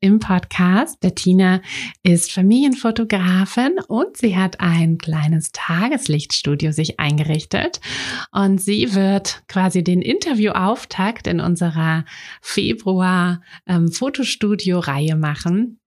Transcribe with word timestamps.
im 0.00 0.18
Podcast. 0.18 1.00
Bettina 1.00 1.60
ist 2.02 2.32
Familienfotografin 2.32 3.78
und 3.88 4.16
sie 4.16 4.36
hat 4.36 4.60
ein 4.60 4.98
kleines 4.98 5.52
Tageslichtstudio 5.52 6.72
sich 6.72 6.98
eingerichtet 6.98 7.80
und 8.32 8.60
sie 8.60 8.94
wird 8.94 9.42
quasi 9.48 9.84
den 9.84 10.02
Interviewauftakt 10.02 11.26
in 11.26 11.40
unserer 11.40 12.04
Februar 12.40 13.42
ähm, 13.66 13.88
machen. 15.16 15.79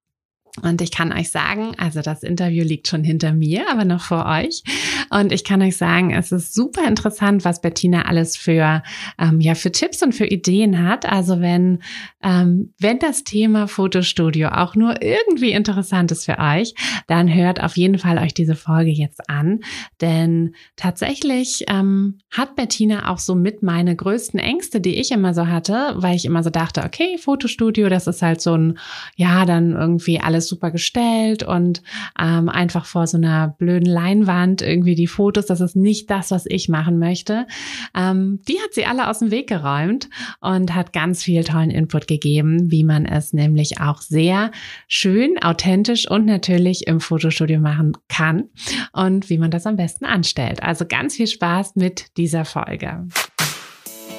Und 0.62 0.82
ich 0.82 0.92
kann 0.92 1.12
euch 1.12 1.32
sagen, 1.32 1.72
also 1.78 2.02
das 2.02 2.22
Interview 2.22 2.64
liegt 2.64 2.88
schon 2.88 3.04
hinter 3.04 3.34
mir, 3.34 3.66
aber 3.72 3.86
noch 3.86 4.04
vor 4.04 4.28
euch. 4.28 4.62
Und 5.10 5.32
ich 5.32 5.44
kann 5.44 5.64
euch 5.64 5.78
sagen, 5.78 6.14
es 6.14 6.32
ist 6.32 6.54
super 6.54 6.88
interessant, 6.88 7.44
was 7.44 7.60
Bettina 7.60 8.04
alles 8.04 8.38
für, 8.38 8.84
ähm, 9.18 9.42
ja, 9.42 9.56
für 9.56 9.72
Tipps 9.72 10.04
und 10.04 10.14
für 10.14 10.28
Ideen 10.28 10.88
hat. 10.88 11.12
Also 11.12 11.42
wenn, 11.42 11.80
ähm, 12.22 12.72
wenn 12.80 13.00
das 13.00 13.24
Thema 13.24 13.68
Fotostudio 13.68 14.50
auch 14.50 14.76
nur 14.76 15.02
irgendwie 15.02 15.54
interessant 15.54 16.12
ist 16.12 16.26
für 16.26 16.38
euch, 16.38 16.76
dann 17.08 17.34
hört 17.34 17.62
auf 17.64 17.76
jeden 17.76 17.98
Fall 17.98 18.20
euch 18.20 18.36
diese 18.36 18.56
Folge 18.56 18.92
jetzt 18.92 19.28
an. 19.32 19.62
Denn 20.02 20.54
tatsächlich 20.76 21.66
ähm, 21.68 22.20
hat 22.30 22.56
Bettina 22.56 23.10
auch 23.10 23.18
so 23.20 23.34
mit 23.34 23.64
meine 23.64 23.96
größten 23.96 24.40
Ängste, 24.40 24.82
die 24.82 25.00
ich 25.00 25.12
immer 25.12 25.34
so 25.34 25.48
hatte, 25.48 25.94
weil 25.96 26.16
ich 26.16 26.26
immer 26.26 26.44
so 26.44 26.52
dachte, 26.52 26.84
okay, 26.84 27.18
Fotostudio, 27.18 27.90
das 27.90 28.06
ist 28.06 28.22
halt 28.22 28.40
so 28.40 28.56
ein, 28.56 28.78
ja, 29.16 29.46
dann 29.46 29.72
irgendwie 29.72 30.20
alles 30.20 30.43
alles 30.44 30.48
super 30.50 30.72
gestellt 30.72 31.44
und 31.44 31.82
ähm, 32.20 32.50
einfach 32.50 32.86
vor 32.86 33.08
so 33.08 33.18
einer 33.18 33.48
blöden 33.58 33.88
Leinwand 33.88 34.62
irgendwie 34.62 34.96
die 34.96 35.08
Fotos, 35.08 35.46
das 35.46 35.62
ist 35.62 35.76
nicht 35.76 36.10
das, 36.10 36.32
was 36.32 36.46
ich 36.46 36.70
machen 36.70 37.00
möchte. 37.00 37.48
Ähm, 37.96 38.42
die 38.48 38.60
hat 38.60 38.74
sie 38.74 38.86
alle 38.86 39.10
aus 39.10 39.20
dem 39.20 39.32
Weg 39.32 39.48
geräumt 39.48 40.10
und 40.42 40.76
hat 40.76 40.94
ganz 40.94 41.24
viel 41.24 41.44
tollen 41.44 41.70
Input 41.70 42.08
gegeben, 42.08 42.72
wie 42.72 42.84
man 42.84 43.06
es 43.06 43.34
nämlich 43.34 43.80
auch 43.80 44.02
sehr 44.02 44.52
schön, 44.88 45.42
authentisch 45.42 46.10
und 46.10 46.26
natürlich 46.26 46.88
im 46.88 47.00
Fotostudio 47.00 47.60
machen 47.60 47.94
kann 48.10 48.50
und 48.92 49.30
wie 49.30 49.38
man 49.38 49.52
das 49.52 49.66
am 49.66 49.78
besten 49.78 50.06
anstellt. 50.06 50.62
Also 50.62 50.86
ganz 50.86 51.16
viel 51.16 51.28
Spaß 51.28 51.76
mit 51.76 52.18
dieser 52.18 52.46
Folge. 52.46 53.08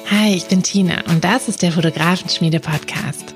Hi, 0.09 0.35
ich 0.35 0.45
bin 0.45 0.63
Tina 0.63 1.01
und 1.07 1.23
das 1.23 1.47
ist 1.47 1.61
der 1.61 1.71
Fotografenschmiede 1.71 2.59
Podcast. 2.59 3.35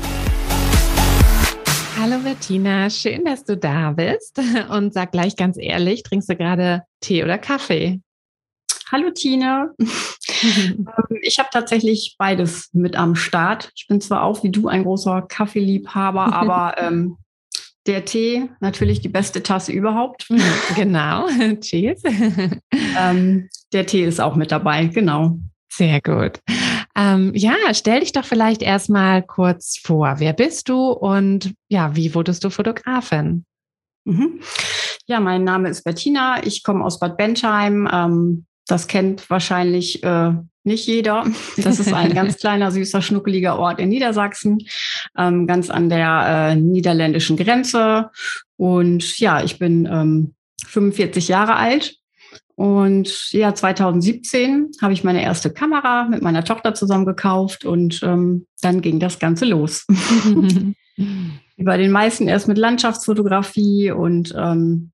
Hallo 2.01 2.17
Bettina, 2.17 2.89
schön, 2.89 3.25
dass 3.25 3.43
du 3.43 3.55
da 3.55 3.91
bist. 3.91 4.41
Und 4.71 4.91
sag 4.91 5.11
gleich 5.11 5.35
ganz 5.35 5.55
ehrlich, 5.59 6.01
trinkst 6.01 6.27
du 6.31 6.35
gerade 6.35 6.81
Tee 6.99 7.23
oder 7.23 7.37
Kaffee? 7.37 8.01
Hallo 8.91 9.11
Tina. 9.11 9.69
Ähm, 10.43 10.87
ich 11.21 11.37
habe 11.37 11.49
tatsächlich 11.51 12.15
beides 12.17 12.71
mit 12.73 12.95
am 12.95 13.15
Start. 13.15 13.71
Ich 13.75 13.85
bin 13.87 14.01
zwar 14.01 14.23
auch 14.23 14.41
wie 14.43 14.49
du 14.49 14.69
ein 14.69 14.81
großer 14.81 15.21
Kaffeeliebhaber, 15.21 16.33
aber 16.33 16.73
ähm, 16.79 17.17
der 17.85 18.05
Tee 18.05 18.49
natürlich 18.59 19.01
die 19.01 19.09
beste 19.09 19.43
Tasse 19.43 19.71
überhaupt. 19.71 20.27
Genau. 20.75 21.27
Cheers. 21.59 22.01
Ähm, 22.97 23.49
der 23.71 23.85
Tee 23.85 24.03
ist 24.03 24.19
auch 24.19 24.35
mit 24.35 24.51
dabei, 24.51 24.85
genau. 24.85 25.37
Sehr 25.69 26.01
gut. 26.01 26.39
Ähm, 26.95 27.31
ja, 27.35 27.55
stell 27.73 28.01
dich 28.01 28.11
doch 28.11 28.25
vielleicht 28.25 28.61
erstmal 28.61 29.23
kurz 29.23 29.77
vor. 29.81 30.15
Wer 30.17 30.33
bist 30.33 30.69
du 30.69 30.89
und 30.91 31.53
ja, 31.69 31.95
wie 31.95 32.13
wurdest 32.13 32.43
du 32.43 32.49
Fotografin? 32.49 33.45
Mhm. 34.05 34.39
Ja, 35.05 35.19
mein 35.19 35.43
Name 35.43 35.69
ist 35.69 35.83
Bettina. 35.83 36.43
Ich 36.45 36.63
komme 36.63 36.83
aus 36.83 36.99
Bad 36.99 37.17
Bentheim. 37.17 37.89
Ähm, 37.91 38.45
das 38.67 38.87
kennt 38.87 39.29
wahrscheinlich 39.29 40.03
äh, 40.03 40.33
nicht 40.63 40.87
jeder. 40.87 41.25
Das 41.57 41.79
ist 41.79 41.93
ein 41.93 42.13
ganz 42.13 42.37
kleiner, 42.37 42.71
süßer, 42.71 43.01
schnuckeliger 43.01 43.57
Ort 43.57 43.79
in 43.79 43.89
Niedersachsen, 43.89 44.59
ähm, 45.17 45.47
ganz 45.47 45.69
an 45.69 45.89
der 45.89 46.51
äh, 46.51 46.55
niederländischen 46.55 47.37
Grenze. 47.37 48.11
Und 48.57 49.19
ja, 49.19 49.43
ich 49.43 49.59
bin 49.59 49.87
ähm, 49.91 50.35
45 50.67 51.27
Jahre 51.27 51.55
alt 51.55 52.00
und 52.55 53.31
ja, 53.31 53.53
2017 53.53 54.71
habe 54.81 54.93
ich 54.93 55.03
meine 55.03 55.23
erste 55.23 55.51
Kamera 55.51 56.05
mit 56.05 56.21
meiner 56.21 56.43
Tochter 56.43 56.73
zusammen 56.73 57.05
gekauft 57.05 57.65
und 57.65 58.01
ähm, 58.03 58.47
dann 58.61 58.81
ging 58.81 58.99
das 58.99 59.19
Ganze 59.19 59.45
los. 59.45 59.85
Wie 59.87 60.75
bei 61.63 61.77
den 61.77 61.91
meisten 61.91 62.27
erst 62.27 62.47
mit 62.47 62.57
Landschaftsfotografie 62.57 63.91
und 63.91 64.33
ähm, 64.37 64.91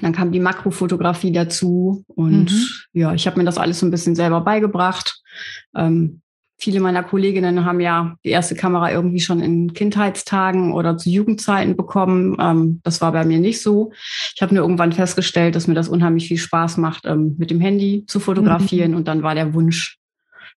dann 0.00 0.12
kam 0.12 0.32
die 0.32 0.40
Makrofotografie 0.40 1.32
dazu 1.32 2.04
und 2.08 2.50
mhm. 2.50 2.66
ja, 2.92 3.14
ich 3.14 3.26
habe 3.26 3.38
mir 3.38 3.44
das 3.44 3.58
alles 3.58 3.78
so 3.78 3.86
ein 3.86 3.90
bisschen 3.90 4.16
selber 4.16 4.40
beigebracht. 4.40 5.22
Ähm, 5.76 6.22
Viele 6.60 6.80
meiner 6.80 7.04
Kolleginnen 7.04 7.64
haben 7.64 7.78
ja 7.78 8.16
die 8.24 8.30
erste 8.30 8.56
Kamera 8.56 8.90
irgendwie 8.90 9.20
schon 9.20 9.40
in 9.40 9.72
Kindheitstagen 9.74 10.72
oder 10.72 10.96
zu 10.96 11.08
Jugendzeiten 11.08 11.76
bekommen. 11.76 12.36
Ähm, 12.40 12.80
das 12.82 13.00
war 13.00 13.12
bei 13.12 13.24
mir 13.24 13.38
nicht 13.38 13.62
so. 13.62 13.92
Ich 14.34 14.42
habe 14.42 14.54
nur 14.54 14.64
irgendwann 14.64 14.92
festgestellt, 14.92 15.54
dass 15.54 15.68
mir 15.68 15.74
das 15.74 15.88
unheimlich 15.88 16.26
viel 16.26 16.36
Spaß 16.36 16.76
macht, 16.78 17.06
ähm, 17.06 17.36
mit 17.38 17.50
dem 17.50 17.60
Handy 17.60 18.04
zu 18.08 18.18
fotografieren. 18.18 18.90
Mhm. 18.90 18.96
Und 18.96 19.08
dann 19.08 19.22
war 19.22 19.36
der 19.36 19.54
Wunsch 19.54 19.98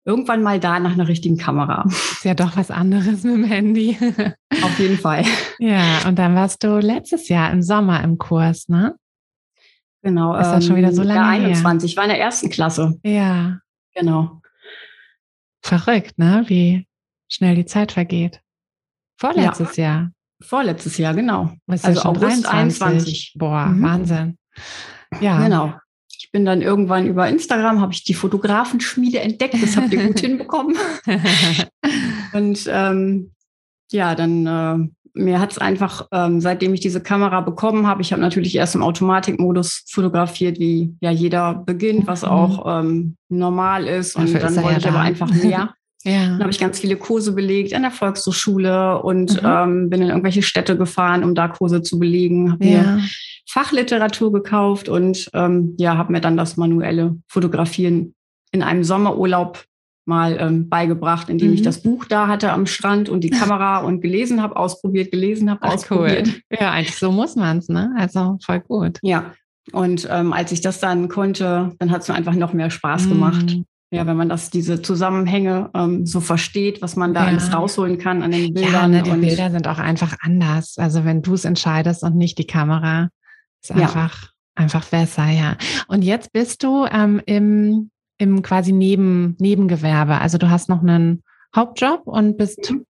irgendwann 0.04 0.42
mal 0.42 0.58
da 0.58 0.80
nach 0.80 0.92
einer 0.92 1.08
richtigen 1.08 1.36
Kamera. 1.36 1.84
Ist 1.86 2.24
ja 2.24 2.34
doch 2.34 2.56
was 2.56 2.70
anderes 2.70 3.22
mit 3.22 3.34
dem 3.34 3.44
Handy. 3.44 3.98
Auf 4.62 4.78
jeden 4.78 4.98
Fall. 4.98 5.24
Ja, 5.58 6.00
und 6.06 6.18
dann 6.18 6.34
warst 6.34 6.64
du 6.64 6.78
letztes 6.78 7.28
Jahr 7.28 7.52
im 7.52 7.62
Sommer 7.62 8.02
im 8.02 8.16
Kurs, 8.16 8.68
ne? 8.68 8.96
Genau. 10.02 10.34
Ist 10.34 10.48
das 10.48 10.66
schon 10.66 10.76
wieder 10.76 10.92
so 10.92 11.02
lange 11.02 11.20
ja, 11.20 11.46
21. 11.46 11.62
Her? 11.62 11.92
Ich 11.92 11.96
war 11.96 12.04
in 12.04 12.10
der 12.10 12.20
ersten 12.20 12.48
Klasse. 12.48 12.98
Ja. 13.04 13.58
Genau. 13.94 14.39
Verrückt, 15.62 16.18
ne? 16.18 16.44
Wie 16.46 16.86
schnell 17.28 17.54
die 17.54 17.66
Zeit 17.66 17.92
vergeht. 17.92 18.40
Vorletztes 19.18 19.76
ja. 19.76 19.84
Jahr. 19.84 20.12
Vorletztes 20.42 20.96
Jahr, 20.96 21.14
genau. 21.14 21.52
Was 21.66 21.84
also 21.84 22.02
August 22.02 22.46
23. 22.46 22.82
21. 22.82 23.34
Boah, 23.36 23.66
mhm. 23.66 23.82
Wahnsinn. 23.82 24.38
Ja. 25.20 25.42
Genau. 25.42 25.74
ich 26.08 26.30
bin 26.32 26.44
dann 26.44 26.62
irgendwann 26.62 27.06
über 27.06 27.28
Instagram, 27.28 27.80
habe 27.80 27.92
ich 27.92 28.04
die 28.04 28.14
Fotografenschmiede 28.14 29.20
entdeckt. 29.20 29.60
Das 29.60 29.76
habt 29.76 29.92
ihr 29.92 30.06
gut 30.06 30.20
hinbekommen. 30.20 30.76
Und 32.32 32.68
ähm, 32.68 33.32
ja, 33.90 34.14
dann 34.14 34.46
äh, 34.46 34.99
mir 35.14 35.40
hat 35.40 35.52
es 35.52 35.58
einfach, 35.58 36.06
ähm, 36.12 36.40
seitdem 36.40 36.74
ich 36.74 36.80
diese 36.80 37.02
Kamera 37.02 37.40
bekommen 37.40 37.86
habe, 37.86 38.02
ich 38.02 38.12
habe 38.12 38.22
natürlich 38.22 38.54
erst 38.56 38.74
im 38.74 38.82
Automatikmodus 38.82 39.84
fotografiert, 39.88 40.58
wie 40.58 40.94
ja 41.00 41.10
jeder 41.10 41.54
beginnt, 41.54 42.06
was 42.06 42.22
mhm. 42.22 42.28
auch 42.28 42.80
ähm, 42.80 43.16
normal 43.28 43.86
ist. 43.86 44.16
Und 44.16 44.32
Dafür 44.32 44.40
dann 44.40 44.56
wollte 44.56 44.70
ja 44.70 44.76
ich 44.78 44.84
da. 44.84 44.90
aber 44.90 45.00
einfach 45.00 45.30
mehr. 45.42 45.74
ja. 46.04 46.26
Dann 46.26 46.40
habe 46.40 46.50
ich 46.50 46.58
ganz 46.58 46.80
viele 46.80 46.96
Kurse 46.96 47.32
belegt 47.32 47.74
an 47.74 47.82
der 47.82 47.90
Volkshochschule 47.90 49.02
und 49.02 49.42
mhm. 49.42 49.48
ähm, 49.48 49.90
bin 49.90 50.02
in 50.02 50.08
irgendwelche 50.08 50.42
Städte 50.42 50.76
gefahren, 50.76 51.24
um 51.24 51.34
da 51.34 51.48
Kurse 51.48 51.82
zu 51.82 51.98
belegen. 51.98 52.52
Habe 52.52 52.64
ja. 52.64 52.82
mir 52.82 53.02
Fachliteratur 53.48 54.32
gekauft 54.32 54.88
und 54.88 55.28
ähm, 55.34 55.74
ja, 55.78 55.96
habe 55.96 56.12
mir 56.12 56.20
dann 56.20 56.36
das 56.36 56.56
manuelle 56.56 57.16
Fotografieren 57.26 58.14
in 58.52 58.62
einem 58.62 58.84
Sommerurlaub 58.84 59.64
mal 60.06 60.36
ähm, 60.40 60.68
beigebracht, 60.68 61.28
indem 61.28 61.48
mhm. 61.48 61.54
ich 61.54 61.62
das 61.62 61.82
Buch 61.82 62.04
da 62.04 62.26
hatte 62.26 62.52
am 62.52 62.66
Strand 62.66 63.08
und 63.08 63.22
die 63.22 63.30
Kamera 63.30 63.78
und 63.78 64.00
gelesen 64.00 64.42
habe, 64.42 64.56
ausprobiert, 64.56 65.10
gelesen 65.10 65.50
habe, 65.50 65.62
ausprobiert. 65.62 66.28
Cool. 66.28 66.58
Ja, 66.60 66.72
eigentlich 66.72 66.96
so 66.96 67.12
muss 67.12 67.36
man 67.36 67.58
es, 67.58 67.68
ne? 67.68 67.94
Also 67.96 68.38
voll 68.44 68.60
gut. 68.60 68.98
Ja. 69.02 69.32
Und 69.72 70.08
ähm, 70.10 70.32
als 70.32 70.52
ich 70.52 70.62
das 70.62 70.80
dann 70.80 71.08
konnte, 71.08 71.72
dann 71.78 71.90
hat 71.90 72.02
es 72.02 72.08
mir 72.08 72.14
einfach 72.14 72.34
noch 72.34 72.52
mehr 72.52 72.70
Spaß 72.70 73.08
gemacht. 73.08 73.56
Mhm. 73.56 73.64
Ja, 73.92 74.06
wenn 74.06 74.16
man 74.16 74.28
das, 74.28 74.50
diese 74.50 74.82
Zusammenhänge 74.82 75.70
ähm, 75.74 76.06
so 76.06 76.20
versteht, 76.20 76.80
was 76.80 76.94
man 76.94 77.12
da 77.12 77.22
ja. 77.22 77.26
alles 77.28 77.52
rausholen 77.52 77.98
kann 77.98 78.22
an 78.22 78.30
den 78.30 78.54
Bildern. 78.54 78.72
Ja, 78.72 78.88
ne, 78.88 79.02
die 79.02 79.10
Bilder 79.10 79.50
sind 79.50 79.66
auch 79.66 79.78
einfach 79.78 80.16
anders. 80.20 80.76
Also 80.78 81.04
wenn 81.04 81.22
du 81.22 81.34
es 81.34 81.44
entscheidest 81.44 82.04
und 82.04 82.16
nicht 82.16 82.38
die 82.38 82.46
Kamera, 82.46 83.08
ist 83.62 83.72
einfach, 83.72 84.22
ja. 84.22 84.28
einfach 84.54 84.84
besser, 84.84 85.28
ja. 85.28 85.56
Und 85.88 86.02
jetzt 86.02 86.32
bist 86.32 86.62
du 86.62 86.86
ähm, 86.86 87.20
im 87.26 87.90
im 88.20 88.42
quasi 88.42 88.72
Neben, 88.72 89.34
Nebengewerbe. 89.40 90.20
Also 90.20 90.36
du 90.36 90.50
hast 90.50 90.68
noch 90.68 90.82
einen 90.82 91.22
Hauptjob 91.56 92.06
und 92.06 92.36
bist, 92.36 92.70
mhm. 92.70 92.84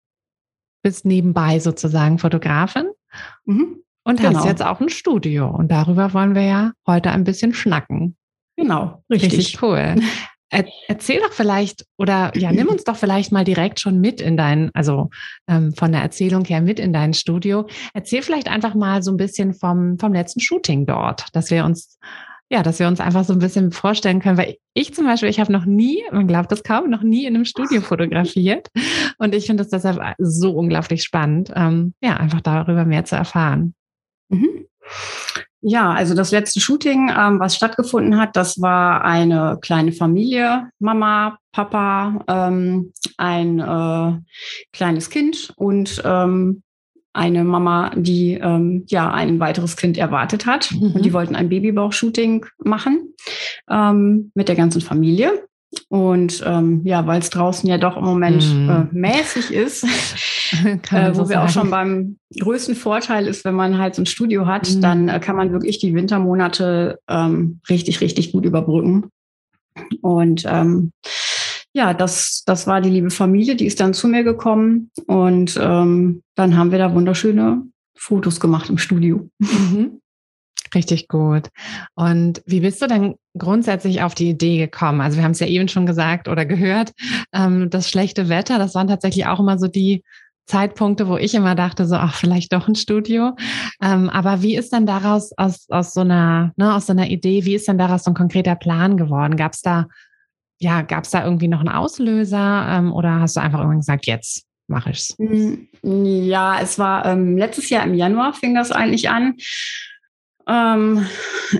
bist 0.82 1.04
nebenbei 1.04 1.60
sozusagen 1.60 2.18
Fotografin. 2.18 2.88
Mhm. 3.44 3.82
Und 4.04 4.20
genau. 4.20 4.38
hast 4.38 4.46
jetzt 4.46 4.64
auch 4.64 4.80
ein 4.80 4.88
Studio. 4.88 5.48
Und 5.48 5.70
darüber 5.70 6.14
wollen 6.14 6.34
wir 6.34 6.42
ja 6.42 6.72
heute 6.86 7.10
ein 7.10 7.24
bisschen 7.24 7.52
schnacken. 7.52 8.16
Genau, 8.56 9.02
richtig. 9.10 9.32
Richtig 9.34 9.62
cool. 9.62 9.96
Er, 10.50 10.64
erzähl 10.86 11.20
doch 11.20 11.34
vielleicht 11.34 11.84
oder 11.98 12.32
ja, 12.34 12.50
nimm 12.50 12.68
uns 12.68 12.82
doch 12.82 12.96
vielleicht 12.96 13.32
mal 13.32 13.44
direkt 13.44 13.80
schon 13.80 14.00
mit 14.00 14.22
in 14.22 14.38
dein, 14.38 14.70
also 14.72 15.10
ähm, 15.46 15.74
von 15.74 15.92
der 15.92 16.00
Erzählung 16.00 16.46
her 16.46 16.62
mit 16.62 16.80
in 16.80 16.94
dein 16.94 17.12
Studio. 17.12 17.68
Erzähl 17.92 18.22
vielleicht 18.22 18.48
einfach 18.48 18.74
mal 18.74 19.02
so 19.02 19.10
ein 19.10 19.18
bisschen 19.18 19.52
vom, 19.52 19.98
vom 19.98 20.14
letzten 20.14 20.40
Shooting 20.40 20.86
dort, 20.86 21.26
dass 21.34 21.50
wir 21.50 21.66
uns 21.66 21.98
ja, 22.50 22.62
dass 22.62 22.78
wir 22.78 22.88
uns 22.88 23.00
einfach 23.00 23.24
so 23.24 23.34
ein 23.34 23.40
bisschen 23.40 23.72
vorstellen 23.72 24.20
können, 24.20 24.38
weil 24.38 24.56
ich 24.72 24.94
zum 24.94 25.04
Beispiel, 25.04 25.28
ich 25.28 25.38
habe 25.38 25.52
noch 25.52 25.66
nie, 25.66 26.02
man 26.10 26.26
glaubt 26.26 26.50
das 26.50 26.62
kaum, 26.62 26.88
noch 26.88 27.02
nie 27.02 27.26
in 27.26 27.34
einem 27.34 27.44
Studio 27.44 27.80
fotografiert. 27.82 28.68
Und 29.18 29.34
ich 29.34 29.46
finde 29.46 29.62
es 29.62 29.68
deshalb 29.68 30.14
so 30.18 30.52
unglaublich 30.52 31.02
spannend, 31.02 31.52
ähm, 31.54 31.94
ja, 32.00 32.16
einfach 32.16 32.40
darüber 32.40 32.84
mehr 32.84 33.04
zu 33.04 33.16
erfahren. 33.16 33.74
Mhm. 34.28 34.66
Ja, 35.60 35.92
also 35.92 36.14
das 36.14 36.30
letzte 36.30 36.60
Shooting, 36.60 37.10
ähm, 37.10 37.40
was 37.40 37.56
stattgefunden 37.56 38.16
hat, 38.16 38.36
das 38.36 38.60
war 38.60 39.04
eine 39.04 39.58
kleine 39.60 39.92
Familie, 39.92 40.70
Mama, 40.78 41.38
Papa, 41.52 42.24
ähm, 42.28 42.92
ein 43.16 43.58
äh, 43.58 44.20
kleines 44.72 45.10
Kind 45.10 45.52
und 45.56 46.00
ähm, 46.04 46.62
eine 47.12 47.44
Mama, 47.44 47.90
die 47.96 48.34
ähm, 48.34 48.84
ja 48.88 49.10
ein 49.10 49.40
weiteres 49.40 49.76
Kind 49.76 49.98
erwartet 49.98 50.46
hat. 50.46 50.70
Mhm. 50.72 50.92
Und 50.92 51.04
die 51.04 51.12
wollten 51.12 51.34
ein 51.34 51.48
Babybauch-Shooting 51.48 52.46
machen 52.64 53.14
ähm, 53.68 54.30
mit 54.34 54.48
der 54.48 54.56
ganzen 54.56 54.80
Familie. 54.80 55.48
Und 55.88 56.42
ähm, 56.46 56.80
ja, 56.84 57.06
weil 57.06 57.20
es 57.20 57.30
draußen 57.30 57.68
ja 57.68 57.76
doch 57.76 57.96
im 57.96 58.04
Moment 58.04 58.42
mhm. 58.54 58.70
äh, 58.70 58.96
mäßig 58.96 59.52
ist, 59.52 59.84
äh, 60.64 61.10
wo 61.10 61.24
so 61.24 61.28
wir 61.28 61.36
sagen. 61.36 61.38
auch 61.38 61.48
schon 61.48 61.70
beim 61.70 62.18
größten 62.40 62.74
Vorteil 62.74 63.26
ist, 63.26 63.44
wenn 63.44 63.54
man 63.54 63.76
halt 63.76 63.94
so 63.94 64.02
ein 64.02 64.06
Studio 64.06 64.46
hat, 64.46 64.70
mhm. 64.70 64.80
dann 64.80 65.08
äh, 65.08 65.20
kann 65.20 65.36
man 65.36 65.52
wirklich 65.52 65.78
die 65.78 65.94
Wintermonate 65.94 66.98
ähm, 67.08 67.60
richtig, 67.68 68.00
richtig 68.00 68.32
gut 68.32 68.46
überbrücken. 68.46 69.10
Und 70.00 70.44
ähm, 70.46 70.92
ja, 71.72 71.94
das, 71.94 72.42
das 72.46 72.66
war 72.66 72.80
die 72.80 72.90
liebe 72.90 73.10
Familie, 73.10 73.56
die 73.56 73.66
ist 73.66 73.80
dann 73.80 73.94
zu 73.94 74.08
mir 74.08 74.24
gekommen 74.24 74.90
und 75.06 75.58
ähm, 75.60 76.22
dann 76.34 76.56
haben 76.56 76.70
wir 76.70 76.78
da 76.78 76.94
wunderschöne 76.94 77.62
Fotos 77.94 78.40
gemacht 78.40 78.70
im 78.70 78.78
Studio. 78.78 79.28
Mhm. 79.38 80.00
Richtig 80.74 81.08
gut. 81.08 81.48
Und 81.94 82.42
wie 82.46 82.60
bist 82.60 82.82
du 82.82 82.86
denn 82.86 83.14
grundsätzlich 83.36 84.02
auf 84.02 84.14
die 84.14 84.30
Idee 84.30 84.58
gekommen? 84.58 85.00
Also 85.00 85.16
wir 85.16 85.24
haben 85.24 85.32
es 85.32 85.40
ja 85.40 85.46
eben 85.46 85.68
schon 85.68 85.86
gesagt 85.86 86.28
oder 86.28 86.44
gehört, 86.44 86.92
ähm, 87.32 87.70
das 87.70 87.88
schlechte 87.88 88.28
Wetter, 88.28 88.58
das 88.58 88.74
waren 88.74 88.88
tatsächlich 88.88 89.26
auch 89.26 89.40
immer 89.40 89.58
so 89.58 89.66
die 89.66 90.02
Zeitpunkte, 90.46 91.08
wo 91.08 91.16
ich 91.16 91.34
immer 91.34 91.54
dachte, 91.54 91.86
so, 91.86 91.96
ach, 91.96 92.14
vielleicht 92.14 92.52
doch 92.52 92.68
ein 92.68 92.74
Studio. 92.74 93.36
Ähm, 93.82 94.08
aber 94.08 94.42
wie 94.42 94.56
ist 94.56 94.72
denn 94.72 94.86
daraus 94.86 95.30
aus, 95.36 95.66
aus 95.68 95.92
so 95.92 96.00
einer, 96.00 96.52
ne, 96.56 96.74
aus 96.74 96.86
so 96.86 96.92
einer 96.92 97.08
Idee, 97.08 97.44
wie 97.44 97.54
ist 97.54 97.68
denn 97.68 97.78
daraus 97.78 98.04
so 98.04 98.10
ein 98.10 98.14
konkreter 98.14 98.56
Plan 98.56 98.96
geworden? 98.96 99.36
Gab 99.36 99.52
es 99.52 99.60
da 99.60 99.86
ja, 100.58 100.82
gab 100.82 101.04
es 101.04 101.10
da 101.10 101.24
irgendwie 101.24 101.48
noch 101.48 101.60
einen 101.60 101.68
Auslöser 101.68 102.66
ähm, 102.68 102.92
oder 102.92 103.20
hast 103.20 103.36
du 103.36 103.40
einfach 103.40 103.58
irgendwann 103.58 103.80
gesagt, 103.80 104.06
jetzt 104.06 104.44
mache 104.66 104.90
ich's? 104.90 105.14
Hm, 105.18 105.68
ja, 105.82 106.60
es 106.60 106.78
war 106.78 107.06
ähm, 107.06 107.36
letztes 107.36 107.70
Jahr 107.70 107.84
im 107.84 107.94
Januar 107.94 108.34
fing 108.34 108.54
das 108.54 108.70
eigentlich 108.72 109.08
an. 109.08 109.36
Ähm, 110.48 111.06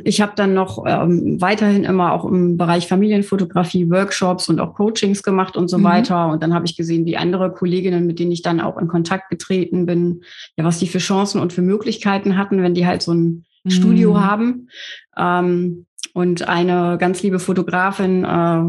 ich 0.04 0.20
habe 0.20 0.32
dann 0.34 0.54
noch 0.54 0.84
ähm, 0.86 1.40
weiterhin 1.40 1.84
immer 1.84 2.12
auch 2.12 2.24
im 2.24 2.56
Bereich 2.56 2.88
Familienfotografie 2.88 3.90
Workshops 3.90 4.48
und 4.48 4.60
auch 4.60 4.74
Coachings 4.74 5.22
gemacht 5.22 5.56
und 5.56 5.68
so 5.68 5.78
mhm. 5.78 5.84
weiter. 5.84 6.28
Und 6.28 6.42
dann 6.42 6.54
habe 6.54 6.64
ich 6.64 6.76
gesehen, 6.76 7.04
wie 7.04 7.16
andere 7.16 7.52
Kolleginnen, 7.52 8.06
mit 8.06 8.18
denen 8.18 8.32
ich 8.32 8.42
dann 8.42 8.60
auch 8.60 8.78
in 8.78 8.88
Kontakt 8.88 9.28
getreten 9.28 9.86
bin, 9.86 10.22
ja, 10.56 10.64
was 10.64 10.78
die 10.78 10.88
für 10.88 10.98
Chancen 10.98 11.40
und 11.40 11.52
für 11.52 11.62
Möglichkeiten 11.62 12.36
hatten, 12.38 12.62
wenn 12.62 12.74
die 12.74 12.86
halt 12.86 13.02
so 13.02 13.12
ein 13.12 13.44
mhm. 13.64 13.70
Studio 13.70 14.20
haben. 14.20 14.68
Und 16.14 16.48
eine 16.48 16.96
ganz 16.98 17.22
liebe 17.22 17.38
Fotografin, 17.38 18.24
äh, 18.24 18.62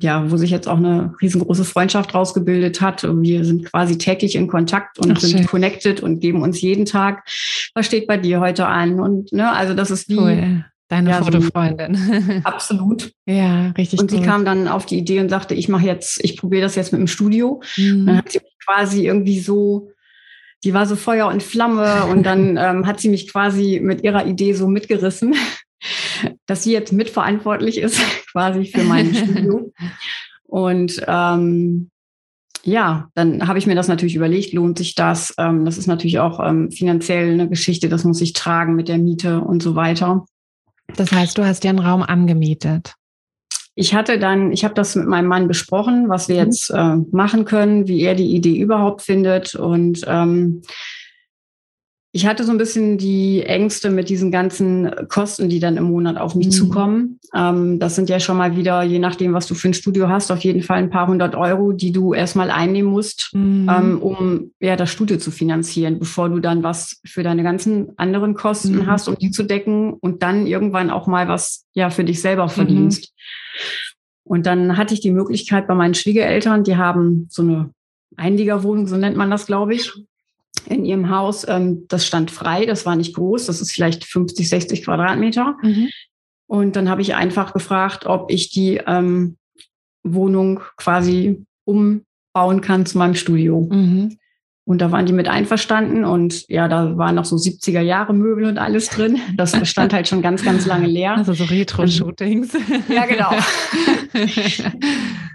ja, 0.00 0.30
wo 0.30 0.36
sich 0.36 0.50
jetzt 0.50 0.68
auch 0.68 0.76
eine 0.76 1.14
riesengroße 1.20 1.64
Freundschaft 1.64 2.14
rausgebildet 2.14 2.80
hat. 2.80 3.02
Wir 3.02 3.44
sind 3.44 3.66
quasi 3.66 3.98
täglich 3.98 4.36
in 4.36 4.48
Kontakt 4.48 4.98
und 4.98 5.12
Ach, 5.12 5.20
sind 5.20 5.38
schön. 5.38 5.46
connected 5.46 6.00
und 6.00 6.20
geben 6.20 6.42
uns 6.42 6.60
jeden 6.60 6.84
Tag, 6.84 7.28
was 7.74 7.86
steht 7.86 8.06
bei 8.06 8.16
dir 8.16 8.40
heute 8.40 8.66
an? 8.66 9.00
Und 9.00 9.32
ne, 9.32 9.52
also 9.52 9.74
das 9.74 9.90
ist 9.90 10.08
wie 10.08 10.18
cool. 10.18 10.64
Deine 10.88 11.10
ja, 11.10 11.22
Fotofreundin. 11.22 11.94
So 11.94 12.32
absolut. 12.44 13.12
ja, 13.26 13.70
richtig. 13.70 14.00
Und 14.00 14.10
sie 14.10 14.20
kam 14.20 14.44
dann 14.44 14.68
auf 14.68 14.84
die 14.84 14.98
Idee 14.98 15.20
und 15.20 15.30
sagte, 15.30 15.54
ich 15.54 15.68
mache 15.68 15.86
jetzt, 15.86 16.22
ich 16.22 16.36
probiere 16.36 16.62
das 16.62 16.74
jetzt 16.74 16.92
mit 16.92 17.00
dem 17.00 17.06
Studio. 17.06 17.62
Mhm. 17.76 18.06
Dann 18.06 18.16
hat 18.18 18.30
sie 18.30 18.40
quasi 18.64 19.06
irgendwie 19.06 19.40
so 19.40 19.90
die 20.64 20.72
war 20.72 20.86
so 20.86 20.96
Feuer 20.96 21.28
und 21.28 21.42
Flamme 21.42 22.06
und 22.06 22.24
dann 22.24 22.56
ähm, 22.60 22.86
hat 22.86 22.98
sie 22.98 23.08
mich 23.08 23.30
quasi 23.30 23.80
mit 23.82 24.02
ihrer 24.02 24.26
Idee 24.26 24.54
so 24.54 24.66
mitgerissen 24.66 25.34
dass 26.46 26.62
sie 26.62 26.72
jetzt 26.72 26.92
mitverantwortlich 26.92 27.78
ist, 27.78 28.00
quasi 28.32 28.66
für 28.66 28.84
mein 28.84 29.14
Studio. 29.14 29.72
Und 30.44 31.02
ähm, 31.06 31.90
ja, 32.62 33.10
dann 33.14 33.46
habe 33.46 33.58
ich 33.58 33.66
mir 33.66 33.74
das 33.74 33.88
natürlich 33.88 34.16
überlegt, 34.16 34.52
lohnt 34.52 34.78
sich 34.78 34.94
das? 34.94 35.34
Ähm, 35.38 35.64
das 35.64 35.76
ist 35.76 35.86
natürlich 35.86 36.18
auch 36.18 36.40
ähm, 36.40 36.70
finanziell 36.70 37.32
eine 37.32 37.48
Geschichte, 37.48 37.88
das 37.88 38.04
muss 38.04 38.20
ich 38.20 38.32
tragen 38.32 38.74
mit 38.74 38.88
der 38.88 38.98
Miete 38.98 39.40
und 39.40 39.62
so 39.62 39.74
weiter. 39.74 40.24
Das 40.96 41.12
heißt, 41.12 41.36
du 41.36 41.44
hast 41.44 41.64
dir 41.64 41.70
einen 41.70 41.78
Raum 41.78 42.02
angemietet. 42.02 42.94
Ich 43.74 43.94
hatte 43.94 44.18
dann, 44.18 44.52
ich 44.52 44.64
habe 44.64 44.74
das 44.74 44.94
mit 44.94 45.08
meinem 45.08 45.26
Mann 45.26 45.48
besprochen, 45.48 46.08
was 46.08 46.28
wir 46.28 46.36
mhm. 46.36 46.42
jetzt 46.42 46.70
äh, 46.70 46.96
machen 47.10 47.44
können, 47.44 47.88
wie 47.88 48.02
er 48.02 48.14
die 48.14 48.34
Idee 48.34 48.56
überhaupt 48.58 49.02
findet. 49.02 49.54
Und 49.54 50.04
ähm, 50.06 50.62
ich 52.16 52.26
hatte 52.26 52.44
so 52.44 52.52
ein 52.52 52.58
bisschen 52.58 52.96
die 52.96 53.42
Ängste 53.42 53.90
mit 53.90 54.08
diesen 54.08 54.30
ganzen 54.30 54.88
Kosten, 55.08 55.48
die 55.48 55.58
dann 55.58 55.76
im 55.76 55.82
Monat 55.82 56.16
auf 56.16 56.36
mich 56.36 56.46
mhm. 56.46 56.50
zukommen. 56.52 57.20
Ähm, 57.34 57.80
das 57.80 57.96
sind 57.96 58.08
ja 58.08 58.20
schon 58.20 58.36
mal 58.36 58.56
wieder, 58.56 58.84
je 58.84 59.00
nachdem, 59.00 59.32
was 59.32 59.48
du 59.48 59.56
für 59.56 59.66
ein 59.66 59.74
Studio 59.74 60.08
hast, 60.08 60.30
auf 60.30 60.38
jeden 60.44 60.62
Fall 60.62 60.78
ein 60.78 60.90
paar 60.90 61.08
hundert 61.08 61.34
Euro, 61.34 61.72
die 61.72 61.90
du 61.90 62.14
erstmal 62.14 62.52
einnehmen 62.52 62.88
musst, 62.88 63.30
mhm. 63.34 63.68
ähm, 63.68 64.00
um 64.00 64.52
ja 64.60 64.76
das 64.76 64.92
Studio 64.92 65.16
zu 65.16 65.32
finanzieren, 65.32 65.98
bevor 65.98 66.28
du 66.28 66.38
dann 66.38 66.62
was 66.62 67.00
für 67.04 67.24
deine 67.24 67.42
ganzen 67.42 67.98
anderen 67.98 68.34
Kosten 68.34 68.76
mhm. 68.76 68.86
hast, 68.86 69.08
um 69.08 69.18
die 69.18 69.32
zu 69.32 69.42
decken 69.42 69.94
und 69.94 70.22
dann 70.22 70.46
irgendwann 70.46 70.90
auch 70.90 71.08
mal 71.08 71.26
was 71.26 71.64
ja 71.72 71.90
für 71.90 72.04
dich 72.04 72.20
selber 72.20 72.48
verdienst. 72.48 73.12
Mhm. 73.12 73.60
Und 74.22 74.46
dann 74.46 74.76
hatte 74.76 74.94
ich 74.94 75.00
die 75.00 75.10
Möglichkeit 75.10 75.66
bei 75.66 75.74
meinen 75.74 75.94
Schwiegereltern, 75.94 76.62
die 76.62 76.76
haben 76.76 77.26
so 77.28 77.42
eine 77.42 77.70
Einliegerwohnung, 78.16 78.86
so 78.86 78.96
nennt 78.96 79.16
man 79.16 79.32
das, 79.32 79.46
glaube 79.46 79.74
ich 79.74 79.90
in 80.66 80.84
ihrem 80.84 81.10
Haus. 81.10 81.46
Ähm, 81.48 81.84
das 81.88 82.06
stand 82.06 82.30
frei, 82.30 82.66
das 82.66 82.86
war 82.86 82.96
nicht 82.96 83.14
groß, 83.14 83.46
das 83.46 83.60
ist 83.60 83.72
vielleicht 83.72 84.04
50, 84.04 84.48
60 84.48 84.84
Quadratmeter. 84.84 85.56
Mhm. 85.62 85.88
Und 86.46 86.76
dann 86.76 86.88
habe 86.88 87.02
ich 87.02 87.14
einfach 87.14 87.52
gefragt, 87.52 88.06
ob 88.06 88.30
ich 88.30 88.50
die 88.50 88.80
ähm, 88.86 89.36
Wohnung 90.02 90.60
quasi 90.76 91.44
umbauen 91.64 92.60
kann 92.60 92.86
zu 92.86 92.98
meinem 92.98 93.14
Studio. 93.14 93.68
Mhm. 93.70 94.18
Und 94.66 94.80
da 94.80 94.90
waren 94.90 95.04
die 95.04 95.12
mit 95.12 95.28
einverstanden 95.28 96.06
und 96.06 96.48
ja, 96.48 96.68
da 96.68 96.96
waren 96.96 97.16
noch 97.16 97.26
so 97.26 97.36
70er 97.36 97.82
Jahre 97.82 98.14
Möbel 98.14 98.46
und 98.46 98.56
alles 98.56 98.88
drin. 98.88 99.20
Das 99.36 99.54
stand 99.68 99.92
halt 99.92 100.08
schon 100.08 100.22
ganz, 100.22 100.42
ganz 100.42 100.64
lange 100.64 100.86
leer. 100.86 101.18
Also 101.18 101.34
so 101.34 101.44
Retro-Shootings. 101.44 102.56
Ja, 102.88 103.04
genau. 103.04 103.30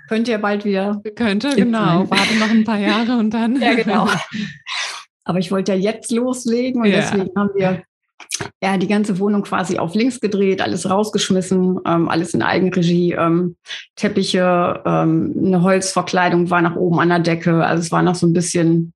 Könnte 0.07 0.31
ja 0.31 0.39
bald 0.39 0.65
wieder. 0.65 1.00
Könnte, 1.15 1.55
genau. 1.55 2.09
Warte 2.09 2.36
noch 2.39 2.50
ein 2.50 2.63
paar 2.63 2.79
Jahre 2.79 3.17
und 3.17 3.31
dann. 3.31 3.62
Ja, 3.62 3.75
genau. 3.75 4.07
Aber 5.23 5.39
ich 5.39 5.51
wollte 5.51 5.73
ja 5.73 5.77
jetzt 5.77 6.11
loslegen 6.11 6.81
und 6.81 6.89
ja. 6.89 7.01
deswegen 7.01 7.29
haben 7.35 7.49
wir 7.55 7.83
ja, 8.61 8.77
die 8.77 8.88
ganze 8.88 9.19
Wohnung 9.19 9.43
quasi 9.43 9.77
auf 9.77 9.95
links 9.95 10.19
gedreht, 10.19 10.61
alles 10.61 10.89
rausgeschmissen, 10.89 11.79
ähm, 11.85 12.09
alles 12.09 12.33
in 12.33 12.41
Eigenregie, 12.41 13.13
ähm, 13.13 13.55
Teppiche, 13.95 14.81
ähm, 14.85 15.33
eine 15.38 15.61
Holzverkleidung 15.61 16.49
war 16.49 16.61
nach 16.61 16.75
oben 16.75 16.99
an 16.99 17.09
der 17.09 17.19
Decke. 17.19 17.65
Also 17.65 17.81
es 17.81 17.91
war 17.91 18.01
noch 18.01 18.15
so 18.15 18.27
ein 18.27 18.33
bisschen, 18.33 18.93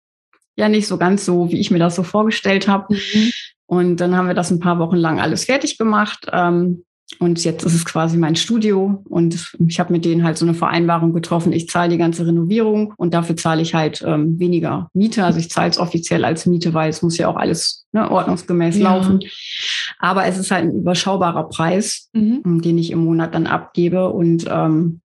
ja, 0.56 0.70
nicht 0.70 0.88
so 0.88 0.98
ganz 0.98 1.26
so, 1.26 1.50
wie 1.52 1.60
ich 1.60 1.72
mir 1.72 1.80
das 1.80 1.96
so 1.96 2.04
vorgestellt 2.04 2.68
habe. 2.68 2.94
Mhm. 2.94 3.32
Und 3.66 3.98
dann 3.98 4.16
haben 4.16 4.28
wir 4.28 4.36
das 4.36 4.52
ein 4.52 4.60
paar 4.60 4.80
Wochen 4.80 4.98
lang 4.98 5.20
alles 5.20 5.46
fertig 5.46 5.78
gemacht. 5.78 6.28
Ähm, 6.32 6.84
und 7.20 7.44
jetzt 7.44 7.64
ist 7.64 7.74
es 7.74 7.86
quasi 7.86 8.18
mein 8.18 8.36
Studio 8.36 9.04
und 9.10 9.54
ich 9.68 9.80
habe 9.80 9.94
mit 9.94 10.06
denen 10.06 10.24
halt 10.24 10.38
so 10.38 10.46
eine 10.46 10.54
Vereinbarung 10.54 11.14
getroffen. 11.14 11.54
Ich 11.54 11.70
zahle 11.70 11.90
die 11.90 11.98
ganze 11.98 12.26
Renovierung 12.26 12.94
und 12.98 13.14
dafür 13.14 13.36
zahle 13.36 13.62
ich 13.62 13.74
halt 13.74 14.04
ähm, 14.06 14.40
weniger 14.40 14.90
Miete. 14.94 15.24
Also 15.26 15.40
ich 15.40 15.50
zahle 15.50 15.70
es 15.70 15.78
offiziell 15.78 16.26
als 16.26 16.46
Miete, 16.46 16.74
weil 16.74 16.90
es 16.90 17.02
muss 17.02 17.18
ja 17.18 17.28
auch 17.28 17.36
alles 17.36 17.86
ne, 17.92 18.10
ordnungsgemäß 18.10 18.78
ja. 18.78 18.84
laufen. 18.84 19.20
Aber 20.00 20.26
es 20.26 20.38
ist 20.38 20.52
halt 20.52 20.66
ein 20.66 20.76
überschaubarer 20.76 21.50
Preis, 21.50 22.10
mhm. 22.14 22.62
den 22.62 22.78
ich 22.78 22.92
im 22.92 23.04
Monat 23.06 23.36
dann 23.36 23.48
abgebe. 23.48 24.10
Und 24.10 24.46
ähm, 24.50 25.02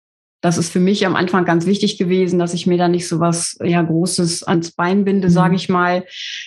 das 0.45 0.59
ist 0.59 0.71
für 0.71 0.79
mich 0.79 1.07
am 1.07 1.15
Anfang 1.15 1.43
ganz 1.43 1.65
wichtig 1.65 1.97
gewesen, 1.97 2.37
dass 2.37 2.53
ich 2.53 2.67
mir 2.67 2.77
da 2.77 2.87
nicht 2.87 3.07
so 3.07 3.19
was 3.19 3.57
ja 3.63 3.81
Großes 3.81 4.43
ans 4.43 4.71
Bein 4.71 5.03
binde, 5.03 5.27
mhm. 5.29 5.31
sage 5.31 5.55
ich 5.55 5.69
mal, 5.69 6.05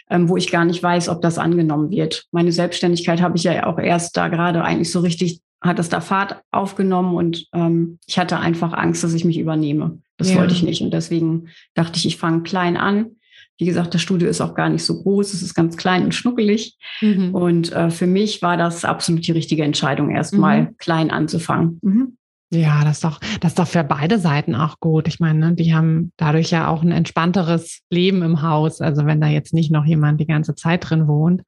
ähm, 0.08 0.28
wo 0.28 0.36
ich 0.36 0.52
gar 0.52 0.64
nicht 0.64 0.82
weiß, 0.82 1.08
ob 1.08 1.20
das 1.20 1.36
angenommen 1.36 1.90
wird. 1.90 2.26
Meine 2.30 2.52
Selbstständigkeit 2.52 3.20
habe 3.20 3.36
ich 3.36 3.42
ja 3.42 3.66
auch 3.66 3.78
erst 3.78 4.16
da 4.16 4.28
gerade 4.28 4.62
eigentlich 4.62 4.92
so 4.92 5.00
richtig 5.00 5.40
hat 5.60 5.78
es 5.78 5.88
da 5.88 6.00
Fahrt 6.00 6.42
aufgenommen 6.50 7.14
und 7.14 7.46
ähm, 7.52 7.98
ich 8.06 8.18
hatte 8.18 8.38
einfach 8.38 8.72
Angst, 8.72 9.02
dass 9.02 9.14
ich 9.14 9.24
mich 9.24 9.38
übernehme. 9.38 9.98
Das 10.16 10.30
ja. 10.30 10.38
wollte 10.38 10.54
ich 10.54 10.62
nicht 10.62 10.82
und 10.82 10.92
deswegen 10.92 11.48
dachte 11.74 11.98
ich, 11.98 12.06
ich 12.06 12.16
fange 12.16 12.42
klein 12.42 12.76
an. 12.76 13.12
Wie 13.58 13.64
gesagt, 13.64 13.92
das 13.92 14.02
Studio 14.02 14.28
ist 14.28 14.40
auch 14.40 14.54
gar 14.54 14.68
nicht 14.68 14.84
so 14.84 15.02
groß, 15.02 15.34
es 15.34 15.42
ist 15.42 15.54
ganz 15.54 15.76
klein 15.76 16.04
und 16.04 16.14
schnuckelig. 16.14 16.76
Mhm. 17.00 17.34
Und 17.34 17.72
äh, 17.72 17.90
für 17.90 18.06
mich 18.06 18.40
war 18.40 18.56
das 18.56 18.84
absolut 18.84 19.26
die 19.26 19.32
richtige 19.32 19.64
Entscheidung, 19.64 20.10
erstmal 20.10 20.62
mhm. 20.62 20.76
klein 20.78 21.10
anzufangen. 21.10 21.80
Mhm. 21.82 22.18
Ja, 22.50 22.82
das 22.82 22.98
ist 22.98 23.04
doch, 23.04 23.20
das 23.40 23.52
ist 23.52 23.58
doch 23.58 23.66
für 23.66 23.84
beide 23.84 24.18
Seiten 24.18 24.54
auch 24.54 24.80
gut. 24.80 25.06
Ich 25.06 25.20
meine, 25.20 25.38
ne, 25.38 25.54
die 25.54 25.74
haben 25.74 26.12
dadurch 26.16 26.50
ja 26.50 26.68
auch 26.68 26.82
ein 26.82 26.92
entspannteres 26.92 27.80
Leben 27.90 28.22
im 28.22 28.40
Haus. 28.40 28.80
Also 28.80 29.04
wenn 29.04 29.20
da 29.20 29.26
jetzt 29.26 29.52
nicht 29.52 29.70
noch 29.70 29.84
jemand 29.84 30.18
die 30.20 30.26
ganze 30.26 30.54
Zeit 30.54 30.88
drin 30.88 31.08
wohnt, 31.08 31.42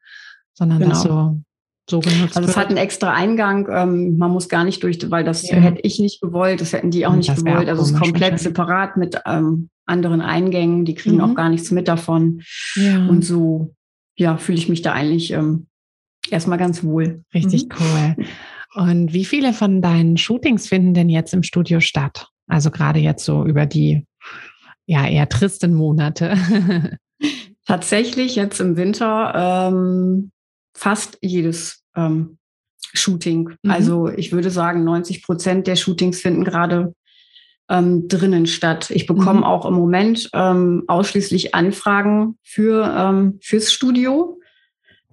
sondern 0.52 0.80
genau. 0.80 0.90
das 0.90 1.02
so, 1.02 1.40
so 1.90 2.00
genutzt 2.00 2.36
Also 2.36 2.48
es 2.48 2.56
hat 2.56 2.68
einen 2.68 2.76
extra 2.76 3.12
Eingang. 3.12 3.68
Ähm, 3.70 4.16
man 4.16 4.30
muss 4.30 4.48
gar 4.48 4.64
nicht 4.64 4.82
durch, 4.82 4.98
weil 5.10 5.24
das 5.24 5.48
ja. 5.48 5.56
hätte 5.56 5.80
ich 5.82 5.98
nicht 5.98 6.20
gewollt, 6.20 6.60
das 6.60 6.72
hätten 6.72 6.90
die 6.90 7.06
auch 7.06 7.14
nicht 7.14 7.34
gewollt. 7.34 7.68
Also 7.68 7.82
es 7.82 7.90
ist 7.90 7.98
komplett 7.98 8.38
separat 8.38 8.96
mit 8.96 9.20
ähm, 9.26 9.68
anderen 9.86 10.20
Eingängen. 10.20 10.84
Die 10.84 10.94
kriegen 10.94 11.16
mhm. 11.16 11.22
auch 11.22 11.34
gar 11.34 11.48
nichts 11.48 11.70
mit 11.70 11.88
davon. 11.88 12.42
Ja. 12.76 13.06
Und 13.06 13.24
so, 13.24 13.74
ja, 14.16 14.36
fühle 14.36 14.58
ich 14.58 14.68
mich 14.68 14.82
da 14.82 14.92
eigentlich 14.92 15.32
ähm, 15.32 15.66
erstmal 16.30 16.58
ganz 16.58 16.82
wohl. 16.82 17.22
Richtig 17.34 17.64
mhm. 17.64 17.74
cool. 17.80 18.26
Und 18.74 19.12
wie 19.12 19.24
viele 19.24 19.52
von 19.52 19.82
deinen 19.82 20.16
Shootings 20.16 20.68
finden 20.68 20.94
denn 20.94 21.08
jetzt 21.08 21.34
im 21.34 21.42
Studio 21.42 21.80
statt? 21.80 22.28
Also 22.46 22.70
gerade 22.70 23.00
jetzt 23.00 23.24
so 23.24 23.44
über 23.44 23.66
die 23.66 24.06
ja 24.86 25.06
eher 25.06 25.28
tristen 25.28 25.74
Monate. 25.74 26.36
Tatsächlich 27.66 28.36
jetzt 28.36 28.60
im 28.60 28.76
Winter 28.76 29.70
ähm, 29.70 30.32
fast 30.74 31.18
jedes 31.20 31.84
ähm, 31.96 32.38
Shooting. 32.92 33.50
Mhm. 33.62 33.70
Also 33.70 34.08
ich 34.08 34.32
würde 34.32 34.50
sagen, 34.50 34.84
90 34.84 35.22
Prozent 35.22 35.66
der 35.66 35.76
Shootings 35.76 36.20
finden 36.20 36.44
gerade 36.44 36.94
ähm, 37.68 38.08
drinnen 38.08 38.46
statt. 38.46 38.90
Ich 38.90 39.06
bekomme 39.06 39.40
mhm. 39.40 39.44
auch 39.44 39.66
im 39.66 39.74
Moment 39.74 40.28
ähm, 40.32 40.84
ausschließlich 40.88 41.54
Anfragen 41.54 42.38
für 42.42 42.92
ähm, 42.96 43.38
fürs 43.42 43.72
Studio. 43.72 44.40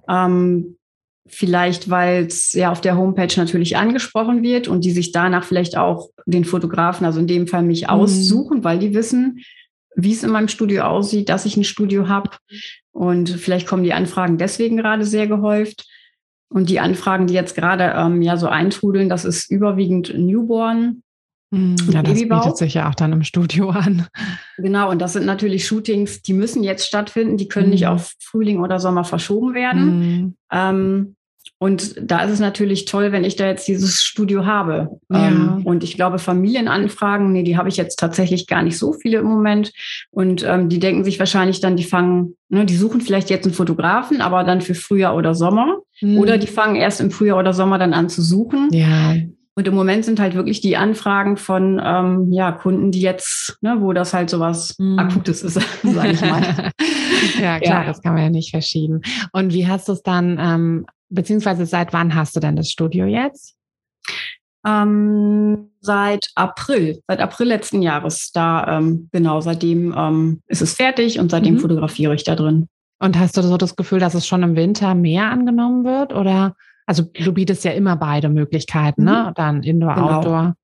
Ähm, 0.10 0.78
Vielleicht, 1.30 1.90
weil 1.90 2.26
es 2.26 2.54
ja 2.54 2.72
auf 2.72 2.82
der 2.82 2.96
Homepage 2.96 3.34
natürlich 3.36 3.76
angesprochen 3.76 4.44
wird 4.44 4.68
und 4.68 4.86
die 4.86 4.92
sich 4.92 5.12
danach 5.12 5.44
vielleicht 5.44 5.78
auch 5.78 6.10
den 6.26 6.46
Fotografen, 6.46 7.06
also 7.06 7.20
in 7.20 7.28
dem 7.28 7.48
Fall 7.48 7.64
mich, 7.64 7.84
mhm. 7.84 7.90
aussuchen, 7.90 8.64
weil 8.64 8.80
die 8.80 8.94
wissen, 8.94 9.40
wie 9.98 10.14
es 10.14 10.24
in 10.24 10.30
meinem 10.30 10.48
Studio 10.48 10.84
aussieht, 10.84 11.28
dass 11.28 11.46
ich 11.46 11.58
ein 11.58 11.64
Studio 11.64 12.08
habe. 12.08 12.30
Und 12.92 13.30
vielleicht 13.30 13.68
kommen 13.68 13.84
die 13.84 13.94
Anfragen 13.94 14.38
deswegen 14.38 14.78
gerade 14.78 15.06
sehr 15.06 15.28
gehäuft. 15.28 15.86
Und 16.50 16.70
die 16.70 16.80
Anfragen, 16.80 17.28
die 17.28 17.34
jetzt 17.34 17.56
gerade 17.56 17.94
ähm, 17.98 18.22
ja 18.22 18.38
so 18.38 18.48
eintrudeln, 18.48 19.10
das 19.10 19.26
ist 19.26 19.52
überwiegend 19.52 20.14
Newborn. 20.16 21.02
Mhm. 21.50 21.76
Ja, 21.90 22.04
das 22.04 22.14
Babybau. 22.14 22.42
bietet 22.42 22.58
sich 22.58 22.76
ja 22.76 22.90
auch 22.90 22.96
dann 22.96 23.12
im 23.12 23.24
Studio 23.24 23.70
an. 23.72 24.08
Genau, 24.58 24.92
und 24.92 25.00
das 25.00 25.14
sind 25.14 25.26
natürlich 25.26 25.66
Shootings, 25.66 26.22
die 26.22 26.34
müssen 26.34 26.64
jetzt 26.64 26.86
stattfinden, 26.86 27.38
die 27.38 27.48
können 27.48 27.68
mhm. 27.68 27.74
nicht 27.74 27.88
auf 27.88 28.14
Frühling 28.20 28.60
oder 28.60 28.80
Sommer 28.80 29.04
verschoben 29.04 29.56
werden. 29.56 30.00
Mhm. 30.00 30.36
Ähm, 30.52 31.16
und 31.60 31.96
da 32.00 32.24
ist 32.24 32.34
es 32.34 32.40
natürlich 32.40 32.86
toll, 32.86 33.12
wenn 33.12 33.24
ich 33.24 33.36
da 33.36 33.48
jetzt 33.48 33.68
dieses 33.68 34.04
Studio 34.04 34.46
habe. 34.46 35.00
Ja. 35.10 35.28
Ähm, 35.28 35.62
und 35.66 35.84
ich 35.84 35.96
glaube, 35.96 36.20
Familienanfragen, 36.20 37.32
nee, 37.32 37.42
die 37.42 37.58
habe 37.58 37.70
ich 37.70 37.78
jetzt 37.78 37.98
tatsächlich 37.98 38.46
gar 38.46 38.62
nicht 38.62 38.78
so 38.78 38.94
viele 38.94 39.20
im 39.20 39.26
Moment. 39.26 39.74
Und 40.12 40.46
ähm, 40.48 40.70
die 40.70 40.80
denken 40.80 41.04
sich 41.04 41.18
wahrscheinlich 41.18 41.60
dann, 41.60 41.76
die 41.76 41.84
fangen, 41.84 42.36
ne, 42.50 42.66
die 42.66 42.76
suchen 42.76 43.02
vielleicht 43.02 43.32
jetzt 43.32 43.46
einen 43.46 43.56
Fotografen, 43.56 44.22
aber 44.22 44.44
dann 44.44 44.62
für 44.62 44.76
Frühjahr 44.76 45.16
oder 45.16 45.34
Sommer. 45.34 45.80
Mhm. 46.00 46.20
Oder 46.20 46.38
die 46.38 46.48
fangen 46.48 46.76
erst 46.76 47.02
im 47.02 47.10
Frühjahr 47.10 47.40
oder 47.40 47.54
Sommer 47.54 47.80
dann 47.80 47.94
an 47.94 48.10
zu 48.10 48.22
suchen. 48.22 48.70
Ja. 48.72 49.16
Und 49.56 49.68
im 49.68 49.74
Moment 49.74 50.06
sind 50.06 50.20
halt 50.20 50.36
wirklich 50.36 50.62
die 50.62 50.78
Anfragen 50.78 51.36
von 51.36 51.82
ähm, 51.84 52.32
ja, 52.32 52.52
Kunden, 52.52 52.92
die 52.92 53.02
jetzt, 53.02 53.58
ne, 53.62 53.78
wo 53.80 53.92
das 53.92 54.14
halt 54.14 54.30
so 54.30 54.40
was 54.40 54.78
mhm. 54.78 55.00
Akutes 55.00 55.42
ist, 55.42 55.54
sage 55.84 56.12
ich 56.12 56.22
mal. 56.22 56.72
ja, 57.42 57.60
klar, 57.60 57.82
ja. 57.82 57.84
das 57.86 58.04
kann 58.04 58.14
man 58.14 58.22
ja 58.22 58.30
nicht 58.30 58.52
verschieben. 58.52 59.02
Und 59.32 59.56
wie 59.56 59.68
hast 59.68 59.88
du 59.88 59.94
es 59.94 60.04
dann 60.04 60.38
ähm, 60.40 60.86
beziehungsweise 61.10 61.66
seit 61.66 61.94
wann 61.94 62.16
hast 62.16 62.36
du 62.36 62.40
denn 62.40 62.56
das 62.56 62.70
Studio 62.70 63.06
jetzt? 63.06 63.56
Ähm, 64.66 65.70
seit 65.80 66.30
April, 66.36 67.02
seit 67.08 67.20
April 67.20 67.48
letzten 67.48 67.82
Jahres. 67.82 68.32
Da, 68.34 68.78
ähm, 68.78 69.10
genau, 69.12 69.40
seitdem 69.40 69.94
ähm, 69.98 70.42
ist 70.48 70.62
es 70.62 70.74
fertig 70.74 71.20
und 71.20 71.32
seitdem 71.32 71.56
mhm. 71.56 71.60
fotografiere 71.60 72.16
ich 72.16 72.24
da 72.24 72.36
drin. 72.36 72.68
Und 73.00 73.18
hast 73.18 73.38
du 73.38 73.44
so 73.44 73.58
das 73.58 73.76
Gefühl, 73.76 74.00
dass 74.00 74.16
es 74.16 74.28
schon 74.28 74.44
im 74.44 74.56
Winter 74.56 74.96
mehr 74.96 75.30
angenommen 75.30 75.86
wird? 75.86 76.14
Oder, 76.14 76.56
also 76.86 77.04
du 77.04 77.32
bietest 77.32 77.64
ja 77.64 77.72
immer 77.72 77.96
beide 77.96 78.30
Möglichkeiten, 78.30 79.04
ne? 79.04 79.12
mhm. 79.12 79.26
ne? 79.28 79.34
Dann 79.36 79.64
Indoor, 79.64 79.96
genau. 79.96 80.10
Outdoor. 80.10 80.56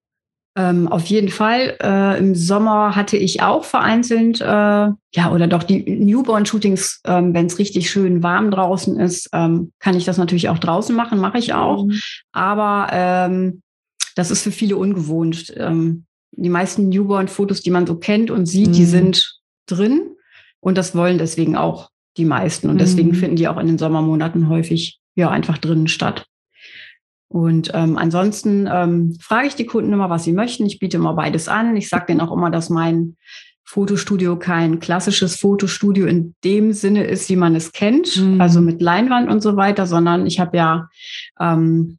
Ähm, 0.56 0.88
auf 0.88 1.06
jeden 1.06 1.30
Fall. 1.30 1.78
Äh, 1.82 2.20
Im 2.20 2.36
Sommer 2.36 2.96
hatte 2.96 3.18
ich 3.18 3.42
auch 3.42 3.64
vereinzelt, 3.64 4.40
äh, 4.40 4.46
ja, 4.46 5.32
oder 5.32 5.48
doch 5.48 5.64
die 5.64 5.84
Newborn-Shootings, 5.84 7.02
ähm, 7.06 7.34
wenn 7.34 7.48
es 7.48 7.58
richtig 7.58 7.90
schön 7.90 8.22
warm 8.22 8.52
draußen 8.52 9.00
ist, 9.00 9.30
ähm, 9.34 9.72
kann 9.80 9.98
ich 9.98 10.06
das 10.06 10.18
natürlich 10.18 10.50
auch 10.50 10.60
draußen 10.60 10.96
machen, 10.96 11.20
mache 11.20 11.40
ich 11.40 11.54
auch. 11.54 11.86
Mhm. 11.86 12.00
Aber 12.32 12.88
ähm, 12.92 13.62
das 14.16 14.30
ist 14.30 14.44
für 14.44 14.52
viele 14.52 14.78
ungewohnt. 14.78 15.54
Ähm, 15.58 16.06
die 16.32 16.50
meisten 16.50 16.90
Newborn-Fotos, 16.90 17.62
die 17.62 17.72
man 17.72 17.88
so 17.88 17.96
kennt 17.96 18.30
und 18.30 18.46
sieht, 18.46 18.70
mhm. 18.70 18.74
die 18.74 18.86
sind 18.86 19.40
drin 19.68 20.16
und 20.60 20.78
das 20.78 20.96
wollen 20.96 21.18
deswegen 21.18 21.56
auch 21.56 21.90
die 22.18 22.26
meisten. 22.26 22.70
Und 22.70 22.80
deswegen 22.80 23.10
mhm. 23.10 23.16
finden 23.16 23.36
die 23.38 23.48
auch 23.48 23.58
in 23.58 23.68
den 23.68 23.78
Sommermonaten 23.80 24.50
häufig 24.50 25.00
ja 25.16 25.30
einfach 25.30 25.58
drinnen 25.58 25.88
statt. 25.88 26.26
Und 27.34 27.72
ähm, 27.74 27.98
ansonsten 27.98 28.70
ähm, 28.72 29.18
frage 29.20 29.48
ich 29.48 29.56
die 29.56 29.66
Kunden 29.66 29.92
immer, 29.92 30.12
was 30.12 30.24
sie 30.24 30.34
möchten. 30.34 30.68
Ich 30.68 30.78
biete 30.78 30.98
immer 30.98 31.16
beides 31.16 31.48
an. 31.48 31.76
Ich 31.76 31.90
sage 31.90 32.06
denen 32.10 32.22
auch 32.22 32.32
immer, 32.32 32.52
dass 32.52 32.70
mein 32.70 33.18
Fotostudio 33.64 34.38
kein 34.38 34.80
klassisches 34.80 35.38
Fotostudio 35.38 36.06
in 36.06 36.36
dem 36.44 36.74
Sinne 36.74 37.06
ist, 37.06 37.28
wie 37.30 37.36
man 37.36 37.56
es 37.56 37.72
kennt, 37.72 38.18
mhm. 38.18 38.40
also 38.40 38.62
mit 38.62 38.84
Leinwand 38.84 39.32
und 39.32 39.42
so 39.42 39.56
weiter, 39.56 39.88
sondern 39.88 40.28
ich 40.28 40.40
habe 40.40 40.58
ja 40.58 40.90
ähm, 41.40 41.98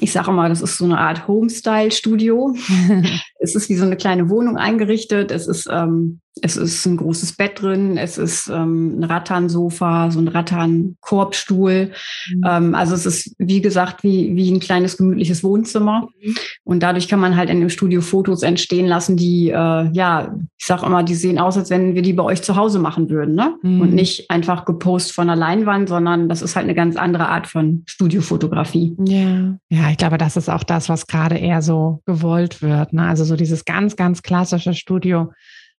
ich 0.00 0.12
sage 0.12 0.32
mal, 0.32 0.48
das 0.48 0.60
ist 0.60 0.76
so 0.76 0.84
eine 0.84 0.98
Art 0.98 1.28
Homestyle-Studio. 1.28 2.56
es 3.38 3.54
ist 3.54 3.68
wie 3.68 3.76
so 3.76 3.84
eine 3.84 3.96
kleine 3.96 4.28
Wohnung 4.28 4.56
eingerichtet. 4.56 5.30
Es 5.30 5.46
ist, 5.46 5.68
ähm, 5.70 6.20
es 6.42 6.56
ist 6.56 6.86
ein 6.86 6.96
großes 6.96 7.34
Bett 7.36 7.62
drin. 7.62 7.96
Es 7.96 8.18
ist 8.18 8.48
ähm, 8.48 9.00
ein 9.00 9.04
Rattan-Sofa, 9.04 10.10
so 10.10 10.20
ein 10.20 10.28
Rattan-Korbstuhl. 10.28 11.92
Mhm. 12.30 12.44
Ähm, 12.46 12.74
also 12.74 12.94
es 12.94 13.06
ist, 13.06 13.34
wie 13.38 13.60
gesagt, 13.60 14.02
wie, 14.02 14.34
wie 14.36 14.50
ein 14.50 14.60
kleines 14.60 14.96
gemütliches 14.96 15.42
Wohnzimmer. 15.44 16.08
Mhm. 16.20 16.34
Und 16.64 16.82
dadurch 16.82 17.08
kann 17.08 17.20
man 17.20 17.36
halt 17.36 17.50
in 17.50 17.60
dem 17.60 17.70
Studio 17.70 18.00
Fotos 18.00 18.42
entstehen 18.42 18.86
lassen, 18.86 19.16
die, 19.16 19.50
äh, 19.50 19.90
ja, 19.92 20.34
ich 20.58 20.66
sage 20.66 20.86
immer, 20.86 21.02
die 21.02 21.14
sehen 21.14 21.38
aus, 21.38 21.56
als 21.56 21.70
wenn 21.70 21.94
wir 21.94 22.02
die 22.02 22.12
bei 22.12 22.24
euch 22.24 22.42
zu 22.42 22.56
Hause 22.56 22.78
machen 22.78 23.10
würden. 23.10 23.34
Ne? 23.34 23.54
Mhm. 23.62 23.80
Und 23.80 23.94
nicht 23.94 24.30
einfach 24.30 24.64
gepostet 24.64 25.14
von 25.14 25.26
der 25.26 25.36
Leinwand, 25.36 25.88
sondern 25.88 26.28
das 26.28 26.42
ist 26.42 26.56
halt 26.56 26.64
eine 26.64 26.74
ganz 26.74 26.96
andere 26.96 27.28
Art 27.28 27.46
von 27.46 27.82
Studiofotografie. 27.86 28.96
Ja. 29.04 29.56
Ja, 29.68 29.90
ich 29.90 29.96
glaube, 29.96 30.18
das 30.18 30.36
ist 30.36 30.48
auch 30.48 30.64
das, 30.64 30.88
was 30.88 31.06
gerade 31.06 31.36
eher 31.36 31.62
so 31.62 32.00
gewollt 32.06 32.62
wird. 32.62 32.92
Ne? 32.92 33.02
Also 33.02 33.24
so 33.24 33.36
dieses 33.36 33.64
ganz, 33.64 33.96
ganz 33.96 34.22
klassische 34.22 34.74
Studio, 34.74 35.32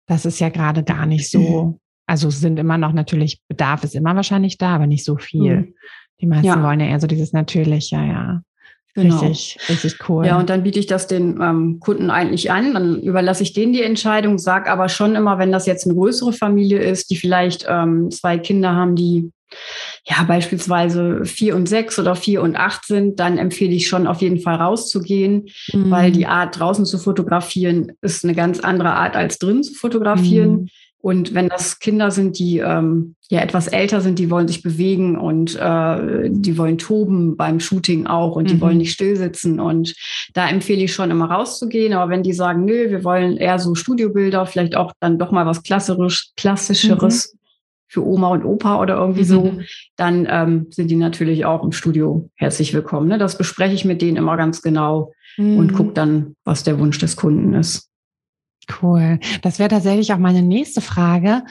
das 0.09 0.27
ist 0.27 0.41
ja 0.41 0.49
gerade 0.49 0.83
gar 0.83 1.07
nicht 1.07 1.31
so 1.31 1.79
also 2.09 2.31
sind 2.31 2.59
immer 2.59 2.79
noch 2.79 2.93
natürlich, 2.93 3.43
Bedarf 3.49 3.85
ist 3.85 3.95
immer 3.95 4.17
wahrscheinlich 4.17 4.57
da, 4.57 4.75
aber 4.75 4.87
nicht 4.87 5.05
so 5.05 5.19
viel. 5.19 5.57
Mhm. 5.57 5.75
Die 6.21 6.27
meisten 6.27 6.47
ja. 6.47 6.63
wollen 6.63 6.81
ja 6.81 6.87
eher 6.87 7.01
so 7.01 7.07
dieses 7.07 7.35
Natürliche, 7.35 7.97
ja. 7.97 8.41
Genau. 9.03 9.21
Richtig, 9.21 9.59
richtig 9.69 10.09
cool. 10.09 10.27
Ja, 10.27 10.39
und 10.41 10.51
dann 10.51 10.65
biete 10.65 10.81
ich 10.81 10.87
das 10.87 11.07
den 11.07 11.41
ähm, 11.41 11.79
Kunden 11.79 12.11
eigentlich 12.11 12.51
an. 12.51 12.75
Dann 12.75 13.01
überlasse 13.01 13.45
ich 13.45 13.53
denen 13.53 13.73
die 13.73 13.83
Entscheidung, 13.83 14.39
sage 14.39 14.71
aber 14.71 14.89
schon 14.89 15.15
immer, 15.15 15.39
wenn 15.39 15.53
das 15.53 15.67
jetzt 15.67 15.87
eine 15.87 15.95
größere 15.95 16.33
Familie 16.33 16.81
ist, 16.81 17.11
die 17.11 17.17
vielleicht 17.17 17.65
ähm, 17.69 18.11
zwei 18.11 18.39
Kinder 18.39 18.75
haben, 18.75 18.97
die 18.97 19.31
ja 20.05 20.25
beispielsweise 20.25 21.25
vier 21.25 21.55
und 21.55 21.69
sechs 21.69 21.99
oder 21.99 22.17
vier 22.17 22.43
und 22.43 22.57
acht 22.57 22.87
sind, 22.87 23.21
dann 23.21 23.39
empfehle 23.39 23.73
ich 23.73 23.87
schon 23.87 24.09
auf 24.09 24.21
jeden 24.21 24.41
Fall 24.41 24.57
rauszugehen, 24.57 25.47
mhm. 25.73 25.91
weil 25.91 26.11
die 26.11 26.27
Art 26.27 26.59
draußen 26.59 26.85
zu 26.85 26.99
fotografieren 26.99 27.93
ist 28.03 28.25
eine 28.25 28.35
ganz 28.35 28.59
andere 28.59 28.95
Art 28.95 29.15
als 29.15 29.39
drin 29.39 29.63
zu 29.63 29.75
fotografieren. 29.75 30.51
Mhm. 30.51 30.69
Und 31.01 31.33
wenn 31.33 31.49
das 31.49 31.79
Kinder 31.79 32.11
sind, 32.11 32.39
die 32.41 32.59
ähm, 32.59 33.15
ja 33.29 33.41
etwas 33.41 33.69
älter 33.69 34.01
sind, 34.01 34.19
die 34.19 34.31
wollen 34.31 34.49
sich 34.49 34.63
bewegen 34.63 35.17
und 35.17 35.55
äh, 35.55 36.29
die 36.29 36.59
wollen 36.59 36.77
toben 36.77 37.37
beim 37.37 37.61
Shooting 37.61 38.09
auch 38.09 38.35
und 38.35 38.51
die 38.51 38.55
mhm. 38.55 38.61
wollen 38.61 38.79
nicht 38.79 38.93
stillsitzen. 38.93 39.61
Und 39.61 39.95
da 40.35 40.49
empfehle 40.49 40.83
ich 40.83 40.93
schon 40.93 41.13
immer 41.13 41.31
rauszugehen. 41.31 41.93
Aber 41.93 42.11
wenn 42.11 42.25
die 42.25 42.33
sagen, 42.33 42.65
nö, 42.65 42.91
wir 42.91 43.05
wollen 43.05 43.37
eher 43.37 43.61
so 43.61 43.77
Studiobilder, 43.77 44.45
vielleicht 44.47 44.75
auch 44.75 44.93
dann 44.99 45.19
doch 45.19 45.31
mal 45.31 45.47
was 45.47 45.63
klassisch, 45.63 46.31
klassischeres 46.37 47.33
mhm. 47.33 47.39
für 47.87 48.05
Oma 48.05 48.31
und 48.31 48.45
Opa 48.45 48.81
oder 48.81 48.97
irgendwie 48.97 49.23
mhm. 49.23 49.25
so, 49.25 49.53
dann 49.95 50.27
ähm, 50.29 50.67
sind 50.71 50.91
die 50.91 50.97
natürlich 50.97 51.45
auch 51.45 51.63
im 51.63 51.71
Studio 51.71 52.29
herzlich 52.35 52.75
willkommen. 52.75 53.07
Ne? 53.07 53.19
Das 53.19 53.39
bespreche 53.39 53.75
ich 53.75 53.85
mit 53.85 54.03
denen 54.03 54.17
immer 54.17 54.37
ganz 54.37 54.63
genau 54.63 55.13
und 55.37 55.69
mhm. 55.69 55.73
gucke 55.73 55.93
dann, 55.93 56.35
was 56.45 56.65
der 56.65 56.81
Wunsch 56.81 56.99
des 56.99 57.15
Kunden 57.15 57.55
ist. 57.55 57.89
Cool. 58.83 59.19
Das 59.43 59.59
wäre 59.59 59.71
tatsächlich 59.71 60.13
auch 60.13 60.19
meine 60.19 60.43
nächste 60.43 60.81
Frage. 60.81 61.43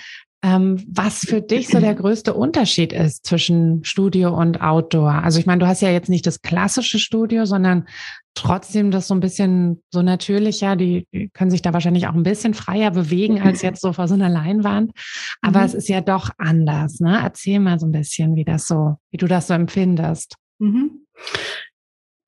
Ähm, 0.43 0.85
was 0.87 1.21
für 1.21 1.41
dich 1.41 1.67
so 1.67 1.79
der 1.79 1.95
größte 1.95 2.35
Unterschied 2.35 2.93
ist 2.93 3.25
zwischen 3.25 3.83
Studio 3.83 4.37
und 4.37 4.61
Outdoor? 4.61 5.11
Also 5.11 5.39
ich 5.39 5.47
meine, 5.47 5.59
du 5.59 5.67
hast 5.67 5.81
ja 5.81 5.89
jetzt 5.89 6.09
nicht 6.09 6.27
das 6.27 6.43
klassische 6.43 6.99
Studio, 6.99 7.45
sondern 7.45 7.87
trotzdem 8.35 8.91
das 8.91 9.07
so 9.07 9.15
ein 9.15 9.19
bisschen 9.19 9.81
so 9.89 10.03
natürlicher. 10.03 10.75
Die 10.75 11.07
können 11.33 11.49
sich 11.49 11.63
da 11.63 11.73
wahrscheinlich 11.73 12.07
auch 12.07 12.13
ein 12.13 12.21
bisschen 12.21 12.53
freier 12.53 12.91
bewegen 12.91 13.41
als 13.41 13.63
jetzt 13.63 13.81
so 13.81 13.93
vor 13.93 14.07
so 14.07 14.13
einer 14.13 14.29
Leinwand. 14.29 14.91
Aber 15.41 15.59
mhm. 15.59 15.65
es 15.65 15.73
ist 15.73 15.89
ja 15.89 16.01
doch 16.01 16.29
anders. 16.37 16.99
Ne? 16.99 17.19
Erzähl 17.19 17.59
mal 17.59 17.79
so 17.79 17.87
ein 17.87 17.91
bisschen, 17.91 18.35
wie 18.35 18.45
das 18.45 18.67
so, 18.67 18.97
wie 19.09 19.17
du 19.17 19.25
das 19.25 19.47
so 19.47 19.55
empfindest. 19.55 20.35
Mhm. 20.59 21.07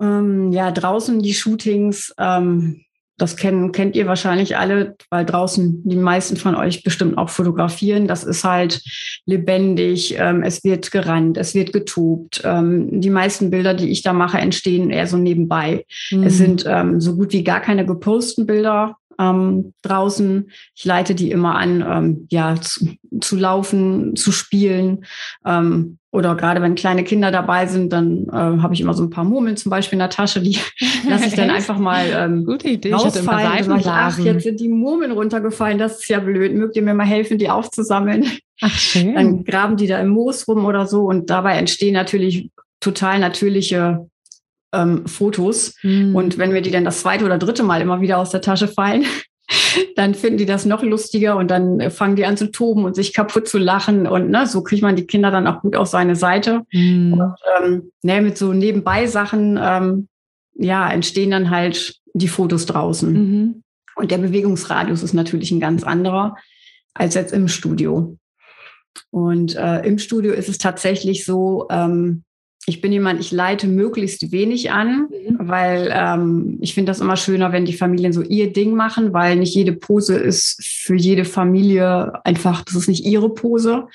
Ähm, 0.02 0.52
ja, 0.52 0.72
draußen 0.72 1.22
die 1.22 1.36
Shootings. 1.36 2.12
Ähm 2.18 2.86
das 3.20 3.36
kennen, 3.36 3.72
kennt 3.72 3.96
ihr 3.96 4.08
wahrscheinlich 4.08 4.58
alle, 4.58 4.96
weil 5.10 5.26
draußen 5.26 5.82
die 5.84 5.96
meisten 5.98 6.38
von 6.38 6.56
euch 6.56 6.84
bestimmt 6.84 7.18
auch 7.18 7.30
fotografieren. 7.30 8.08
Das 8.08 8.24
ist 8.24 8.44
halt 8.44 8.82
lebendig, 9.26 10.16
ähm, 10.18 10.42
es 10.42 10.64
wird 10.64 10.90
gerannt, 10.92 11.38
es 11.38 11.54
wird 11.54 11.74
getobt. 11.74 12.42
Ähm, 12.44 13.02
die 13.02 13.10
meisten 13.10 13.50
Bilder, 13.50 13.74
die 13.74 13.90
ich 13.90 14.02
da 14.02 14.14
mache, 14.14 14.38
entstehen 14.38 14.90
eher 14.90 15.06
so 15.06 15.18
nebenbei. 15.18 15.86
Mhm. 16.12 16.24
Es 16.24 16.38
sind 16.38 16.66
ähm, 16.68 17.02
so 17.02 17.16
gut 17.16 17.34
wie 17.34 17.44
gar 17.44 17.60
keine 17.60 17.86
geposteten 17.86 18.48
Bilder 18.48 18.96
ähm, 19.20 19.74
draußen. 19.82 20.50
Ich 20.76 20.86
leite 20.86 21.14
die 21.14 21.32
immer 21.32 21.56
an, 21.56 21.86
ähm, 21.88 22.28
ja, 22.30 22.56
zu, 22.56 22.90
zu, 23.20 23.36
laufen, 23.36 24.16
zu 24.16 24.32
spielen. 24.32 25.06
Ähm, 25.46 25.98
oder 26.12 26.36
gerade 26.36 26.62
wenn 26.62 26.74
kleine 26.74 27.04
Kinder 27.04 27.30
dabei 27.30 27.68
sind, 27.68 27.94
dann 27.94 28.28
äh, 28.30 28.62
habe 28.62 28.74
ich 28.74 28.82
immer 28.82 28.96
so 28.96 29.04
ein 29.04 29.12
paar 29.12 29.26
Murmeln 29.26 29.58
zum 29.58 29.70
Beispiel 29.70 29.98
in 29.98 30.00
der 30.00 30.10
Tasche, 30.10 30.42
die 30.42 30.58
lasse 31.08 31.28
ich 31.28 31.36
dann 31.36 31.52
einfach 31.52 31.78
mal 31.78 32.08
ähm, 32.12 32.46
Gute 32.46 32.70
Idee. 32.70 32.94
rausfallen. 32.94 33.72
Ich 33.72 33.82
ich, 33.82 33.88
ach, 33.88 34.18
jetzt 34.18 34.44
sind 34.44 34.60
die 34.60 34.70
Murmeln 34.70 35.12
runtergefallen, 35.12 35.78
das 35.78 36.00
ist 36.00 36.10
ja 36.10 36.20
blöd. 36.20 36.56
Mögt 36.56 36.76
ihr 36.76 36.82
mir 36.82 36.96
mal 36.96 37.06
helfen, 37.06 37.38
die 37.38 37.50
aufzusammeln? 37.50 38.26
Ach, 38.62 38.78
schön. 38.78 39.14
Dann 39.16 39.44
graben 39.44 39.78
die 39.78 39.88
da 39.88 40.00
im 40.00 40.10
Moos 40.10 40.48
rum 40.48 40.66
oder 40.66 40.88
so 40.88 41.04
und 41.04 41.30
dabei 41.30 41.58
entstehen 41.58 41.94
natürlich 41.94 42.50
total 42.80 43.20
natürliche 43.20 44.10
ähm, 44.74 45.06
Fotos. 45.08 45.76
Mhm. 45.84 46.16
Und 46.16 46.38
wenn 46.38 46.54
wir 46.54 46.62
die 46.62 46.72
dann 46.72 46.86
das 46.86 47.02
zweite 47.02 47.26
oder 47.26 47.38
dritte 47.38 47.64
Mal 47.64 47.82
immer 47.82 48.02
wieder 48.02 48.18
aus 48.18 48.30
der 48.30 48.42
Tasche 48.42 48.68
fallen, 48.68 49.06
dann 49.96 50.16
finden 50.16 50.38
die 50.38 50.46
das 50.46 50.66
noch 50.66 50.84
lustiger 50.84 51.38
und 51.38 51.50
dann 51.50 51.92
fangen 51.92 52.16
die 52.16 52.26
an 52.26 52.38
zu 52.38 52.52
toben 52.52 52.86
und 52.86 52.96
sich 52.96 53.14
kaputt 53.14 53.48
zu 53.48 53.58
lachen. 53.58 54.08
Und 54.08 54.30
ne, 54.30 54.48
so 54.48 54.62
kriegt 54.62 54.82
man 54.82 54.96
die 54.96 55.08
Kinder 55.08 55.32
dann 55.32 55.48
auch 55.48 55.62
gut 55.62 55.76
auf 55.76 55.88
seine 55.88 56.16
Seite. 56.16 56.62
Mhm. 56.72 57.14
Und 57.14 57.36
ähm, 57.58 57.92
ne, 58.04 58.22
mit 58.22 58.38
so 58.38 58.54
nebenbei 58.54 59.08
Sachen 59.08 59.60
ähm, 59.62 60.08
ja, 60.56 60.90
entstehen 60.92 61.32
dann 61.32 61.50
halt 61.50 61.96
die 62.14 62.28
Fotos 62.28 62.66
draußen. 62.66 63.14
Mhm. 63.14 63.64
Und 63.96 64.12
der 64.12 64.18
Bewegungsradius 64.18 65.04
ist 65.04 65.14
natürlich 65.14 65.52
ein 65.52 65.60
ganz 65.60 65.84
anderer 65.84 66.36
als 66.94 67.16
jetzt 67.16 67.34
im 67.34 67.48
Studio. 67.48 68.18
Und 69.12 69.56
äh, 69.56 69.86
im 69.86 69.98
Studio 69.98 70.34
ist 70.34 70.50
es 70.50 70.58
tatsächlich 70.58 71.26
so, 71.26 71.68
ähm, 71.70 72.24
ich 72.70 72.82
bin 72.82 72.92
jemand, 72.92 73.20
ich 73.20 73.32
leite 73.32 73.68
möglichst 73.68 74.32
wenig 74.32 74.72
an, 74.72 75.10
mhm. 75.10 75.38
weil 75.40 75.92
ähm, 75.94 76.58
ich 76.62 76.76
finde 76.76 76.92
das 76.92 77.02
immer 77.02 77.18
schöner, 77.18 77.52
wenn 77.52 77.66
die 77.66 77.74
Familien 77.74 78.14
so 78.14 78.22
ihr 78.22 78.54
Ding 78.54 78.76
machen, 78.76 79.12
weil 79.12 79.36
nicht 79.36 79.56
jede 79.56 79.74
Pose 79.74 80.16
ist 80.16 80.64
für 80.64 80.96
jede 80.96 81.26
Familie 81.26 82.14
einfach, 82.24 82.64
das 82.64 82.76
ist 82.76 82.88
nicht 82.88 83.06
ihre 83.06 83.34
Pose. 83.34 83.88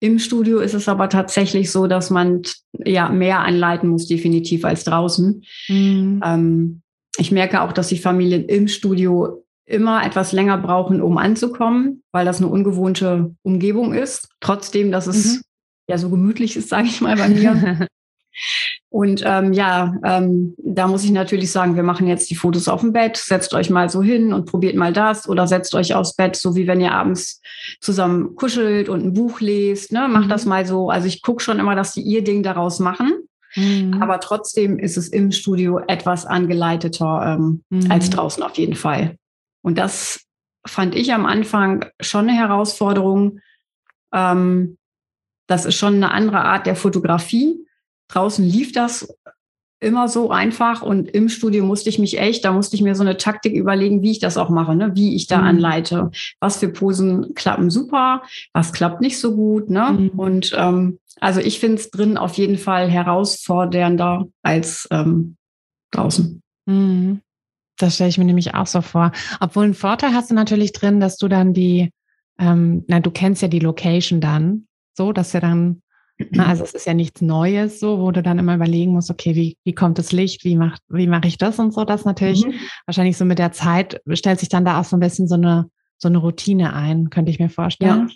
Im 0.00 0.18
Studio 0.18 0.60
ist 0.60 0.74
es 0.74 0.88
aber 0.88 1.08
tatsächlich 1.08 1.70
so, 1.70 1.86
dass 1.86 2.10
man 2.10 2.42
ja 2.84 3.08
mehr 3.10 3.40
anleiten 3.40 3.90
muss, 3.90 4.06
definitiv 4.06 4.64
als 4.64 4.84
draußen. 4.84 5.42
Mhm. 5.68 6.22
Ähm, 6.24 6.82
ich 7.18 7.30
merke 7.30 7.60
auch, 7.60 7.72
dass 7.72 7.88
die 7.88 7.98
Familien 7.98 8.46
im 8.46 8.68
Studio 8.68 9.44
immer 9.66 10.06
etwas 10.06 10.32
länger 10.32 10.58
brauchen, 10.58 11.02
um 11.02 11.18
anzukommen, 11.18 12.02
weil 12.12 12.24
das 12.24 12.38
eine 12.38 12.48
ungewohnte 12.48 13.34
Umgebung 13.42 13.92
ist. 13.92 14.28
Trotzdem, 14.40 14.90
dass 14.90 15.06
es 15.06 15.34
mhm. 15.34 15.40
ja 15.90 15.98
so 15.98 16.08
gemütlich 16.08 16.56
ist, 16.56 16.70
sage 16.70 16.86
ich 16.86 17.00
mal 17.00 17.16
bei 17.16 17.28
mir. 17.28 17.86
Und 18.88 19.22
ähm, 19.26 19.52
ja, 19.52 19.94
ähm, 20.04 20.54
da 20.58 20.86
muss 20.86 21.04
ich 21.04 21.10
natürlich 21.10 21.50
sagen, 21.50 21.76
wir 21.76 21.82
machen 21.82 22.06
jetzt 22.06 22.30
die 22.30 22.34
Fotos 22.34 22.68
auf 22.68 22.80
dem 22.80 22.92
Bett, 22.92 23.16
setzt 23.16 23.52
euch 23.52 23.68
mal 23.68 23.90
so 23.90 24.02
hin 24.02 24.32
und 24.32 24.46
probiert 24.46 24.76
mal 24.76 24.92
das 24.92 25.28
oder 25.28 25.46
setzt 25.46 25.74
euch 25.74 25.94
aufs 25.94 26.14
Bett, 26.14 26.36
so 26.36 26.54
wie 26.56 26.66
wenn 26.66 26.80
ihr 26.80 26.92
abends 26.92 27.40
zusammen 27.80 28.36
kuschelt 28.36 28.88
und 28.88 29.04
ein 29.04 29.12
Buch 29.12 29.40
lest. 29.40 29.92
Ne? 29.92 30.08
Macht 30.08 30.26
mhm. 30.26 30.30
das 30.30 30.46
mal 30.46 30.64
so. 30.66 30.88
Also 30.88 31.08
ich 31.08 31.22
gucke 31.22 31.42
schon 31.42 31.58
immer, 31.58 31.74
dass 31.74 31.92
die 31.92 32.02
ihr 32.02 32.24
Ding 32.24 32.42
daraus 32.42 32.78
machen. 32.78 33.12
Mhm. 33.54 34.00
Aber 34.00 34.20
trotzdem 34.20 34.78
ist 34.78 34.96
es 34.96 35.08
im 35.08 35.32
Studio 35.32 35.80
etwas 35.86 36.24
angeleiteter 36.24 37.36
ähm, 37.38 37.64
mhm. 37.70 37.90
als 37.90 38.10
draußen 38.10 38.42
auf 38.42 38.56
jeden 38.56 38.76
Fall. 38.76 39.16
Und 39.62 39.78
das 39.78 40.24
fand 40.66 40.94
ich 40.94 41.12
am 41.12 41.26
Anfang 41.26 41.86
schon 42.00 42.28
eine 42.28 42.38
Herausforderung. 42.38 43.40
Ähm, 44.12 44.78
das 45.48 45.64
ist 45.64 45.76
schon 45.76 45.96
eine 45.96 46.12
andere 46.12 46.44
Art 46.44 46.66
der 46.66 46.76
Fotografie 46.76 47.65
draußen 48.08 48.44
lief 48.44 48.72
das 48.72 49.08
immer 49.78 50.08
so 50.08 50.30
einfach 50.30 50.82
und 50.82 51.08
im 51.08 51.28
Studio 51.28 51.64
musste 51.64 51.90
ich 51.90 51.98
mich 51.98 52.18
echt, 52.18 52.44
da 52.44 52.52
musste 52.52 52.76
ich 52.76 52.82
mir 52.82 52.94
so 52.94 53.02
eine 53.02 53.18
Taktik 53.18 53.54
überlegen, 53.54 54.02
wie 54.02 54.10
ich 54.10 54.18
das 54.18 54.38
auch 54.38 54.48
mache, 54.48 54.74
ne? 54.74 54.92
wie 54.94 55.14
ich 55.14 55.26
da 55.26 55.38
mhm. 55.38 55.46
anleite. 55.46 56.10
Was 56.40 56.58
für 56.58 56.68
Posen 56.68 57.34
klappen 57.34 57.70
super, 57.70 58.22
was 58.52 58.72
klappt 58.72 59.00
nicht 59.00 59.18
so 59.18 59.34
gut. 59.34 59.68
Ne? 59.68 59.92
Mhm. 59.92 60.08
Und 60.18 60.54
ähm, 60.56 60.98
also 61.20 61.40
ich 61.40 61.60
finde 61.60 61.76
es 61.76 61.90
drin 61.90 62.16
auf 62.16 62.34
jeden 62.34 62.58
Fall 62.58 62.90
herausfordernder 62.90 64.26
als 64.42 64.88
ähm, 64.90 65.36
draußen. 65.90 66.42
Mhm. 66.66 67.20
Das 67.78 67.96
stelle 67.96 68.08
ich 68.08 68.18
mir 68.18 68.24
nämlich 68.24 68.54
auch 68.54 68.66
so 68.66 68.80
vor. 68.80 69.12
Obwohl 69.40 69.64
ein 69.64 69.74
Vorteil 69.74 70.14
hast 70.14 70.30
du 70.30 70.34
natürlich 70.34 70.72
drin, 70.72 71.00
dass 71.00 71.18
du 71.18 71.28
dann 71.28 71.52
die, 71.52 71.92
ähm, 72.38 72.84
na, 72.88 73.00
du 73.00 73.10
kennst 73.10 73.42
ja 73.42 73.48
die 73.48 73.58
Location 73.58 74.22
dann, 74.22 74.66
so, 74.94 75.12
dass 75.12 75.32
du 75.32 75.40
dann 75.40 75.82
also 76.38 76.64
es 76.64 76.74
ist 76.74 76.86
ja 76.86 76.94
nichts 76.94 77.20
Neues, 77.20 77.80
so, 77.80 78.00
wo 78.00 78.10
du 78.10 78.22
dann 78.22 78.38
immer 78.38 78.54
überlegen 78.54 78.92
musst, 78.92 79.10
okay, 79.10 79.34
wie, 79.34 79.56
wie 79.64 79.74
kommt 79.74 79.98
das 79.98 80.12
Licht, 80.12 80.44
wie 80.44 80.56
mache 80.56 80.78
wie 80.88 81.06
mach 81.06 81.24
ich 81.24 81.38
das 81.38 81.58
und 81.58 81.72
so. 81.72 81.84
Das 81.84 82.04
natürlich 82.04 82.46
mhm. 82.46 82.54
wahrscheinlich 82.86 83.16
so 83.16 83.24
mit 83.24 83.38
der 83.38 83.52
Zeit 83.52 84.00
stellt 84.12 84.40
sich 84.40 84.48
dann 84.48 84.64
da 84.64 84.80
auch 84.80 84.84
so 84.84 84.96
ein 84.96 85.00
bisschen 85.00 85.28
so 85.28 85.34
eine, 85.34 85.68
so 85.98 86.08
eine 86.08 86.18
Routine 86.18 86.74
ein, 86.74 87.10
könnte 87.10 87.30
ich 87.30 87.38
mir 87.38 87.50
vorstellen. 87.50 88.08
Ja. 88.08 88.14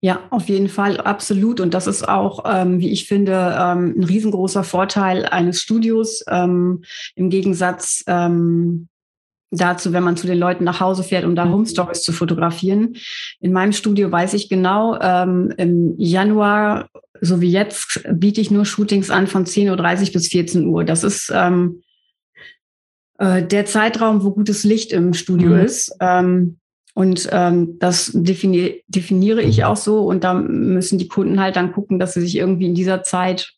Ja, 0.00 0.20
auf 0.30 0.48
jeden 0.48 0.68
Fall, 0.68 1.00
absolut. 1.00 1.58
Und 1.58 1.74
das 1.74 1.88
ist 1.88 2.08
auch, 2.08 2.44
ähm, 2.46 2.78
wie 2.78 2.92
ich 2.92 3.08
finde, 3.08 3.32
ähm, 3.58 3.94
ein 3.98 4.04
riesengroßer 4.04 4.62
Vorteil 4.62 5.26
eines 5.26 5.60
Studios 5.60 6.22
ähm, 6.28 6.84
im 7.16 7.30
Gegensatz 7.30 8.04
ähm, 8.06 8.88
dazu, 9.50 9.92
wenn 9.92 10.02
man 10.02 10.16
zu 10.16 10.26
den 10.26 10.38
Leuten 10.38 10.64
nach 10.64 10.80
Hause 10.80 11.02
fährt, 11.02 11.24
um 11.24 11.34
da 11.34 11.44
mhm. 11.44 11.52
Home 11.52 11.66
Stories 11.66 12.02
zu 12.02 12.12
fotografieren. 12.12 12.96
In 13.40 13.52
meinem 13.52 13.72
Studio 13.72 14.10
weiß 14.10 14.34
ich 14.34 14.48
genau, 14.48 14.98
ähm, 15.00 15.52
im 15.56 15.94
Januar, 15.98 16.88
so 17.20 17.40
wie 17.40 17.50
jetzt, 17.50 18.06
biete 18.12 18.40
ich 18.40 18.50
nur 18.50 18.64
Shootings 18.64 19.10
an 19.10 19.26
von 19.26 19.46
10.30 19.46 20.06
Uhr 20.06 20.12
bis 20.12 20.28
14 20.28 20.66
Uhr. 20.66 20.84
Das 20.84 21.04
ist 21.04 21.32
ähm, 21.34 21.82
äh, 23.18 23.42
der 23.42 23.66
Zeitraum, 23.66 24.22
wo 24.22 24.30
gutes 24.30 24.64
Licht 24.64 24.92
im 24.92 25.14
Studio 25.14 25.50
mhm. 25.50 25.60
ist. 25.60 25.96
Ähm, 26.00 26.58
und 26.94 27.28
ähm, 27.30 27.78
das 27.78 28.10
definier 28.12 28.74
definiere 28.88 29.40
ich 29.40 29.64
auch 29.64 29.76
so. 29.76 30.04
Und 30.04 30.24
da 30.24 30.34
müssen 30.34 30.98
die 30.98 31.06
Kunden 31.06 31.40
halt 31.40 31.54
dann 31.56 31.72
gucken, 31.72 31.98
dass 31.98 32.14
sie 32.14 32.20
sich 32.20 32.36
irgendwie 32.36 32.66
in 32.66 32.74
dieser 32.74 33.04
Zeit 33.04 33.52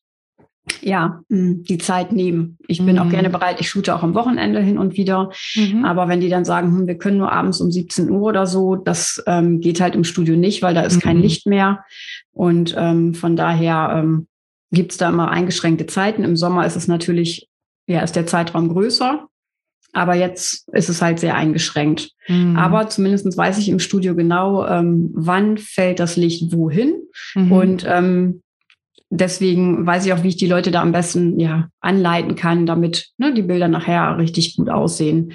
ja, 0.80 1.22
mm, 1.28 1.62
die 1.62 1.78
Zeit 1.78 2.12
nehmen. 2.12 2.58
Ich 2.66 2.84
bin 2.84 2.96
mhm. 2.96 3.02
auch 3.02 3.08
gerne 3.08 3.30
bereit, 3.30 3.60
ich 3.60 3.68
shoote 3.68 3.94
auch 3.94 4.02
am 4.02 4.14
Wochenende 4.14 4.60
hin 4.60 4.78
und 4.78 4.96
wieder. 4.96 5.30
Mhm. 5.54 5.84
Aber 5.84 6.08
wenn 6.08 6.20
die 6.20 6.28
dann 6.28 6.44
sagen, 6.44 6.68
hm, 6.76 6.86
wir 6.86 6.98
können 6.98 7.18
nur 7.18 7.32
abends 7.32 7.60
um 7.60 7.70
17 7.70 8.10
Uhr 8.10 8.22
oder 8.22 8.46
so, 8.46 8.76
das 8.76 9.22
ähm, 9.26 9.60
geht 9.60 9.80
halt 9.80 9.94
im 9.94 10.04
Studio 10.04 10.36
nicht, 10.36 10.62
weil 10.62 10.74
da 10.74 10.82
ist 10.82 10.96
mhm. 10.96 11.00
kein 11.00 11.18
Licht 11.18 11.46
mehr. 11.46 11.84
Und 12.32 12.74
ähm, 12.78 13.14
von 13.14 13.36
daher 13.36 13.92
ähm, 13.96 14.26
gibt 14.70 14.92
es 14.92 14.98
da 14.98 15.08
immer 15.08 15.30
eingeschränkte 15.30 15.86
Zeiten. 15.86 16.24
Im 16.24 16.36
Sommer 16.36 16.66
ist 16.66 16.76
es 16.76 16.88
natürlich, 16.88 17.48
ja, 17.86 18.00
ist 18.00 18.16
der 18.16 18.26
Zeitraum 18.26 18.68
größer. 18.68 19.26
Aber 19.92 20.14
jetzt 20.14 20.68
ist 20.72 20.88
es 20.88 21.02
halt 21.02 21.18
sehr 21.18 21.34
eingeschränkt. 21.34 22.12
Mhm. 22.28 22.56
Aber 22.56 22.88
zumindest 22.88 23.36
weiß 23.36 23.58
ich 23.58 23.68
im 23.68 23.80
Studio 23.80 24.14
genau, 24.14 24.64
ähm, 24.64 25.10
wann 25.14 25.58
fällt 25.58 25.98
das 25.98 26.16
Licht 26.16 26.52
wohin. 26.52 26.94
Mhm. 27.34 27.52
Und 27.52 27.86
ähm, 27.88 28.42
deswegen 29.10 29.86
weiß 29.86 30.06
ich 30.06 30.12
auch, 30.12 30.22
wie 30.22 30.28
ich 30.28 30.36
die 30.36 30.46
Leute 30.46 30.70
da 30.70 30.80
am 30.80 30.92
besten 30.92 31.38
ja 31.38 31.68
anleiten 31.80 32.36
kann, 32.36 32.64
damit 32.64 33.10
ne, 33.18 33.34
die 33.34 33.42
Bilder 33.42 33.68
nachher 33.68 34.16
richtig 34.18 34.56
gut 34.56 34.70
aussehen. 34.70 35.32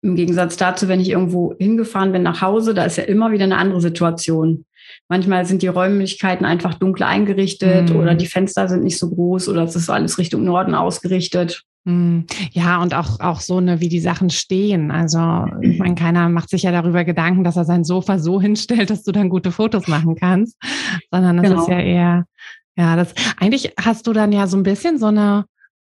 Im 0.00 0.16
Gegensatz 0.16 0.56
dazu, 0.56 0.88
wenn 0.88 1.00
ich 1.00 1.10
irgendwo 1.10 1.54
hingefahren 1.58 2.12
bin 2.12 2.22
nach 2.22 2.40
Hause, 2.40 2.74
da 2.74 2.84
ist 2.84 2.96
ja 2.96 3.04
immer 3.04 3.30
wieder 3.32 3.44
eine 3.44 3.58
andere 3.58 3.80
Situation. 3.80 4.64
Manchmal 5.08 5.44
sind 5.44 5.62
die 5.62 5.68
Räumlichkeiten 5.68 6.44
einfach 6.44 6.74
dunkler 6.74 7.06
eingerichtet 7.06 7.92
mm. 7.92 7.96
oder 7.96 8.14
die 8.14 8.26
Fenster 8.26 8.68
sind 8.68 8.82
nicht 8.82 8.98
so 8.98 9.10
groß 9.10 9.48
oder 9.48 9.62
es 9.62 9.76
ist 9.76 9.90
alles 9.90 10.18
Richtung 10.18 10.44
Norden 10.44 10.74
ausgerichtet. 10.74 11.64
Hm. 11.84 12.26
Ja, 12.52 12.80
und 12.80 12.94
auch, 12.94 13.18
auch 13.18 13.40
so, 13.40 13.60
ne, 13.60 13.80
wie 13.80 13.88
die 13.88 14.00
Sachen 14.00 14.30
stehen. 14.30 14.92
Also, 14.92 15.46
ich 15.60 15.78
meine, 15.78 15.96
keiner 15.96 16.28
macht 16.28 16.48
sich 16.48 16.62
ja 16.62 16.70
darüber 16.70 17.04
Gedanken, 17.04 17.42
dass 17.42 17.56
er 17.56 17.64
sein 17.64 17.82
Sofa 17.82 18.18
so 18.18 18.40
hinstellt, 18.40 18.90
dass 18.90 19.02
du 19.02 19.12
dann 19.12 19.28
gute 19.28 19.50
Fotos 19.50 19.88
machen 19.88 20.14
kannst, 20.14 20.56
sondern 21.10 21.38
es 21.38 21.50
genau. 21.50 21.62
ist 21.62 21.68
ja 21.68 21.80
eher, 21.80 22.24
ja, 22.76 22.96
das 22.96 23.14
eigentlich 23.38 23.72
hast 23.78 24.06
du 24.06 24.12
dann 24.12 24.32
ja 24.32 24.46
so 24.46 24.56
ein 24.56 24.62
bisschen 24.62 24.98
so 24.98 25.06
eine, 25.06 25.44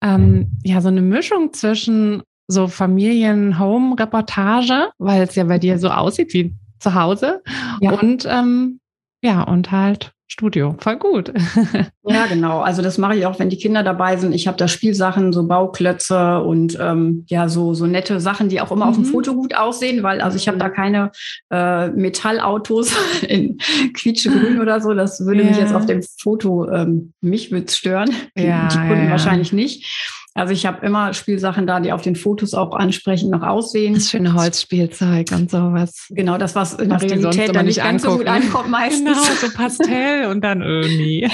ähm, 0.03 0.53
ja, 0.63 0.81
so 0.81 0.89
eine 0.89 1.03
Mischung 1.03 1.53
zwischen 1.53 2.23
so 2.49 2.69
Familien-Home-Reportage, 2.69 4.91
weil 4.99 5.23
es 5.23 5.35
ja 5.35 5.45
bei 5.45 5.59
dir 5.59 5.79
so 5.79 5.91
aussieht 5.91 6.33
wie 6.35 6.55
zu 6.79 6.95
Hause 6.95 7.43
ja. 7.81 7.93
und 7.93 8.27
ähm, 8.29 8.81
ja, 9.23 9.43
und 9.43 9.71
halt 9.71 10.13
Studio. 10.29 10.75
Voll 10.79 10.97
gut. 10.97 11.33
ja, 12.05 12.27
genau. 12.27 12.61
Also 12.61 12.81
das 12.81 12.97
mache 12.97 13.17
ich 13.17 13.27
auch, 13.27 13.39
wenn 13.39 13.51
die 13.51 13.59
Kinder 13.59 13.83
dabei 13.83 14.17
sind. 14.17 14.33
Ich 14.33 14.47
habe 14.47 14.57
da 14.57 14.67
Spielsachen, 14.67 15.33
so 15.33 15.47
Bauklötze 15.47 16.41
und 16.41 16.79
ähm, 16.81 17.27
ja, 17.29 17.49
so, 17.49 17.75
so 17.75 17.87
nette 17.87 18.19
Sachen, 18.19 18.49
die 18.49 18.61
auch 18.61 18.73
immer 18.73 18.87
mhm. 18.87 18.91
auf 18.91 18.97
dem 18.97 19.05
mhm. 19.05 19.11
Foto 19.11 19.35
gut 19.35 19.55
aussehen, 19.55 20.03
weil 20.03 20.23
also 20.23 20.37
ich 20.39 20.49
habe 20.49 20.57
da 20.57 20.71
keine 20.71 21.13
äh, 21.51 21.89
Metallautos 21.89 22.97
in 23.29 23.59
quietschegrün 23.93 24.61
oder 24.61 24.81
so. 24.81 24.95
Das 24.95 25.25
würde 25.25 25.43
ja. 25.43 25.49
mich 25.49 25.59
jetzt 25.59 25.75
auf 25.75 25.85
dem 25.85 26.03
Foto, 26.19 26.67
ähm, 26.71 27.13
mich 27.21 27.51
würde 27.51 27.71
stören. 27.71 28.11
Ja, 28.35 28.69
die 28.69 28.79
Kunden 28.79 29.05
ja, 29.05 29.11
wahrscheinlich 29.11 29.53
nicht. 29.53 30.22
Also 30.35 30.55
ich 30.55 30.65
habe 30.65 30.85
immer 30.85 31.13
Spielsachen 31.13 31.67
da, 31.67 31.79
die 31.81 31.93
auf 31.93 32.01
den 32.01 32.17
Fotos 32.17 32.55
auch 32.55 32.73
ansprechend 32.75 33.31
noch 33.31 33.43
aussehen. 33.43 33.95
Das 33.95 34.11
schöne 34.11 34.33
Holzspielzeug 34.33 35.31
und 35.33 35.51
sowas. 35.51 36.07
Genau, 36.09 36.39
das, 36.39 36.55
was 36.55 36.75
in 36.75 36.89
der 36.89 37.03
Realität 37.03 37.55
dann 37.55 37.67
nicht 37.67 37.83
ganz 37.83 38.03
so 38.03 38.17
gut 38.17 38.27
ankommt 38.27 38.71
meistens. 38.71 39.05
Genau, 39.05 39.23
so 39.41 39.51
Pastell 39.55 40.27
und 40.27 40.43
dann 40.43 40.63
irgendwie. 40.63 41.29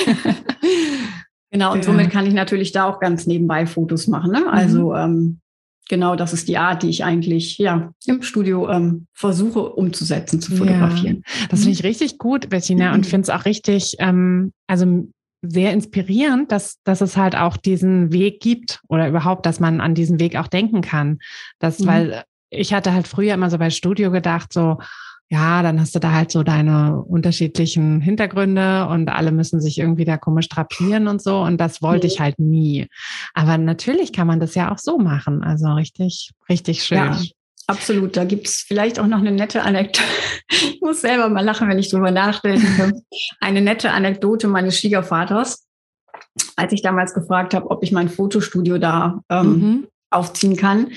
genau, 1.52 1.72
und 1.72 1.78
ja. 1.78 1.84
somit 1.84 2.10
kann 2.10 2.26
ich 2.26 2.34
natürlich 2.34 2.72
da 2.72 2.86
auch 2.86 2.98
ganz 2.98 3.26
nebenbei 3.26 3.66
Fotos 3.66 4.08
machen. 4.08 4.32
Ne? 4.32 4.50
Also 4.50 4.90
mhm. 4.90 4.96
ähm, 4.96 5.40
genau, 5.88 6.16
das 6.16 6.32
ist 6.32 6.48
die 6.48 6.58
Art, 6.58 6.82
die 6.82 6.90
ich 6.90 7.04
eigentlich 7.04 7.56
ja 7.58 7.92
im 8.04 8.22
Studio 8.22 8.68
ähm, 8.68 9.06
versuche 9.14 9.60
umzusetzen, 9.60 10.40
zu 10.40 10.56
fotografieren. 10.56 11.22
Ja, 11.24 11.46
das 11.50 11.60
finde 11.60 11.74
ich 11.74 11.84
richtig 11.84 12.18
gut, 12.18 12.48
Bettina, 12.48 12.94
und 12.94 13.06
finde 13.06 13.22
es 13.22 13.30
auch 13.30 13.44
richtig, 13.44 13.94
ähm, 14.00 14.52
also 14.66 15.06
sehr 15.42 15.72
inspirierend, 15.72 16.50
dass, 16.50 16.78
dass 16.84 17.00
es 17.00 17.16
halt 17.16 17.36
auch 17.36 17.56
diesen 17.56 18.12
Weg 18.12 18.40
gibt 18.40 18.80
oder 18.88 19.08
überhaupt, 19.08 19.46
dass 19.46 19.60
man 19.60 19.80
an 19.80 19.94
diesen 19.94 20.18
Weg 20.20 20.36
auch 20.36 20.48
denken 20.48 20.80
kann. 20.80 21.18
Das, 21.58 21.78
mhm. 21.80 21.86
weil 21.86 22.24
ich 22.50 22.72
hatte 22.72 22.92
halt 22.92 23.06
früher 23.06 23.34
immer 23.34 23.50
so 23.50 23.58
bei 23.58 23.70
Studio 23.70 24.10
gedacht, 24.10 24.52
so, 24.52 24.78
ja, 25.30 25.62
dann 25.62 25.78
hast 25.78 25.94
du 25.94 25.98
da 25.98 26.12
halt 26.12 26.30
so 26.30 26.42
deine 26.42 27.02
unterschiedlichen 27.02 28.00
Hintergründe 28.00 28.86
und 28.88 29.10
alle 29.10 29.30
müssen 29.30 29.60
sich 29.60 29.78
irgendwie 29.78 30.06
da 30.06 30.16
komisch 30.16 30.48
drapieren 30.48 31.06
und 31.06 31.22
so. 31.22 31.40
Und 31.42 31.58
das 31.58 31.82
wollte 31.82 32.06
mhm. 32.06 32.12
ich 32.12 32.20
halt 32.20 32.38
nie. 32.38 32.88
Aber 33.34 33.58
natürlich 33.58 34.12
kann 34.12 34.26
man 34.26 34.40
das 34.40 34.54
ja 34.54 34.72
auch 34.72 34.78
so 34.78 34.98
machen. 34.98 35.42
Also 35.42 35.68
richtig, 35.74 36.32
richtig 36.48 36.82
schön. 36.82 36.98
Ja. 36.98 37.20
Absolut, 37.68 38.16
da 38.16 38.24
gibt 38.24 38.48
es 38.48 38.64
vielleicht 38.66 38.98
auch 38.98 39.06
noch 39.06 39.18
eine 39.18 39.30
nette 39.30 39.62
Anekdote. 39.62 40.02
Ich 40.50 40.80
muss 40.80 41.02
selber 41.02 41.28
mal 41.28 41.44
lachen, 41.44 41.68
wenn 41.68 41.78
ich 41.78 41.90
drüber 41.90 42.10
nachdenke. 42.10 43.02
Eine 43.38 43.60
nette 43.60 43.90
Anekdote 43.90 44.48
meines 44.48 44.78
Schwiegervaters, 44.78 45.66
als 46.56 46.72
ich 46.72 46.80
damals 46.80 47.12
gefragt 47.12 47.52
habe, 47.52 47.70
ob 47.70 47.82
ich 47.82 47.92
mein 47.92 48.08
Fotostudio 48.08 48.78
da 48.78 49.20
ähm, 49.28 49.46
mhm. 49.46 49.88
aufziehen 50.08 50.56
kann. 50.56 50.92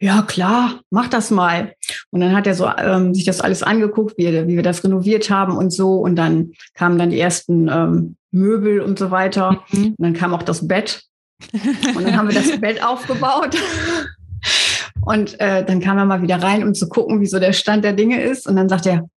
Ja, 0.00 0.22
klar, 0.22 0.80
mach 0.88 1.08
das 1.08 1.30
mal. 1.30 1.74
Und 2.10 2.20
dann 2.20 2.34
hat 2.34 2.46
er 2.46 2.54
so 2.54 2.66
ähm, 2.66 3.12
sich 3.12 3.24
das 3.24 3.42
alles 3.42 3.62
angeguckt, 3.62 4.16
wie, 4.16 4.32
wie, 4.48 4.56
wir 4.56 4.62
das 4.62 4.82
renoviert 4.82 5.28
haben 5.28 5.56
und 5.56 5.70
so. 5.70 5.96
Und 5.96 6.16
dann 6.16 6.52
kamen 6.72 6.98
dann 6.98 7.10
die 7.10 7.20
ersten 7.20 7.68
ähm, 7.68 8.16
Möbel 8.30 8.80
und 8.80 8.98
so 8.98 9.10
weiter. 9.10 9.62
Mhm. 9.70 9.94
Und 9.98 10.02
dann 10.02 10.14
kam 10.14 10.32
auch 10.32 10.42
das 10.42 10.66
Bett. 10.66 11.02
Und 11.94 12.04
dann 12.04 12.16
haben 12.16 12.28
wir 12.28 12.34
das 12.34 12.58
Bett 12.60 12.82
aufgebaut. 12.82 13.56
Und 15.04 15.38
äh, 15.40 15.64
dann 15.64 15.80
kam 15.80 15.98
er 15.98 16.04
mal 16.04 16.22
wieder 16.22 16.42
rein, 16.42 16.62
um 16.62 16.74
zu 16.74 16.88
gucken, 16.88 17.20
wie 17.20 17.26
so 17.26 17.38
der 17.38 17.52
Stand 17.52 17.84
der 17.84 17.92
Dinge 17.92 18.22
ist. 18.22 18.46
Und 18.46 18.56
dann 18.56 18.68
sagt 18.68 18.86
er, 18.86 19.08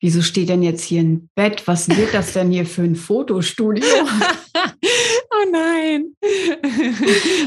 wieso 0.00 0.22
steht 0.22 0.48
denn 0.48 0.62
jetzt 0.62 0.84
hier 0.84 1.02
ein 1.02 1.28
Bett? 1.34 1.66
Was 1.66 1.88
wird 1.88 2.14
das 2.14 2.32
denn 2.32 2.50
hier 2.50 2.66
für 2.66 2.82
ein 2.82 2.96
Fotostudio? 2.96 3.84
oh 4.54 5.50
nein. 5.50 6.14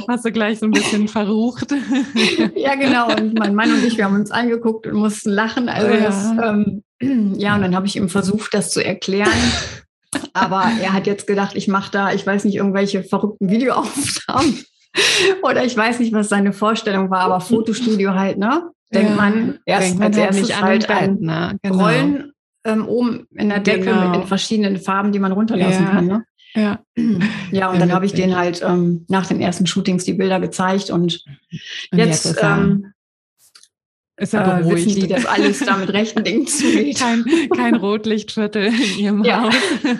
Hast 0.08 0.26
du 0.26 0.32
gleich 0.32 0.60
so 0.60 0.66
ein 0.66 0.72
bisschen 0.72 1.08
verrucht. 1.08 1.74
ja, 2.56 2.76
genau. 2.76 3.16
Und 3.16 3.38
mein 3.38 3.56
Mann 3.56 3.72
und 3.72 3.86
ich, 3.86 3.98
wir 3.98 4.06
haben 4.06 4.16
uns 4.16 4.32
angeguckt 4.32 4.88
und 4.88 4.96
mussten 4.96 5.30
lachen. 5.30 5.70
Also 5.70 5.90
ja, 5.90 6.00
das, 6.00 6.32
ähm, 6.44 6.84
ja 7.38 7.56
und 7.56 7.62
dann 7.62 7.76
habe 7.76 7.88
ich 7.88 7.96
ihm 7.96 8.10
versucht, 8.10 8.54
das 8.54 8.72
zu 8.72 8.84
erklären. 8.84 9.30
Aber 10.34 10.64
er 10.82 10.94
hat 10.94 11.08
jetzt 11.08 11.28
gedacht, 11.28 11.56
ich 11.56 11.68
mache 11.68 11.92
da, 11.92 12.14
ich 12.14 12.26
weiß 12.26 12.46
nicht, 12.46 12.56
irgendwelche 12.56 13.04
verrückten 13.04 13.50
Videoaufnahmen. 13.50 14.64
Oder 15.44 15.66
ich 15.66 15.76
weiß 15.76 16.00
nicht, 16.00 16.14
was 16.14 16.30
seine 16.30 16.54
Vorstellung 16.54 17.10
war, 17.10 17.22
aber 17.22 17.42
Fotostudio 17.42 18.14
halt, 18.14 18.38
ne? 18.38 18.72
Denkt 18.94 19.12
ja, 19.12 19.16
man 19.16 19.60
erst 19.66 20.00
man 20.00 20.08
als 20.08 20.18
halt 20.18 20.36
erstes 20.36 20.52
an 20.52 20.64
halt 20.64 20.90
an 20.90 21.18
ne? 21.20 21.60
genau. 21.62 21.84
Rollen 21.84 22.32
ähm, 22.66 22.88
oben 22.88 23.28
in 23.36 23.50
der 23.50 23.60
Decke 23.60 23.86
genau. 23.86 24.10
mit 24.10 24.22
in 24.22 24.28
verschiedenen 24.28 24.78
Farben, 24.78 25.12
die 25.12 25.20
man 25.20 25.32
runterlassen 25.32 25.86
ja. 25.86 25.92
kann, 25.92 26.08
ne? 26.08 26.26
Ja. 26.56 26.80
Ja, 27.52 27.72
und 27.72 27.80
dann 27.80 27.92
habe 27.92 28.06
ich 28.06 28.14
den 28.14 28.36
halt 28.36 28.62
ähm, 28.64 29.06
nach 29.08 29.26
den 29.26 29.42
ersten 29.42 29.66
Shootings 29.66 30.04
die 30.04 30.14
Bilder 30.14 30.40
gezeigt 30.40 30.92
und, 30.92 31.24
und 31.92 31.98
jetzt, 31.98 32.26
jetzt 32.26 32.44
ähm, 32.44 32.94
ist 34.18 34.34
er 34.34 34.42
äh, 34.42 34.62
beruhigt. 34.62 34.86
wissen 34.86 35.02
die, 35.02 35.08
dass 35.08 35.26
alles 35.26 35.60
da 35.60 35.78
mit 35.78 35.92
rechten 35.92 36.24
Dingen 36.24 36.46
zugeht. 36.48 37.00
Kein, 37.00 37.26
kein 37.56 37.76
Rotlichtviertel 37.76 38.66
in 38.66 39.00
ihrem 39.00 39.24
ja. 39.24 39.44
Haus. 39.44 39.56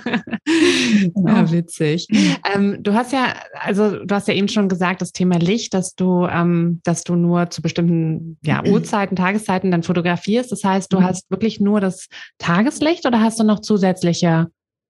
genau. 1.14 1.36
Ja, 1.36 1.52
witzig. 1.52 2.08
Ähm, 2.54 2.82
du 2.82 2.94
hast 2.94 3.12
ja, 3.12 3.36
also 3.54 4.04
du 4.04 4.16
hast 4.16 4.28
ja 4.28 4.34
eben 4.34 4.48
schon 4.48 4.70
gesagt, 4.70 5.02
das 5.02 5.12
Thema 5.12 5.38
Licht, 5.38 5.74
dass 5.74 5.96
du, 5.96 6.26
ähm, 6.26 6.82
dass 6.84 7.04
du 7.04 7.16
nur 7.16 7.50
zu 7.50 7.62
bestimmten 7.62 8.38
ja, 8.44 8.62
mhm. 8.62 8.74
Uhrzeiten, 8.74 9.16
Tageszeiten 9.16 9.72
dann 9.72 9.84
fotografierst. 9.84 10.52
Das 10.52 10.64
heißt, 10.64 10.92
du 10.92 11.00
mhm. 11.00 11.04
hast 11.04 11.30
wirklich 11.30 11.60
nur 11.60 11.80
das 11.80 12.08
Tageslicht 12.38 13.06
oder 13.06 13.22
hast 13.22 13.40
du 13.40 13.44
noch 13.44 13.60
zusätzliche 13.60 14.48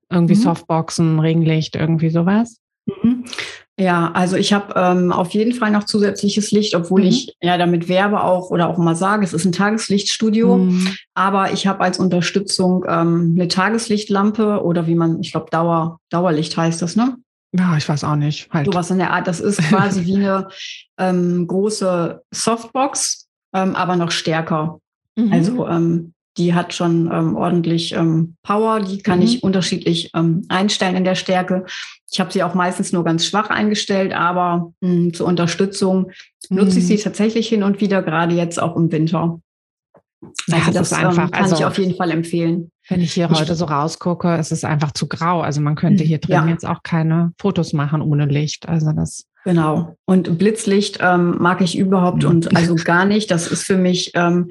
irgendwie 0.10 0.36
mhm. 0.36 0.42
Softboxen, 0.42 1.20
Regenlicht, 1.20 1.76
irgendwie 1.76 2.10
sowas? 2.10 2.58
Mhm. 2.86 3.26
Ja, 3.80 4.12
also 4.12 4.36
ich 4.36 4.52
habe 4.52 4.74
ähm, 4.76 5.14
auf 5.14 5.32
jeden 5.32 5.54
Fall 5.54 5.72
noch 5.72 5.86
zusätzliches 5.86 6.52
Licht, 6.52 6.76
obwohl 6.76 7.02
mhm. 7.02 7.08
ich 7.08 7.36
ja 7.42 7.58
damit 7.58 7.88
werbe 7.88 8.22
auch 8.22 8.50
oder 8.50 8.68
auch 8.68 8.78
mal 8.78 8.96
sage, 8.96 9.24
es 9.24 9.32
ist 9.32 9.46
ein 9.46 9.54
Tageslichtstudio. 9.54 10.58
Mhm. 10.58 10.96
Aber 11.14 11.54
ich 11.54 11.66
habe 11.66 11.80
als 11.80 11.98
Unterstützung 11.98 12.84
ähm, 12.86 13.36
eine 13.36 13.48
Tageslichtlampe 13.48 14.64
oder 14.64 14.86
wie 14.86 14.96
man, 14.96 15.22
ich 15.22 15.32
glaube, 15.32 15.50
Dauer, 15.50 16.00
Dauerlicht 16.10 16.58
heißt 16.58 16.82
das, 16.82 16.98
ne? 16.98 17.16
Ja, 17.58 17.78
ich 17.78 17.88
weiß 17.88 18.04
auch 18.04 18.18
nicht. 18.18 18.50
Halt. 18.52 18.68
was 18.74 18.92
in 18.92 18.98
der 18.98 19.12
Art. 19.12 19.28
Das 19.28 19.40
ist 19.40 19.60
quasi 19.70 20.06
wie 20.06 20.18
eine 20.18 20.50
ähm, 21.00 21.48
große 21.48 22.22
Softbox, 22.32 23.28
ähm, 23.56 23.78
aber 23.78 23.96
noch 23.96 24.12
stärker. 24.12 24.80
Mhm. 25.16 25.32
Also 25.32 25.68
ähm, 25.70 26.14
die 26.38 26.54
hat 26.54 26.74
schon 26.74 27.10
ähm, 27.12 27.36
ordentlich 27.36 27.94
ähm, 27.94 28.36
Power, 28.44 28.82
die 28.82 29.00
kann 29.00 29.20
mhm. 29.20 29.26
ich 29.26 29.44
unterschiedlich 29.44 30.12
ähm, 30.14 30.46
einstellen 30.50 30.98
in 30.98 31.06
der 31.06 31.16
Stärke. 31.16 31.66
Ich 32.12 32.20
habe 32.20 32.32
sie 32.32 32.44
auch 32.44 32.54
meistens 32.54 32.92
nur 32.92 33.04
ganz 33.04 33.26
schwach 33.26 33.50
eingestellt, 33.50 34.14
aber 34.14 34.72
mh, 34.82 34.90
hm, 34.90 35.14
zur 35.14 35.28
Unterstützung 35.28 36.12
mhm. 36.50 36.58
nutze 36.58 36.80
ich 36.80 36.88
sie 36.88 36.98
tatsächlich 36.98 37.48
hin 37.48 37.64
und 37.64 37.82
wieder, 37.82 38.02
gerade 38.02 38.36
jetzt 38.36 38.62
auch 38.62 38.76
im 38.76 38.92
Winter. 38.92 39.40
Also 40.52 40.68
ja, 40.68 40.74
das, 40.74 40.92
ist 40.92 40.98
einfach, 40.98 41.26
ähm, 41.26 41.32
kann 41.32 41.44
also, 41.44 41.56
ich 41.56 41.66
auf 41.66 41.78
jeden 41.78 41.96
Fall 41.96 42.12
empfehlen. 42.12 42.72
Wenn 42.90 43.02
ich 43.02 43.14
hier 43.14 43.30
heute 43.30 43.56
so 43.56 43.66
rausgucke, 43.66 44.36
ist 44.36 44.52
es 44.52 44.64
einfach 44.64 44.92
zu 44.92 45.08
grau. 45.08 45.42
Also 45.42 45.62
man 45.62 45.76
könnte 45.76 46.04
hier 46.04 46.18
drin 46.18 46.36
ja. 46.36 46.48
jetzt 46.48 46.66
auch 46.66 46.84
keine 46.84 47.32
Fotos 47.40 47.72
machen 47.72 48.02
ohne 48.02 48.26
Licht. 48.26 48.68
Also 48.68 48.92
das 48.92 49.26
Genau. 49.46 49.96
Und 50.06 50.38
Blitzlicht 50.38 51.00
ähm, 51.02 51.38
mag 51.40 51.62
ich 51.62 51.78
überhaupt 51.78 52.26
und 52.26 52.56
also 52.56 52.76
gar 52.84 53.06
nicht. 53.06 53.32
Das 53.32 53.48
ist 53.48 53.64
für 53.64 53.78
mich, 53.78 54.12
ähm, 54.16 54.50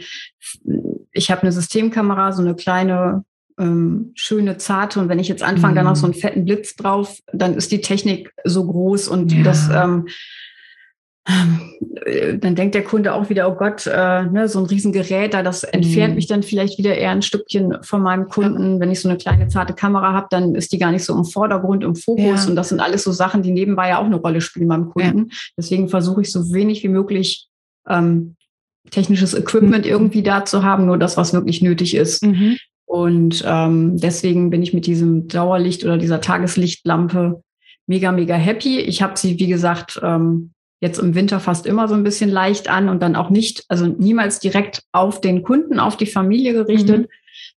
ich 1.12 1.30
habe 1.30 1.42
eine 1.42 1.52
Systemkamera, 1.52 2.32
so 2.32 2.42
eine 2.42 2.54
kleine 2.54 3.24
ähm, 3.58 4.12
schöne, 4.14 4.56
zarte. 4.56 5.00
Und 5.00 5.08
wenn 5.08 5.18
ich 5.18 5.28
jetzt 5.28 5.42
anfange, 5.42 5.72
mhm. 5.72 5.76
dann 5.76 5.84
noch 5.86 5.96
so 5.96 6.06
einen 6.06 6.14
fetten 6.14 6.44
Blitz 6.44 6.76
drauf, 6.76 7.18
dann 7.32 7.54
ist 7.54 7.72
die 7.72 7.80
Technik 7.80 8.32
so 8.44 8.66
groß 8.66 9.08
und 9.08 9.32
Ja. 9.32 9.42
das 9.42 9.68
ähm, 9.68 10.06
äh, 12.06 12.38
dann 12.38 12.54
denkt 12.54 12.74
der 12.74 12.84
Kunde 12.84 13.12
auch 13.12 13.28
wieder, 13.28 13.50
oh 13.50 13.54
Gott, 13.54 13.86
äh, 13.86 14.22
ne, 14.24 14.48
so 14.48 14.60
ein 14.60 14.64
Riesengerät 14.66 15.34
da, 15.34 15.42
das 15.42 15.62
entfernt 15.62 16.10
Mhm. 16.10 16.14
mich 16.14 16.26
dann 16.26 16.42
vielleicht 16.42 16.78
wieder 16.78 16.96
eher 16.96 17.10
ein 17.10 17.20
Stückchen 17.22 17.76
von 17.82 18.00
meinem 18.00 18.28
Kunden. 18.28 18.80
Wenn 18.80 18.90
ich 18.90 19.00
so 19.00 19.08
eine 19.08 19.18
kleine, 19.18 19.48
zarte 19.48 19.74
Kamera 19.74 20.14
habe, 20.14 20.28
dann 20.30 20.54
ist 20.54 20.72
die 20.72 20.78
gar 20.78 20.90
nicht 20.90 21.04
so 21.04 21.14
im 21.14 21.24
Vordergrund, 21.24 21.84
im 21.84 21.96
Fokus. 21.96 22.44
Ja. 22.44 22.50
Und 22.50 22.56
das 22.56 22.70
sind 22.70 22.80
alles 22.80 23.04
so 23.04 23.12
Sachen, 23.12 23.42
die 23.42 23.52
nebenbei 23.52 23.90
ja 23.90 23.98
auch 23.98 24.06
eine 24.06 24.16
Rolle 24.16 24.40
spielen 24.40 24.68
beim 24.68 24.88
Kunden. 24.88 25.30
Deswegen 25.56 25.88
versuche 25.88 26.22
ich 26.22 26.32
so 26.32 26.52
wenig 26.52 26.82
wie 26.82 26.88
möglich 26.88 27.48
ähm, 27.86 28.36
technisches 28.90 29.34
Equipment 29.34 29.84
irgendwie 29.84 30.22
da 30.22 30.46
zu 30.46 30.62
haben, 30.62 30.86
nur 30.86 30.96
das, 30.96 31.18
was 31.18 31.34
wirklich 31.34 31.60
nötig 31.60 31.94
ist. 31.94 32.24
Mhm. 32.24 32.56
Und 32.88 33.44
ähm, 33.46 33.98
deswegen 33.98 34.48
bin 34.48 34.62
ich 34.62 34.72
mit 34.72 34.86
diesem 34.86 35.28
Dauerlicht 35.28 35.84
oder 35.84 35.98
dieser 35.98 36.22
Tageslichtlampe 36.22 37.42
mega, 37.86 38.12
mega 38.12 38.34
happy. 38.34 38.80
Ich 38.80 39.02
habe 39.02 39.18
sie, 39.18 39.38
wie 39.38 39.46
gesagt, 39.46 40.00
ähm, 40.02 40.52
jetzt 40.80 40.98
im 40.98 41.14
Winter 41.14 41.38
fast 41.38 41.66
immer 41.66 41.86
so 41.86 41.94
ein 41.94 42.02
bisschen 42.02 42.30
leicht 42.30 42.70
an 42.70 42.88
und 42.88 43.02
dann 43.02 43.14
auch 43.14 43.28
nicht, 43.28 43.64
also 43.68 43.86
niemals 43.86 44.40
direkt 44.40 44.84
auf 44.92 45.20
den 45.20 45.42
Kunden, 45.42 45.80
auf 45.80 45.98
die 45.98 46.06
Familie 46.06 46.54
gerichtet, 46.54 47.02
Mhm. 47.02 47.06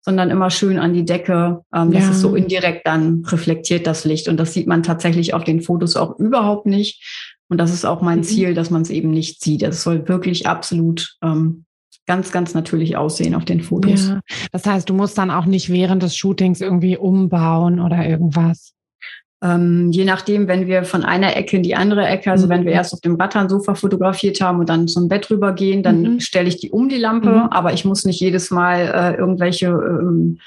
sondern 0.00 0.30
immer 0.30 0.48
schön 0.48 0.78
an 0.78 0.94
die 0.94 1.04
Decke. 1.04 1.60
Ähm, 1.74 1.90
Das 1.92 2.04
Ja. 2.04 2.10
ist 2.12 2.20
so 2.20 2.34
indirekt 2.34 2.86
dann 2.86 3.22
reflektiert 3.26 3.86
das 3.86 4.06
Licht. 4.06 4.28
Und 4.28 4.38
das 4.38 4.54
sieht 4.54 4.66
man 4.66 4.82
tatsächlich 4.82 5.34
auf 5.34 5.44
den 5.44 5.60
Fotos 5.60 5.94
auch 5.96 6.18
überhaupt 6.18 6.64
nicht. 6.64 7.02
Und 7.50 7.58
das 7.58 7.72
ist 7.74 7.84
auch 7.84 8.00
mein 8.00 8.20
Mhm. 8.20 8.24
Ziel, 8.24 8.54
dass 8.54 8.70
man 8.70 8.80
es 8.82 8.88
eben 8.90 9.10
nicht 9.10 9.42
sieht. 9.42 9.62
Es 9.62 9.82
soll 9.82 10.08
wirklich 10.08 10.46
absolut 10.46 11.16
ähm, 11.22 11.64
ganz, 12.08 12.32
ganz 12.32 12.54
natürlich 12.54 12.96
aussehen 12.96 13.36
auf 13.36 13.44
den 13.44 13.60
Fotos. 13.60 14.08
Ja. 14.08 14.20
Das 14.50 14.66
heißt, 14.66 14.88
du 14.90 14.94
musst 14.94 15.16
dann 15.18 15.30
auch 15.30 15.44
nicht 15.44 15.70
während 15.70 16.02
des 16.02 16.16
Shootings 16.16 16.60
irgendwie 16.60 16.96
umbauen 16.96 17.78
oder 17.78 18.04
irgendwas. 18.04 18.72
Ähm, 19.40 19.92
je 19.92 20.04
nachdem, 20.04 20.48
wenn 20.48 20.66
wir 20.66 20.82
von 20.82 21.04
einer 21.04 21.36
Ecke 21.36 21.58
in 21.58 21.62
die 21.62 21.76
andere 21.76 22.04
Ecke, 22.04 22.32
also 22.32 22.46
Mhm. 22.46 22.50
wenn 22.50 22.64
wir 22.64 22.72
erst 22.72 22.92
auf 22.92 23.00
dem 23.00 23.14
Rattansofa 23.14 23.76
fotografiert 23.76 24.40
haben 24.40 24.58
und 24.58 24.68
dann 24.68 24.88
zum 24.88 25.08
Bett 25.08 25.30
rübergehen, 25.30 25.84
dann 25.84 26.02
Mhm. 26.02 26.20
stelle 26.20 26.48
ich 26.48 26.56
die 26.56 26.70
um 26.70 26.88
die 26.88 26.96
Lampe, 26.96 27.30
Mhm. 27.30 27.48
aber 27.50 27.72
ich 27.72 27.84
muss 27.84 28.04
nicht 28.04 28.20
jedes 28.20 28.50
Mal 28.50 28.80
äh, 28.92 29.16
irgendwelche 29.16 29.66
ähm, 29.68 30.38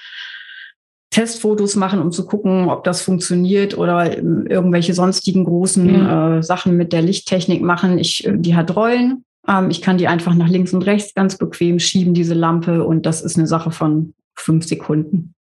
Testfotos 1.10 1.76
machen, 1.76 2.00
um 2.02 2.12
zu 2.12 2.26
gucken, 2.26 2.70
ob 2.70 2.84
das 2.86 3.02
funktioniert 3.02 3.78
oder 3.78 4.18
ähm, 4.18 4.46
irgendwelche 4.50 4.94
sonstigen 4.94 5.44
großen 5.44 6.06
äh, 6.06 6.44
Sachen 6.44 6.76
mit 6.78 6.92
der 6.94 7.02
Lichttechnik 7.02 7.62
machen. 7.62 7.98
Ich, 7.98 8.26
äh, 8.26 8.34
die 8.38 8.56
hat 8.56 8.76
Rollen. 8.76 9.24
Ähm, 9.52 9.70
ich 9.70 9.82
kann 9.82 9.98
die 9.98 10.08
einfach 10.08 10.34
nach 10.34 10.48
links 10.48 10.74
und 10.74 10.84
rechts 10.84 11.14
ganz 11.14 11.38
bequem 11.38 11.80
schieben, 11.80 12.14
diese 12.14 12.34
Lampe, 12.34 12.86
und 12.86 13.06
das 13.06 13.22
ist 13.22 13.38
eine 13.38 13.48
Sache 13.48 13.72
von 13.72 14.14
fünf 14.36 14.66
Sekunden. 14.66 15.36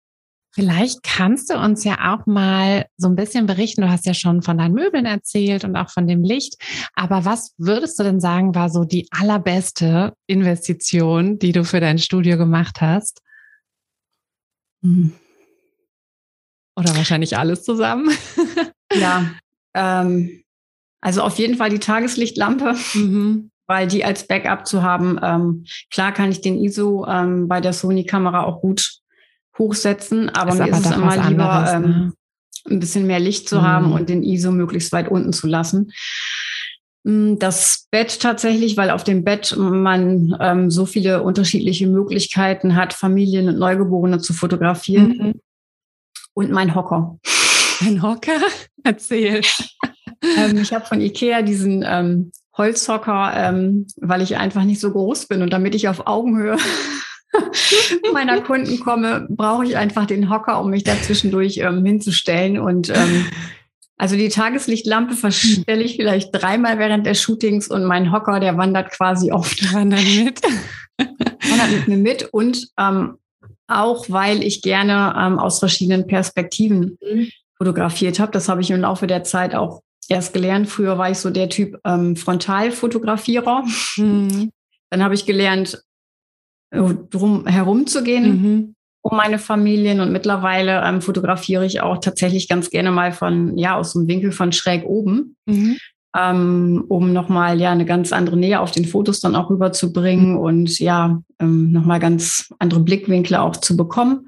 Vielleicht 0.54 1.02
kannst 1.04 1.50
du 1.50 1.58
uns 1.58 1.86
ja 1.86 2.13
auch 2.13 2.26
mal 2.26 2.86
so 2.97 3.08
ein 3.08 3.15
bisschen 3.15 3.45
berichten. 3.45 3.84
Du 3.84 3.89
hast 3.89 4.06
ja 4.06 4.13
schon 4.13 4.41
von 4.41 4.58
deinen 4.58 4.74
Möbeln 4.76 5.06
erzählt 5.06 5.63
und 5.63 5.78
auch 5.78 5.89
von 5.89 6.08
dem 6.08 6.24
Licht. 6.24 6.56
Aber 6.93 7.24
was 7.24 7.54
würdest 7.58 7.97
du 7.97 8.04
denn 8.04 8.19
sagen, 8.19 8.54
war 8.54 8.69
so 8.69 8.84
die 8.84 9.08
allerbeste 9.12 10.13
Investition, 10.28 11.39
die 11.39 11.54
du 11.54 11.63
für 11.63 11.80
dein 11.80 12.00
Studio 12.00 12.38
gemacht 12.38 12.82
hast? 12.82 13.21
Oder 16.76 16.95
wahrscheinlich 16.97 17.38
alles 17.38 17.63
zusammen? 17.63 18.10
Ja, 18.93 19.32
ähm, 19.74 20.43
also 21.00 21.21
auf 21.21 21.38
jeden 21.38 21.56
Fall 21.56 21.69
die 21.69 21.80
Tageslichtlampe, 21.80 22.76
Mhm. 22.93 23.52
Weil 23.72 23.88
die 23.88 24.04
als 24.04 24.28
Backup 24.28 24.68
zu 24.68 24.84
haben. 24.84 25.18
Ähm, 25.24 25.64
klar 25.90 26.12
kann 26.12 26.30
ich 26.30 26.42
den 26.42 26.62
ISO 26.62 27.06
ähm, 27.08 27.48
bei 27.48 27.62
der 27.62 27.72
Sony-Kamera 27.72 28.44
auch 28.44 28.60
gut 28.60 28.98
hochsetzen, 29.58 30.28
aber 30.28 30.50
Ist 30.52 30.58
mir 30.58 30.64
aber 30.66 30.72
ist 30.78 30.86
es 30.86 30.92
immer 30.92 31.30
lieber, 31.30 31.50
anderes, 31.50 31.74
ähm, 31.74 31.82
ne? 31.82 32.14
ein 32.70 32.80
bisschen 32.82 33.08
mehr 33.08 33.22
Licht 33.22 33.48
zu 33.48 33.60
Mhm. 33.60 33.62
haben 33.62 33.94
und 33.94 34.10
den 34.10 34.24
ISO 34.24 34.52
möglichst 34.52 34.92
weit 34.92 35.08
unten 35.10 35.32
zu 35.32 35.48
lassen. 35.48 35.94
Mm, 37.06 37.36
Das 37.40 37.88
Bett 37.92 38.20
tatsächlich, 38.20 38.76
weil 38.76 38.90
auf 38.92 39.06
dem 39.06 39.24
Bett 39.24 39.56
man 39.58 40.36
ähm, 40.42 40.70
so 40.70 40.86
viele 40.86 41.24
unterschiedliche 41.24 41.88
Möglichkeiten 41.88 42.76
hat, 42.76 42.92
Familien 42.92 43.48
und 43.48 43.58
Neugeborene 43.58 44.20
zu 44.20 44.34
fotografieren. 44.34 45.08
Mhm. 45.18 45.34
Und 46.34 46.52
mein 46.52 46.76
Hocker. 46.76 47.18
Ein 47.80 48.02
Hocker? 48.02 48.40
Erzähl. 48.84 49.40
ähm, 50.38 50.58
ich 50.58 50.74
habe 50.74 50.86
von 50.86 51.00
Ikea 51.00 51.42
diesen 51.42 51.86
ähm, 51.88 52.32
Holzhocker, 52.62 53.34
ähm, 53.36 53.88
weil 53.97 54.21
ich 54.21 54.38
einfach 54.38 54.63
nicht 54.63 54.80
so 54.80 54.91
groß 54.91 55.26
bin 55.26 55.41
und 55.41 55.52
damit 55.52 55.74
ich 55.74 55.88
auf 55.88 56.06
Augenhöhe 56.06 56.58
meiner 58.13 58.41
Kunden 58.41 58.80
komme, 58.80 59.26
brauche 59.30 59.65
ich 59.65 59.78
einfach 59.78 60.06
den 60.06 60.30
Hocker, 60.30 60.62
um 60.62 60.69
mich 60.69 60.84
da 60.84 60.93
zwischendurch 61.02 61.58
ähm, 61.58 61.84
hinzustellen. 61.84 62.60
Und 62.60 62.89
ähm, 62.89 63.26
also 63.97 64.15
die 64.15 64.30
Tageslichtlampe 64.30 65.15
verstelle 65.15 65.82
ich 65.82 65.95
vielleicht 65.95 66.30
dreimal 66.32 66.78
während 66.78 67.08
der 67.08 67.15
Shootings 67.15 67.67
und 67.67 67.84
mein 67.84 68.12
Hocker, 68.12 68.39
der 68.39 68.58
wandert 68.58 68.91
quasi 68.91 69.32
oft 69.32 69.74
Wandern 69.74 70.04
mit. 70.24 70.39
wandert 71.50 71.71
mit 71.71 71.88
mir 71.88 71.97
mit 71.97 72.30
und 72.32 72.67
ähm, 72.78 73.17
auch 73.67 74.06
weil 74.10 74.43
ich 74.43 74.62
gerne 74.62 75.15
ähm, 75.17 75.39
aus 75.39 75.58
verschiedenen 75.58 76.06
Perspektiven 76.06 77.00
fotografiert 77.58 78.19
habe. 78.19 78.32
Das 78.32 78.50
habe 78.50 78.62
ich 78.62 78.69
im 78.69 78.82
Laufe 78.82 79.08
der 79.08 79.24
Zeit 79.24 79.56
auch 79.56 79.82
erst 80.12 80.34
gelernt. 80.34 80.69
Früher 80.69 80.97
war 80.97 81.10
ich 81.10 81.17
so 81.17 81.30
der 81.30 81.50
Typ 81.50 81.80
ähm, 81.86 82.15
Frontalfotografierer. 82.15 83.63
Mhm. 83.97 84.52
Dann 84.89 85.04
habe 85.04 85.15
ich 85.15 85.26
gelernt, 85.26 85.82
äh, 86.71 86.82
drum 87.10 87.47
herumzugehen 87.47 88.26
Mhm. 88.41 88.76
um 89.04 89.17
meine 89.17 89.39
Familien 89.39 90.00
und 90.00 90.12
mittlerweile 90.12 90.84
ähm, 90.86 91.02
fotografiere 91.02 91.65
ich 91.65 91.82
auch 91.82 91.97
tatsächlich 91.97 92.47
ganz 92.47 92.69
gerne 92.69 92.91
mal 92.91 93.12
von, 93.13 93.58
ja, 93.58 93.76
aus 93.76 93.93
dem 93.93 94.08
Winkel 94.08 94.32
von 94.32 94.52
schräg 94.52 94.84
oben, 94.86 95.36
Mhm. 95.47 95.78
ähm, 96.15 96.84
um 96.88 97.13
nochmal 97.13 97.60
ja 97.60 97.71
eine 97.71 97.86
ganz 97.86 98.12
andere 98.13 98.38
Nähe 98.38 98.60
auf 98.60 98.71
den 98.71 98.86
Fotos 98.86 99.21
dann 99.21 99.36
auch 99.36 99.50
rüberzubringen 99.50 100.38
und 100.38 100.78
ja, 100.80 101.21
ähm, 101.39 101.71
nochmal 101.71 102.00
ganz 102.00 102.54
andere 102.60 102.82
Blickwinkel 102.82 103.38
auch 103.38 103.56
zu 103.56 103.76
bekommen, 103.76 104.28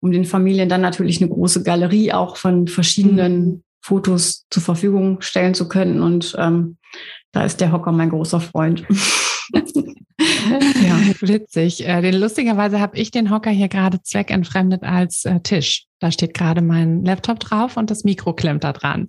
um 0.00 0.10
den 0.10 0.24
Familien 0.24 0.68
dann 0.68 0.80
natürlich 0.82 1.20
eine 1.22 1.30
große 1.30 1.62
Galerie 1.62 2.12
auch 2.12 2.36
von 2.36 2.66
verschiedenen 2.66 3.62
Fotos 3.82 4.46
zur 4.48 4.62
Verfügung 4.62 5.20
stellen 5.20 5.54
zu 5.54 5.68
können. 5.68 6.00
Und 6.00 6.34
ähm, 6.38 6.78
da 7.32 7.44
ist 7.44 7.60
der 7.60 7.72
Hocker 7.72 7.92
mein 7.92 8.10
großer 8.10 8.40
Freund. 8.40 8.86
Ja, 10.18 10.98
witzig. 11.20 11.86
Äh, 11.86 12.00
Den, 12.02 12.20
lustigerweise 12.20 12.80
habe 12.80 12.96
ich 12.98 13.10
den 13.10 13.30
Hocker 13.30 13.50
hier 13.50 13.68
gerade 13.68 14.02
zweckentfremdet 14.02 14.82
als 14.82 15.24
äh, 15.24 15.40
Tisch. 15.40 15.84
Da 16.00 16.10
steht 16.10 16.34
gerade 16.34 16.62
mein 16.62 17.04
Laptop 17.04 17.38
drauf 17.38 17.76
und 17.76 17.88
das 17.88 18.02
Mikro 18.02 18.32
klemmt 18.32 18.64
da 18.64 18.72
dran. 18.72 19.08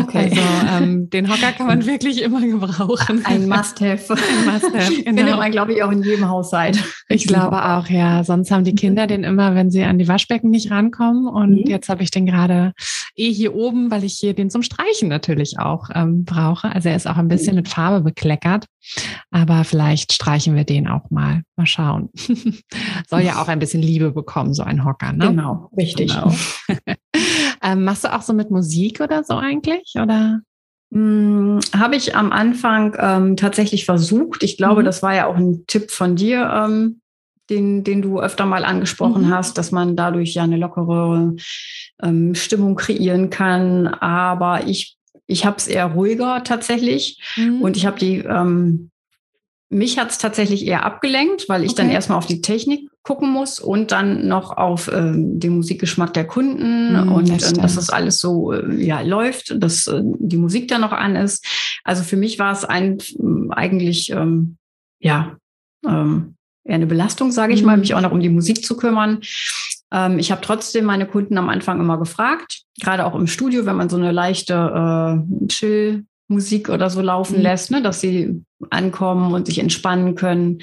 Okay. 0.00 0.28
Also 0.32 0.40
ähm, 0.84 1.08
den 1.08 1.30
Hocker 1.32 1.52
kann 1.52 1.68
man 1.68 1.86
wirklich 1.86 2.20
immer 2.20 2.40
gebrauchen. 2.40 3.24
Ein 3.24 3.46
Must-Have. 3.48 4.14
Ein 4.14 4.52
Must-have, 4.52 4.92
Findet 5.04 5.24
genau. 5.24 5.36
man, 5.36 5.52
glaube 5.52 5.72
ich, 5.72 5.84
auch 5.84 5.92
in 5.92 6.02
jedem 6.02 6.28
Haushalt. 6.28 6.82
Ich 7.08 7.28
glaube 7.28 7.64
auch, 7.64 7.86
ja. 7.86 8.24
Sonst 8.24 8.50
haben 8.50 8.64
die 8.64 8.74
Kinder 8.74 9.06
den 9.06 9.22
immer, 9.22 9.54
wenn 9.54 9.70
sie 9.70 9.84
an 9.84 10.00
die 10.00 10.08
Waschbecken 10.08 10.50
nicht 10.50 10.72
rankommen. 10.72 11.28
Und 11.28 11.52
Mhm. 11.64 11.70
jetzt 11.70 11.88
habe 11.88 12.02
ich 12.02 12.10
den 12.10 12.26
gerade 12.26 12.72
eh 13.14 13.32
hier 13.32 13.54
oben, 13.54 13.92
weil 13.92 14.02
ich 14.02 14.14
hier 14.14 14.34
den 14.34 14.50
zum 14.50 14.64
Streichen 14.64 15.08
natürlich 15.08 15.60
auch 15.60 15.90
ähm, 15.94 16.24
brauche. 16.24 16.72
Also 16.72 16.88
er 16.88 16.96
ist 16.96 17.06
auch 17.06 17.18
ein 17.18 17.28
bisschen 17.28 17.54
mit 17.54 17.68
Farbe 17.68 18.00
bekleckert. 18.00 18.66
Aber 19.30 19.62
vielleicht 19.62 20.12
streichen 20.12 20.51
wir 20.54 20.64
den 20.64 20.88
auch 20.88 21.10
mal. 21.10 21.42
Mal 21.56 21.66
schauen. 21.66 22.10
Soll 23.08 23.20
ja 23.22 23.40
auch 23.42 23.48
ein 23.48 23.58
bisschen 23.58 23.82
Liebe 23.82 24.12
bekommen, 24.12 24.54
so 24.54 24.62
ein 24.62 24.84
Hocker, 24.84 25.12
ne? 25.12 25.28
Genau, 25.28 25.70
richtig. 25.76 26.12
Genau. 26.14 26.32
ähm, 27.62 27.84
machst 27.84 28.04
du 28.04 28.14
auch 28.14 28.22
so 28.22 28.32
mit 28.32 28.50
Musik 28.50 29.00
oder 29.00 29.24
so 29.24 29.34
eigentlich? 29.36 29.94
Oder? 30.00 30.40
Hm, 30.92 31.60
Habe 31.76 31.96
ich 31.96 32.16
am 32.16 32.32
Anfang 32.32 32.94
ähm, 32.98 33.36
tatsächlich 33.36 33.84
versucht. 33.84 34.42
Ich 34.42 34.56
glaube, 34.56 34.82
Mhm. 34.82 34.86
das 34.86 35.02
war 35.02 35.14
ja 35.14 35.26
auch 35.26 35.36
ein 35.36 35.64
Tipp 35.66 35.90
von 35.90 36.16
dir, 36.16 36.50
ähm, 36.54 37.00
den, 37.50 37.82
den 37.84 38.02
du 38.02 38.20
öfter 38.20 38.46
mal 38.46 38.64
angesprochen 38.64 39.26
Mhm. 39.26 39.30
hast, 39.34 39.58
dass 39.58 39.72
man 39.72 39.96
dadurch 39.96 40.34
ja 40.34 40.42
eine 40.44 40.56
lockere 40.56 41.34
ähm, 42.02 42.34
Stimmung 42.34 42.76
kreieren 42.76 43.30
kann. 43.30 43.88
Aber 43.88 44.66
ich, 44.66 44.96
ich 45.26 45.44
habe 45.44 45.56
es 45.56 45.66
eher 45.66 45.86
ruhiger 45.86 46.44
tatsächlich. 46.44 47.20
Mhm. 47.36 47.62
Und 47.62 47.76
ich 47.76 47.84
habe 47.86 47.98
die, 47.98 48.18
ähm, 48.18 48.90
mich 49.72 49.98
hat 49.98 50.10
es 50.10 50.18
tatsächlich 50.18 50.66
eher 50.66 50.84
abgelenkt, 50.84 51.48
weil 51.48 51.64
ich 51.64 51.74
dann 51.74 51.86
Okay. 51.86 51.94
erstmal 51.94 52.18
auf 52.18 52.26
die 52.26 52.40
Technik 52.40 52.88
gucken 53.02 53.30
muss 53.30 53.58
und 53.58 53.90
dann 53.90 54.28
noch 54.28 54.56
auf 54.56 54.90
ähm, 54.92 55.40
den 55.40 55.56
Musikgeschmack 55.56 56.12
der 56.14 56.26
Kunden 56.26 56.92
Mhm, 57.00 57.12
und 57.12 57.30
das 57.30 57.38
das 57.40 57.52
dass 57.54 57.74
das 57.74 57.90
alles 57.90 58.18
so 58.18 58.52
äh, 58.52 58.74
ja, 58.84 59.00
läuft, 59.00 59.54
dass 59.60 59.86
äh, 59.86 60.00
die 60.04 60.36
Musik 60.36 60.68
dann 60.68 60.82
noch 60.82 60.92
an 60.92 61.16
ist. 61.16 61.44
Also 61.84 62.04
für 62.04 62.16
mich 62.16 62.38
war 62.38 62.52
es 62.52 62.64
ein, 62.64 62.98
eigentlich 63.50 64.10
ähm, 64.10 64.56
ja 65.00 65.36
ähm, 65.84 66.36
eher 66.64 66.76
eine 66.76 66.86
Belastung, 66.86 67.32
sage 67.32 67.54
ich 67.54 67.62
mal, 67.64 67.76
Mhm. 67.76 67.80
mich 67.80 67.94
auch 67.94 68.00
noch 68.00 68.12
um 68.12 68.20
die 68.20 68.28
Musik 68.28 68.64
zu 68.64 68.76
kümmern. 68.76 69.20
Ähm, 69.92 70.18
ich 70.18 70.30
habe 70.30 70.42
trotzdem 70.42 70.84
meine 70.84 71.06
Kunden 71.06 71.36
am 71.38 71.48
Anfang 71.48 71.80
immer 71.80 71.98
gefragt, 71.98 72.62
gerade 72.80 73.04
auch 73.04 73.14
im 73.16 73.26
Studio, 73.26 73.66
wenn 73.66 73.76
man 73.76 73.88
so 73.88 73.96
eine 73.96 74.12
leichte 74.12 74.54
äh, 74.54 75.46
Chill-Musik 76.28 76.68
oder 76.68 76.90
so 76.90 77.00
laufen 77.00 77.36
Mhm. 77.36 77.42
lässt, 77.42 77.70
ne, 77.70 77.82
dass 77.82 78.00
sie 78.00 78.42
ankommen 78.70 79.32
und 79.32 79.46
sich 79.46 79.58
entspannen 79.58 80.14
können. 80.14 80.58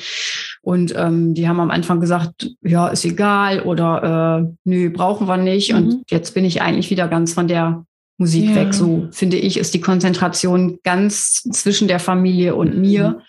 Und 0.61 0.93
ähm, 0.95 1.33
die 1.33 1.47
haben 1.47 1.59
am 1.59 1.71
Anfang 1.71 1.99
gesagt, 1.99 2.49
ja, 2.61 2.87
ist 2.87 3.05
egal 3.05 3.61
oder 3.61 4.43
äh, 4.45 4.53
nö, 4.63 4.89
brauchen 4.89 5.27
wir 5.27 5.37
nicht. 5.37 5.71
Mhm. 5.71 5.77
Und 5.77 6.03
jetzt 6.09 6.33
bin 6.33 6.45
ich 6.45 6.61
eigentlich 6.61 6.89
wieder 6.89 7.07
ganz 7.07 7.33
von 7.33 7.47
der 7.47 7.85
Musik 8.17 8.49
ja. 8.49 8.55
weg. 8.55 8.73
So 8.73 9.07
finde 9.11 9.37
ich, 9.37 9.57
ist 9.57 9.73
die 9.73 9.81
Konzentration 9.81 10.79
ganz 10.83 11.43
zwischen 11.51 11.87
der 11.87 11.99
Familie 11.99 12.55
und 12.55 12.75
mhm. 12.75 12.81
mir 12.81 13.21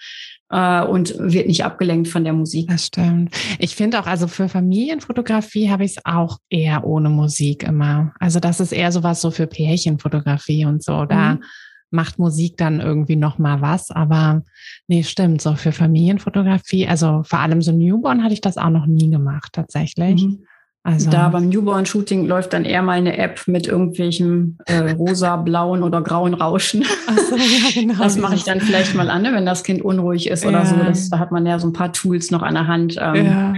äh, 0.50 0.82
und 0.82 1.14
wird 1.18 1.46
nicht 1.46 1.64
abgelenkt 1.64 2.08
von 2.08 2.24
der 2.24 2.32
Musik. 2.32 2.68
Das 2.68 2.86
stimmt. 2.86 3.34
Ich 3.58 3.76
finde 3.76 4.00
auch, 4.00 4.06
also 4.06 4.26
für 4.26 4.48
Familienfotografie 4.48 5.70
habe 5.70 5.84
ich 5.84 5.92
es 5.96 6.04
auch 6.04 6.38
eher 6.48 6.84
ohne 6.84 7.08
Musik 7.08 7.62
immer. 7.62 8.12
Also 8.18 8.40
das 8.40 8.60
ist 8.60 8.72
eher 8.72 8.90
sowas 8.92 9.20
so 9.20 9.30
für 9.30 9.46
Pärchenfotografie 9.46 10.64
und 10.64 10.82
so. 10.82 11.04
Da 11.06 11.34
mhm. 11.34 11.44
Macht 11.90 12.18
Musik 12.18 12.56
dann 12.56 12.80
irgendwie 12.80 13.16
noch 13.16 13.38
mal 13.38 13.60
was. 13.60 13.90
Aber 13.90 14.42
nee, 14.88 15.02
stimmt. 15.02 15.42
So 15.42 15.54
für 15.54 15.72
Familienfotografie, 15.72 16.86
also 16.86 17.22
vor 17.24 17.40
allem 17.40 17.62
so 17.62 17.72
Newborn 17.72 18.22
hatte 18.22 18.34
ich 18.34 18.40
das 18.40 18.56
auch 18.56 18.70
noch 18.70 18.86
nie 18.86 19.10
gemacht 19.10 19.52
tatsächlich. 19.52 20.22
Mhm. 20.22 20.44
Also 20.82 21.10
da 21.10 21.28
beim 21.28 21.50
Newborn-Shooting 21.50 22.26
läuft 22.26 22.54
dann 22.54 22.64
eher 22.64 22.80
mal 22.80 22.96
eine 22.96 23.18
App 23.18 23.46
mit 23.46 23.66
irgendwelchen 23.66 24.56
äh, 24.64 24.92
rosa, 24.92 25.36
blauen 25.36 25.82
oder 25.82 26.00
grauen 26.00 26.32
Rauschen. 26.32 26.84
So, 26.84 27.36
ja, 27.36 27.70
genau. 27.74 28.02
Das 28.02 28.16
mache 28.16 28.34
ich 28.34 28.44
dann 28.44 28.62
vielleicht 28.62 28.94
mal 28.94 29.10
an, 29.10 29.20
ne, 29.20 29.34
wenn 29.34 29.44
das 29.44 29.62
Kind 29.62 29.82
unruhig 29.82 30.30
ist 30.30 30.42
ja. 30.42 30.48
oder 30.48 30.64
so. 30.64 30.76
Das, 30.76 31.10
da 31.10 31.18
hat 31.18 31.32
man 31.32 31.44
ja 31.44 31.58
so 31.58 31.68
ein 31.68 31.74
paar 31.74 31.92
Tools 31.92 32.30
noch 32.30 32.42
an 32.42 32.54
der 32.54 32.66
Hand. 32.66 32.96
Ähm, 32.98 33.26
ja. 33.26 33.54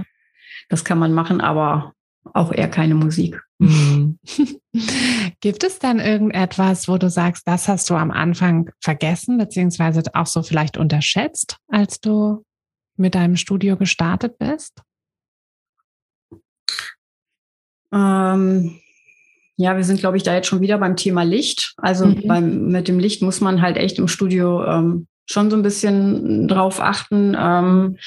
Das 0.67 0.83
kann 0.83 0.99
man 0.99 1.13
machen, 1.13 1.39
aber 1.39 1.93
auch 2.33 2.51
eher 2.51 2.67
keine 2.67 2.95
Musik. 2.95 3.41
Mhm. 3.57 4.19
Gibt 5.43 5.65
es 5.65 5.77
dann 5.77 5.99
irgendetwas, 5.99 6.87
wo 6.87 6.97
du 6.97 7.09
sagst, 7.09 7.45
das 7.45 7.67
hast 7.67 7.89
du 7.89 7.95
am 7.95 8.11
Anfang 8.11 8.71
vergessen, 8.79 9.37
beziehungsweise 9.37 10.01
auch 10.13 10.25
so 10.25 10.41
vielleicht 10.41 10.77
unterschätzt, 10.77 11.57
als 11.67 11.99
du 11.99 12.45
mit 12.95 13.13
deinem 13.13 13.35
Studio 13.35 13.75
gestartet 13.75 14.37
bist? 14.37 14.81
Ähm, 17.91 18.79
ja, 19.57 19.75
wir 19.75 19.83
sind, 19.83 19.99
glaube 19.99 20.15
ich, 20.15 20.23
da 20.23 20.33
jetzt 20.33 20.47
schon 20.47 20.61
wieder 20.61 20.77
beim 20.77 20.95
Thema 20.95 21.23
Licht. 21.23 21.73
Also 21.75 22.05
mhm. 22.05 22.25
beim, 22.25 22.67
mit 22.67 22.87
dem 22.87 22.97
Licht 22.97 23.21
muss 23.21 23.41
man 23.41 23.61
halt 23.61 23.75
echt 23.75 23.99
im 23.99 24.07
Studio 24.07 24.63
ähm, 24.63 25.07
schon 25.25 25.51
so 25.51 25.57
ein 25.57 25.61
bisschen 25.63 26.47
drauf 26.47 26.79
achten, 26.79 27.35
ähm, 27.37 27.97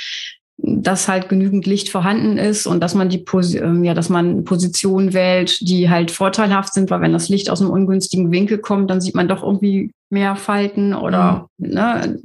dass 0.59 1.07
halt 1.07 1.29
genügend 1.29 1.67
Licht 1.67 1.91
vorhanden 1.91 2.39
ist 2.39 2.67
und 2.67 2.81
dass 2.81 2.95
man 2.95 3.09
die 3.09 3.19
Posi 3.19 3.59
ähm, 3.59 3.85
ja, 3.85 3.93
dass 3.93 4.09
man 4.09 4.45
Positionen 4.45 5.13
wählt, 5.13 5.61
die 5.61 5.91
halt 5.91 6.11
vorteilhaft 6.11 6.73
sind, 6.73 6.91
weil 6.91 7.03
wenn 7.03 7.13
das 7.13 7.29
Licht 7.29 7.51
aus 7.51 7.61
einem 7.61 7.71
ungünstigen 7.71 8.33
Winkel 8.33 8.59
kommt, 8.59 8.91
dann 8.91 9.01
sieht 9.01 9.15
man 9.15 9.29
doch 9.29 9.43
irgendwie 9.43 9.93
mehr 10.09 10.37
Falten 10.37 10.95
oder 10.95 11.49
mhm. 11.59 11.69
ne, 11.69 12.19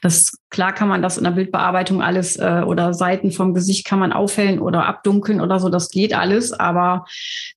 das 0.00 0.38
klar 0.48 0.72
kann 0.72 0.88
man 0.88 1.02
das 1.02 1.18
in 1.18 1.24
der 1.24 1.32
Bildbearbeitung 1.32 2.02
alles 2.02 2.36
äh, 2.36 2.62
oder 2.66 2.94
Seiten 2.94 3.30
vom 3.30 3.52
Gesicht 3.52 3.84
kann 3.84 3.98
man 3.98 4.12
aufhellen 4.12 4.58
oder 4.58 4.86
abdunkeln 4.86 5.40
oder 5.40 5.60
so, 5.60 5.68
das 5.68 5.90
geht 5.90 6.14
alles, 6.14 6.52
aber 6.52 7.04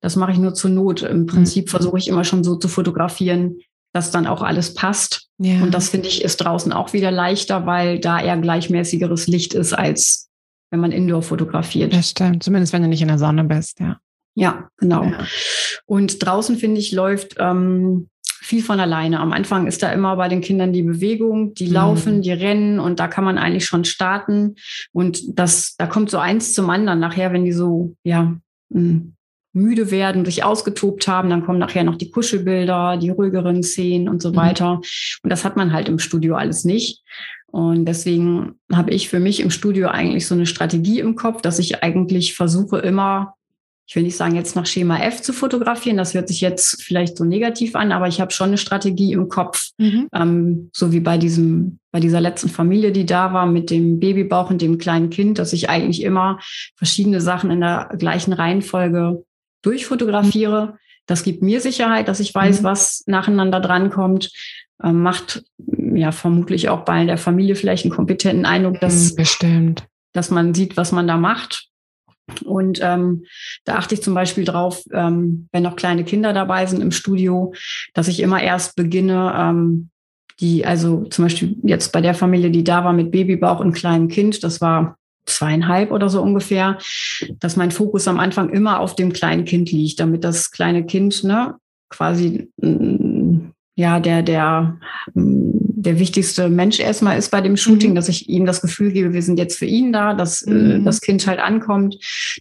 das 0.02 0.16
mache 0.16 0.34
ich 0.34 0.38
nur 0.38 0.54
zur 0.54 0.72
Not. 0.72 1.04
Im 1.04 1.26
Prinzip 1.26 1.66
mhm. 1.66 1.70
versuche 1.70 1.98
ich 1.98 2.08
immer 2.10 2.24
schon 2.24 2.44
so 2.44 2.56
zu 2.56 2.68
fotografieren, 2.68 3.60
dass 3.94 4.12
dann 4.12 4.28
auch 4.28 4.42
alles 4.42 4.74
passt. 4.74 5.28
Ja. 5.38 5.62
Und 5.62 5.74
das 5.74 5.90
finde 5.90 6.08
ich 6.08 6.24
ist 6.24 6.38
draußen 6.38 6.72
auch 6.74 6.94
wieder 6.94 7.12
leichter, 7.12 7.66
weil 7.66 8.00
da 8.00 8.22
eher 8.22 8.38
gleichmäßigeres 8.38 9.28
Licht 9.28 9.54
ist, 9.54 9.74
als 9.74 10.30
wenn 10.70 10.80
man 10.80 10.92
Indoor 10.92 11.22
fotografiert. 11.22 11.94
Das 11.94 12.10
stimmt, 12.12 12.44
zumindest 12.44 12.74
wenn 12.74 12.82
du 12.82 12.88
nicht 12.88 13.02
in 13.02 13.10
der 13.10 13.20
Sonne 13.20 13.44
bist, 13.44 13.80
ja. 13.80 14.00
Ja, 14.34 14.70
genau. 14.78 15.04
Ja. 15.04 15.26
Und 15.86 16.26
draußen, 16.26 16.56
finde 16.56 16.80
ich, 16.80 16.94
läuft 16.94 17.36
ähm, 17.38 18.08
viel 18.24 18.64
von 18.64 18.80
alleine. 18.80 19.20
Am 19.20 19.34
Anfang 19.34 19.68
ist 19.68 19.84
da 19.84 19.92
immer 19.92 20.16
bei 20.16 20.30
den 20.30 20.42
Kindern 20.42 20.74
die 20.74 20.84
Bewegung, 20.84 21.54
die 21.54 21.68
mhm. 21.68 21.74
laufen, 21.74 22.22
die 22.22 22.32
rennen 22.32 22.80
und 22.80 23.00
da 23.00 23.08
kann 23.08 23.24
man 23.24 23.38
eigentlich 23.38 23.66
schon 23.66 23.84
starten. 23.84 24.56
Und 24.94 25.38
das, 25.38 25.76
da 25.78 25.86
kommt 25.86 26.10
so 26.10 26.18
eins 26.18 26.54
zum 26.54 26.70
anderen 26.70 27.00
nachher, 27.00 27.34
wenn 27.34 27.44
die 27.44 27.52
so, 27.52 27.96
ja, 28.04 28.38
hm, 28.74 29.16
müde 29.54 29.92
werden, 29.92 30.26
sich 30.26 30.44
ausgetobt 30.44 31.08
haben, 31.08 31.30
dann 31.30 31.46
kommen 31.46 31.60
nachher 31.60 31.84
noch 31.84 31.96
die 31.96 32.12
Kuschelbilder, 32.12 32.98
die 32.98 33.10
ruhigeren 33.10 33.64
Szenen 33.64 34.08
und 34.08 34.22
so 34.22 34.32
mhm. 34.32 34.36
weiter. 34.36 34.82
Und 35.24 35.30
das 35.30 35.44
hat 35.44 35.58
man 35.58 35.74
halt 35.74 35.90
im 35.90 36.00
Studio 36.00 36.36
alles 36.36 36.64
nicht. 36.64 37.04
Und 37.48 37.86
deswegen 37.86 38.56
habe 38.72 38.92
ich 38.92 39.10
für 39.10 39.20
mich 39.20 39.42
im 39.42 39.52
Studio 39.52 39.90
eigentlich 39.90 40.26
so 40.26 40.36
eine 40.36 40.46
Strategie 40.46 41.00
im 41.00 41.16
Kopf, 41.16 41.42
dass 41.42 41.60
ich 41.60 41.84
eigentlich 41.84 42.34
versuche 42.34 42.80
immer 42.80 43.36
ich 43.92 43.96
will 43.98 44.04
nicht 44.04 44.16
sagen, 44.16 44.36
jetzt 44.36 44.56
nach 44.56 44.66
Schema 44.66 45.00
F 45.00 45.22
zu 45.22 45.34
fotografieren. 45.34 45.98
Das 45.98 46.14
hört 46.14 46.30
sich 46.30 46.40
jetzt 46.40 46.82
vielleicht 46.82 47.18
so 47.18 47.26
negativ 47.26 47.76
an, 47.76 47.92
aber 47.92 48.08
ich 48.08 48.22
habe 48.22 48.32
schon 48.32 48.48
eine 48.48 48.58
Strategie 48.58 49.12
im 49.12 49.28
Kopf, 49.28 49.72
mhm. 49.78 50.08
ähm, 50.14 50.70
so 50.74 50.94
wie 50.94 51.02
bei 51.02 51.18
diesem, 51.18 51.80
bei 51.92 52.00
dieser 52.00 52.22
letzten 52.22 52.48
Familie, 52.48 52.94
die 52.94 53.06
da 53.06 53.34
war 53.34 53.46
mit 53.48 53.70
dem 53.70 54.00
Babybauch 54.00 54.50
und 54.50 54.62
dem 54.62 54.78
kleinen 54.78 55.10
Kind, 55.10 55.40
dass 55.40 55.52
ich 55.52 55.70
eigentlich 55.70 56.04
immer 56.04 56.40
verschiedene 56.78 57.20
Sachen 57.20 57.52
in 57.52 57.60
der 57.60 57.90
gleichen 57.98 58.32
Reihenfolge 58.32 59.26
durchfotografiere. 59.62 60.78
Das 61.06 61.24
gibt 61.24 61.42
mir 61.42 61.62
Sicherheit, 61.62 62.08
dass 62.08 62.20
ich 62.20 62.34
weiß, 62.34 62.62
mhm. 62.62 62.64
was 62.64 63.04
nacheinander 63.08 63.60
drankommt. 63.60 64.32
Ähm, 64.84 65.02
macht 65.02 65.44
ja 65.96 66.12
vermutlich 66.12 66.70
auch 66.70 66.86
bei 66.86 67.06
der 67.06 67.18
Familie 67.18 67.56
vielleicht 67.56 67.86
einen 67.86 67.94
kompetenten 67.94 68.46
Eindruck, 68.46 68.80
dass, 68.80 69.16
Bestimmt. 69.16 69.86
dass 70.14 70.32
man 70.32 70.54
sieht, 70.54 70.78
was 70.78 70.92
man 70.92 71.08
da 71.08 71.18
macht. 71.18 71.68
Und 72.46 72.80
ähm, 72.82 73.26
da 73.66 73.76
achte 73.76 73.96
ich 73.96 74.02
zum 74.02 74.14
Beispiel 74.14 74.46
drauf, 74.46 74.84
ähm, 74.94 75.50
wenn 75.52 75.64
noch 75.64 75.76
kleine 75.76 76.04
Kinder 76.04 76.34
dabei 76.34 76.66
sind 76.66 76.82
im 76.82 76.92
Studio, 76.92 77.54
dass 77.94 78.08
ich 78.08 78.22
immer 78.22 78.42
erst 78.42 78.76
beginne, 78.76 79.34
ähm, 79.36 79.90
die, 80.40 80.66
also 80.66 81.04
zum 81.06 81.26
Beispiel 81.26 81.58
jetzt 81.64 81.92
bei 81.92 82.02
der 82.02 82.14
Familie, 82.14 82.50
die 82.50 82.64
da 82.64 82.84
war 82.84 82.94
mit 82.94 83.12
Babybauch 83.12 83.60
und 83.60 83.74
kleinem 83.74 84.08
Kind, 84.08 84.44
das 84.44 84.62
war 84.62 84.98
zweieinhalb 85.26 85.92
oder 85.92 86.10
so 86.10 86.22
ungefähr, 86.22 86.78
dass 87.40 87.56
mein 87.56 87.72
Fokus 87.72 88.08
am 88.08 88.20
Anfang 88.20 88.50
immer 88.50 88.80
auf 88.80 88.96
dem 88.96 89.14
kleinen 89.14 89.46
Kind 89.46 89.72
liegt, 89.72 90.00
damit 90.00 90.24
das 90.24 90.52
kleine 90.52 90.86
Kind 90.86 91.24
ne, 91.24 91.56
quasi 91.90 92.50
ja 93.76 94.00
der 94.00 94.24
der 94.24 94.78
der 95.84 96.00
wichtigste 96.00 96.48
Mensch 96.48 96.80
erstmal 96.80 97.18
ist 97.18 97.32
bei 97.32 97.42
dem 97.42 97.58
Shooting, 97.58 97.92
mhm. 97.92 97.96
dass 97.96 98.10
ich 98.10 98.30
ihm 98.30 98.46
das 98.46 98.62
Gefühl 98.62 98.92
gebe, 98.92 99.14
wir 99.14 99.24
sind 99.24 99.40
jetzt 99.40 99.58
für 99.58 99.66
ihn 99.66 99.92
da, 99.92 100.14
dass 100.14 100.44
äh, 100.44 100.52
mhm. 100.52 100.72
äh, 100.72 100.84
das 100.84 101.02
Kind 101.02 101.26
halt 101.26 101.40
ankommt. 101.40 101.98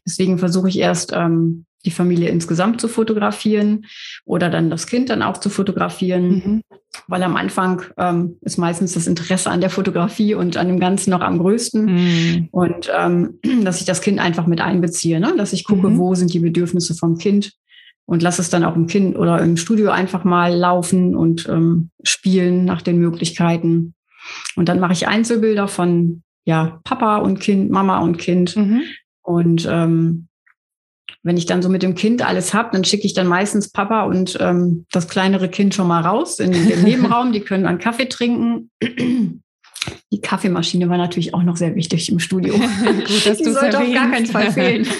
Deswegen 0.07 0.39
versuche 0.39 0.69
ich 0.69 0.79
erst 0.79 1.13
ähm, 1.15 1.65
die 1.85 1.91
Familie 1.91 2.29
insgesamt 2.29 2.81
zu 2.81 2.89
fotografieren 2.89 3.87
oder 4.25 4.51
dann 4.51 4.71
das 4.71 4.87
Kind 4.87 5.09
dann 5.09 5.23
auch 5.23 5.39
zu 5.39 5.49
fotografieren, 5.49 6.29
mhm. 6.29 6.63
weil 7.09 7.23
am 7.23 7.37
Anfang 7.37 7.83
ähm, 7.97 8.37
ist 8.43 8.59
meistens 8.59 8.93
das 8.93 9.07
Interesse 9.07 9.51
an 9.51 9.61
der 9.61 9.71
Fotografie 9.71 10.35
und 10.35 10.57
an 10.57 10.69
dem 10.69 10.81
Ganzen 10.81 11.11
noch 11.11 11.23
am 11.23 11.39
größten 11.39 11.85
mhm. 11.85 12.49
und 12.51 12.91
ähm, 12.97 13.39
dass 13.65 13.81
ich 13.81 13.87
das 13.87 14.03
Kind 14.03 14.19
einfach 14.19 14.47
mit 14.47 14.61
einbeziehe, 14.61 15.21
ne? 15.21 15.35
dass 15.37 15.53
ich 15.53 15.65
gucke, 15.65 15.89
mhm. 15.89 15.99
wo 15.99 16.15
sind 16.15 16.33
die 16.33 16.41
Bedürfnisse 16.41 16.95
vom 16.95 17.17
Kind 17.17 17.53
und 18.11 18.23
lass 18.23 18.41
es 18.41 18.51
dann 18.51 18.65
auch 18.65 18.75
im 18.75 18.89
Kind 18.89 19.17
oder 19.17 19.41
im 19.41 19.57
Studio 19.57 19.91
einfach 19.91 20.25
mal 20.25 20.53
laufen 20.53 21.15
und 21.15 21.49
ähm, 21.49 21.91
spielen 22.03 22.65
nach 22.65 22.83
den 22.83 22.99
Möglichkeiten. 22.99 23.95
Und 24.57 24.69
dann 24.69 24.81
mache 24.81 24.95
ich 24.95 25.07
Einzelbilder 25.07 25.69
von 25.69 26.23
ja 26.45 26.81
Papa 26.83 27.19
und 27.19 27.39
Kind, 27.39 27.71
Mama 27.71 28.01
und 28.01 28.19
Kind. 28.19 28.57
Mhm. 28.57 28.83
Und 29.23 29.69
ähm, 29.71 30.27
wenn 31.23 31.37
ich 31.37 31.47
dann 31.47 31.63
so 31.63 31.69
mit 31.69 31.83
dem 31.83 31.95
Kind 31.95 32.27
alles 32.27 32.55
habe, 32.55 32.71
dann 32.73 32.85
schicke 32.85 33.07
ich 33.07 33.15
dann 33.15 33.27
meistens 33.27 33.71
Papa 33.71 34.05
und 34.05 34.39
ähm, 34.41 34.87
das 34.91 35.09
kleinere 35.09 35.49
Kind 35.49 35.75
schon 35.75 35.87
mal 35.87 36.01
raus 36.01 36.39
in 36.39 36.53
den 36.53 36.83
Nebenraum. 36.85 37.33
Die 37.33 37.41
können 37.41 37.65
dann 37.65 37.79
Kaffee 37.79 38.09
trinken. 38.09 38.71
Die 40.13 40.21
Kaffeemaschine 40.21 40.89
war 40.89 40.97
natürlich 40.97 41.35
auch 41.35 41.43
noch 41.43 41.57
sehr 41.57 41.75
wichtig 41.75 42.11
im 42.11 42.19
Studio. 42.19 42.55
Gut, 42.85 43.27
dass 43.27 43.39
Die 43.39 43.51
sollte 43.51 43.79
auf 43.79 43.93
gar 43.93 44.11
keinen 44.11 44.27
Fall 44.27 44.51
fehlen. 44.53 44.87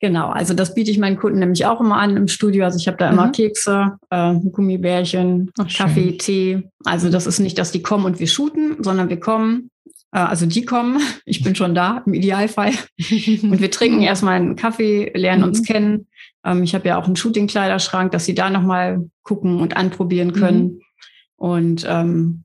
Genau, 0.00 0.28
also 0.28 0.54
das 0.54 0.74
biete 0.74 0.92
ich 0.92 0.98
meinen 0.98 1.16
Kunden 1.16 1.40
nämlich 1.40 1.66
auch 1.66 1.80
immer 1.80 1.96
an 1.96 2.16
im 2.16 2.28
Studio. 2.28 2.64
Also 2.64 2.78
ich 2.78 2.86
habe 2.86 2.96
da 2.98 3.10
immer 3.10 3.26
mhm. 3.26 3.32
Kekse, 3.32 3.98
äh, 4.10 4.34
Gummibärchen, 4.52 5.50
Ach, 5.58 5.66
Kaffee, 5.66 6.10
schön. 6.10 6.18
Tee. 6.18 6.62
Also 6.84 7.10
das 7.10 7.26
ist 7.26 7.40
nicht, 7.40 7.58
dass 7.58 7.72
die 7.72 7.82
kommen 7.82 8.04
und 8.04 8.20
wir 8.20 8.28
shooten, 8.28 8.76
sondern 8.80 9.08
wir 9.08 9.18
kommen, 9.18 9.70
also 10.10 10.46
die 10.46 10.64
kommen, 10.64 11.00
ich 11.24 11.42
bin 11.42 11.54
schon 11.54 11.74
da 11.74 12.02
im 12.06 12.14
Idealfall. 12.14 12.72
und 12.98 13.60
wir 13.60 13.70
trinken 13.70 14.02
erstmal 14.02 14.36
einen 14.36 14.56
Kaffee, 14.56 15.10
lernen 15.14 15.42
mhm. 15.42 15.48
uns 15.48 15.62
kennen. 15.62 16.06
Ähm, 16.44 16.62
ich 16.62 16.74
habe 16.74 16.88
ja 16.88 16.98
auch 16.98 17.06
einen 17.06 17.16
Shooting-Kleiderschrank, 17.16 18.12
dass 18.12 18.24
sie 18.24 18.34
da 18.34 18.50
nochmal 18.50 19.08
gucken 19.22 19.60
und 19.60 19.76
anprobieren 19.76 20.32
können. 20.32 20.62
Mhm. 20.62 20.80
Und 21.36 21.86
ähm, 21.88 22.44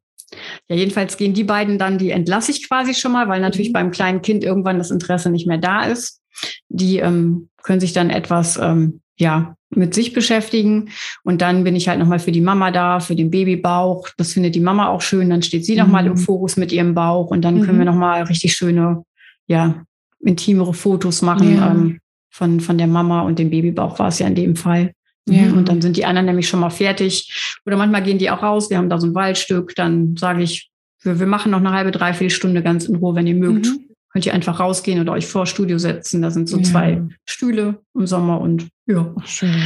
ja, 0.67 0.75
jedenfalls 0.75 1.17
gehen 1.17 1.33
die 1.33 1.43
beiden 1.43 1.77
dann, 1.77 1.97
die 1.97 2.11
entlasse 2.11 2.51
ich 2.51 2.67
quasi 2.67 2.93
schon 2.93 3.11
mal, 3.11 3.27
weil 3.27 3.39
natürlich 3.39 3.69
mhm. 3.69 3.73
beim 3.73 3.91
kleinen 3.91 4.21
Kind 4.21 4.43
irgendwann 4.43 4.77
das 4.77 4.91
Interesse 4.91 5.29
nicht 5.29 5.47
mehr 5.47 5.57
da 5.57 5.83
ist. 5.83 6.21
Die 6.69 6.97
ähm, 6.97 7.49
können 7.61 7.79
sich 7.79 7.93
dann 7.93 8.09
etwas 8.09 8.57
ähm, 8.57 9.01
ja 9.17 9.55
mit 9.75 9.93
sich 9.93 10.13
beschäftigen 10.13 10.89
und 11.23 11.41
dann 11.41 11.63
bin 11.63 11.75
ich 11.75 11.87
halt 11.87 11.99
nochmal 11.99 12.19
für 12.19 12.31
die 12.31 12.41
Mama 12.41 12.71
da, 12.71 12.99
für 12.99 13.15
den 13.15 13.31
Babybauch. 13.31 14.09
Das 14.17 14.33
findet 14.33 14.55
die 14.55 14.59
Mama 14.59 14.89
auch 14.89 15.01
schön. 15.01 15.29
Dann 15.29 15.41
steht 15.41 15.65
sie 15.65 15.73
mhm. 15.73 15.79
nochmal 15.79 16.05
im 16.05 16.17
Fokus 16.17 16.57
mit 16.57 16.71
ihrem 16.71 16.93
Bauch 16.93 17.31
und 17.31 17.41
dann 17.41 17.55
mhm. 17.55 17.61
können 17.61 17.79
wir 17.79 17.85
mhm. 17.85 17.91
nochmal 17.91 18.23
richtig 18.23 18.53
schöne, 18.53 19.03
ja 19.47 19.83
intimere 20.25 20.73
Fotos 20.73 21.21
machen 21.21 21.57
ja. 21.57 21.71
ähm, 21.71 21.99
von 22.29 22.59
von 22.59 22.77
der 22.77 22.87
Mama 22.87 23.21
und 23.21 23.39
dem 23.39 23.49
Babybauch 23.49 23.99
war 23.99 24.07
es 24.07 24.19
ja 24.19 24.27
in 24.27 24.35
dem 24.35 24.55
Fall. 24.55 24.93
Ja. 25.29 25.51
Und 25.53 25.69
dann 25.69 25.81
sind 25.81 25.95
die 25.95 26.05
anderen 26.05 26.25
nämlich 26.25 26.49
schon 26.49 26.59
mal 26.59 26.69
fertig. 26.69 27.57
Oder 27.65 27.77
manchmal 27.77 28.03
gehen 28.03 28.17
die 28.17 28.29
auch 28.29 28.43
raus. 28.43 28.69
Wir 28.69 28.77
haben 28.77 28.89
da 28.89 28.99
so 28.99 29.07
ein 29.07 29.15
Waldstück. 29.15 29.73
Dann 29.75 30.17
sage 30.17 30.43
ich, 30.43 30.69
wir, 31.01 31.19
wir 31.19 31.27
machen 31.27 31.51
noch 31.51 31.59
eine 31.59 31.71
halbe, 31.71 31.91
dreiviertel 31.91 32.29
Stunde 32.29 32.61
ganz 32.61 32.85
in 32.85 32.95
Ruhe, 32.95 33.15
wenn 33.15 33.27
ihr 33.27 33.35
mögt. 33.35 33.67
Mhm. 33.67 33.85
Könnt 34.13 34.27
ihr 34.27 34.33
einfach 34.33 34.59
rausgehen 34.59 35.01
oder 35.01 35.13
euch 35.13 35.25
vor 35.25 35.47
Studio 35.47 35.79
setzen. 35.79 36.21
Da 36.21 36.29
sind 36.29 36.47
so 36.47 36.57
ja. 36.57 36.63
zwei 36.63 37.01
Stühle 37.25 37.81
im 37.95 38.05
Sommer 38.05 38.39
und 38.39 38.69
ja, 38.85 39.13
schön. 39.25 39.61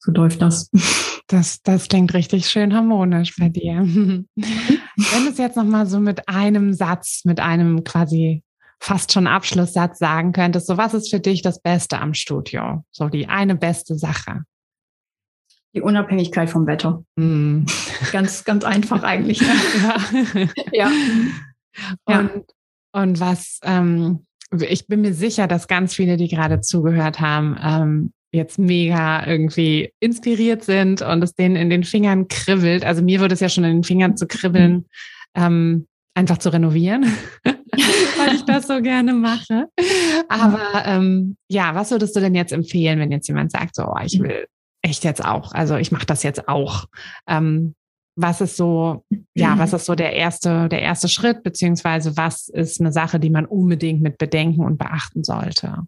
so 0.00 0.10
läuft 0.10 0.42
das. 0.42 0.68
Das, 1.28 1.62
das 1.62 1.88
klingt 1.88 2.12
richtig 2.14 2.48
schön 2.48 2.74
harmonisch 2.74 3.36
bei 3.38 3.48
dir. 3.50 3.82
Wenn 3.84 4.26
du 4.34 5.30
es 5.30 5.38
jetzt 5.38 5.56
nochmal 5.56 5.86
so 5.86 6.00
mit 6.00 6.28
einem 6.28 6.72
Satz, 6.72 7.24
mit 7.24 7.38
einem 7.38 7.84
quasi 7.84 8.42
fast 8.80 9.12
schon 9.12 9.26
Abschlusssatz 9.26 9.98
sagen 9.98 10.32
könntest, 10.32 10.66
so 10.66 10.76
was 10.76 10.94
ist 10.94 11.10
für 11.10 11.20
dich 11.20 11.42
das 11.42 11.60
Beste 11.60 12.00
am 12.00 12.14
Studio? 12.14 12.84
So 12.90 13.08
die 13.08 13.28
eine 13.28 13.54
beste 13.54 13.96
Sache. 13.96 14.42
Die 15.74 15.82
Unabhängigkeit 15.82 16.48
vom 16.48 16.66
Wetter. 16.66 17.04
Mm. 17.16 17.64
Ganz, 18.10 18.44
ganz 18.44 18.64
einfach 18.64 19.02
eigentlich. 19.02 19.40
Ne? 19.42 20.48
ja. 20.72 20.90
ja. 22.08 22.20
Und, 22.20 22.44
und 22.92 23.20
was, 23.20 23.60
ähm, 23.62 24.26
ich 24.60 24.86
bin 24.86 25.02
mir 25.02 25.14
sicher, 25.14 25.46
dass 25.46 25.68
ganz 25.68 25.94
viele, 25.94 26.16
die 26.16 26.28
gerade 26.28 26.60
zugehört 26.60 27.20
haben, 27.20 27.58
ähm, 27.62 28.12
jetzt 28.32 28.58
mega 28.58 29.26
irgendwie 29.26 29.92
inspiriert 30.00 30.62
sind 30.62 31.02
und 31.02 31.22
es 31.22 31.34
denen 31.34 31.56
in 31.56 31.70
den 31.70 31.84
Fingern 31.84 32.28
kribbelt. 32.28 32.84
Also 32.84 33.02
mir 33.02 33.20
würde 33.20 33.34
es 33.34 33.40
ja 33.40 33.48
schon 33.48 33.64
in 33.64 33.78
den 33.78 33.84
Fingern 33.84 34.16
zu 34.16 34.26
kribbeln, 34.26 34.86
ähm, 35.34 35.86
einfach 36.14 36.38
zu 36.38 36.52
renovieren, 36.52 37.04
weil 37.44 38.34
ich 38.34 38.44
das 38.44 38.66
so 38.66 38.82
gerne 38.82 39.14
mache. 39.14 39.68
Aber 40.28 40.84
ähm, 40.84 41.36
ja, 41.48 41.74
was 41.74 41.90
würdest 41.90 42.16
du 42.16 42.20
denn 42.20 42.34
jetzt 42.34 42.52
empfehlen, 42.52 42.98
wenn 42.98 43.12
jetzt 43.12 43.28
jemand 43.28 43.50
sagt, 43.50 43.76
so, 43.76 43.84
oh, 43.84 44.00
ich 44.04 44.18
will 44.20 44.46
echt 44.82 45.04
jetzt 45.04 45.24
auch, 45.24 45.52
also 45.52 45.76
ich 45.76 45.92
mache 45.92 46.06
das 46.06 46.22
jetzt 46.22 46.48
auch. 46.48 46.86
Ähm, 47.26 47.74
was 48.20 48.40
ist 48.40 48.56
so, 48.56 49.04
ja, 49.34 49.56
was 49.58 49.72
ist 49.72 49.86
so 49.86 49.94
der 49.94 50.12
erste, 50.12 50.68
der 50.68 50.82
erste 50.82 51.08
Schritt, 51.08 51.44
beziehungsweise 51.44 52.16
was 52.16 52.48
ist 52.48 52.80
eine 52.80 52.92
Sache, 52.92 53.20
die 53.20 53.30
man 53.30 53.46
unbedingt 53.46 54.02
mit 54.02 54.18
bedenken 54.18 54.64
und 54.64 54.76
beachten 54.76 55.22
sollte? 55.22 55.84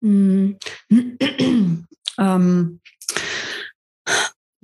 Mhm. 0.00 0.56
ähm, 2.18 2.80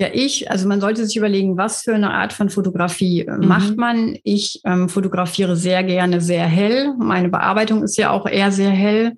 ja, 0.01 0.07
ich, 0.12 0.49
also 0.49 0.68
man 0.68 0.80
sollte 0.80 1.05
sich 1.05 1.16
überlegen, 1.16 1.57
was 1.57 1.82
für 1.82 1.92
eine 1.92 2.12
Art 2.12 2.32
von 2.32 2.51
Fotografie 2.51 3.22
äh, 3.22 3.36
mhm. 3.36 3.49
macht 3.49 3.76
man. 3.76 4.16
Ich 4.22 4.61
ähm, 4.64 4.88
fotografiere 4.88 5.57
sehr 5.57 5.82
gerne 5.82 6.20
sehr 6.20 6.46
hell. 6.46 6.94
Meine 6.99 7.28
Bearbeitung 7.28 7.82
ist 7.82 7.96
ja 7.99 8.11
auch 8.11 8.24
eher 8.26 8.53
sehr 8.53 8.70
hell. 8.70 9.16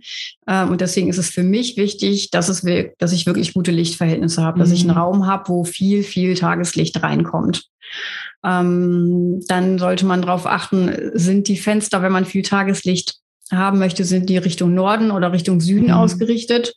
Ähm, 0.48 0.70
und 0.70 0.80
deswegen 0.80 1.10
ist 1.10 1.18
es 1.18 1.28
für 1.28 1.42
mich 1.42 1.76
wichtig, 1.76 2.30
dass, 2.30 2.48
es, 2.48 2.64
dass 2.96 3.12
ich 3.12 3.26
wirklich 3.26 3.52
gute 3.52 3.72
Lichtverhältnisse 3.72 4.42
habe, 4.42 4.56
mhm. 4.56 4.60
dass 4.60 4.72
ich 4.72 4.80
einen 4.80 4.92
mhm. 4.92 4.98
Raum 4.98 5.26
habe, 5.26 5.50
wo 5.50 5.64
viel, 5.64 6.02
viel 6.02 6.34
Tageslicht 6.34 7.02
reinkommt. 7.02 7.66
Ähm, 8.42 9.44
dann 9.48 9.78
sollte 9.78 10.06
man 10.06 10.22
darauf 10.22 10.46
achten, 10.46 11.10
sind 11.12 11.48
die 11.48 11.58
Fenster, 11.58 12.00
wenn 12.00 12.12
man 12.12 12.24
viel 12.24 12.42
Tageslicht 12.42 13.16
haben 13.52 13.78
möchte, 13.78 14.04
sind 14.04 14.30
die 14.30 14.38
Richtung 14.38 14.72
Norden 14.72 15.10
oder 15.10 15.32
Richtung 15.32 15.60
Süden 15.60 15.88
mhm. 15.88 15.94
ausgerichtet. 15.94 16.74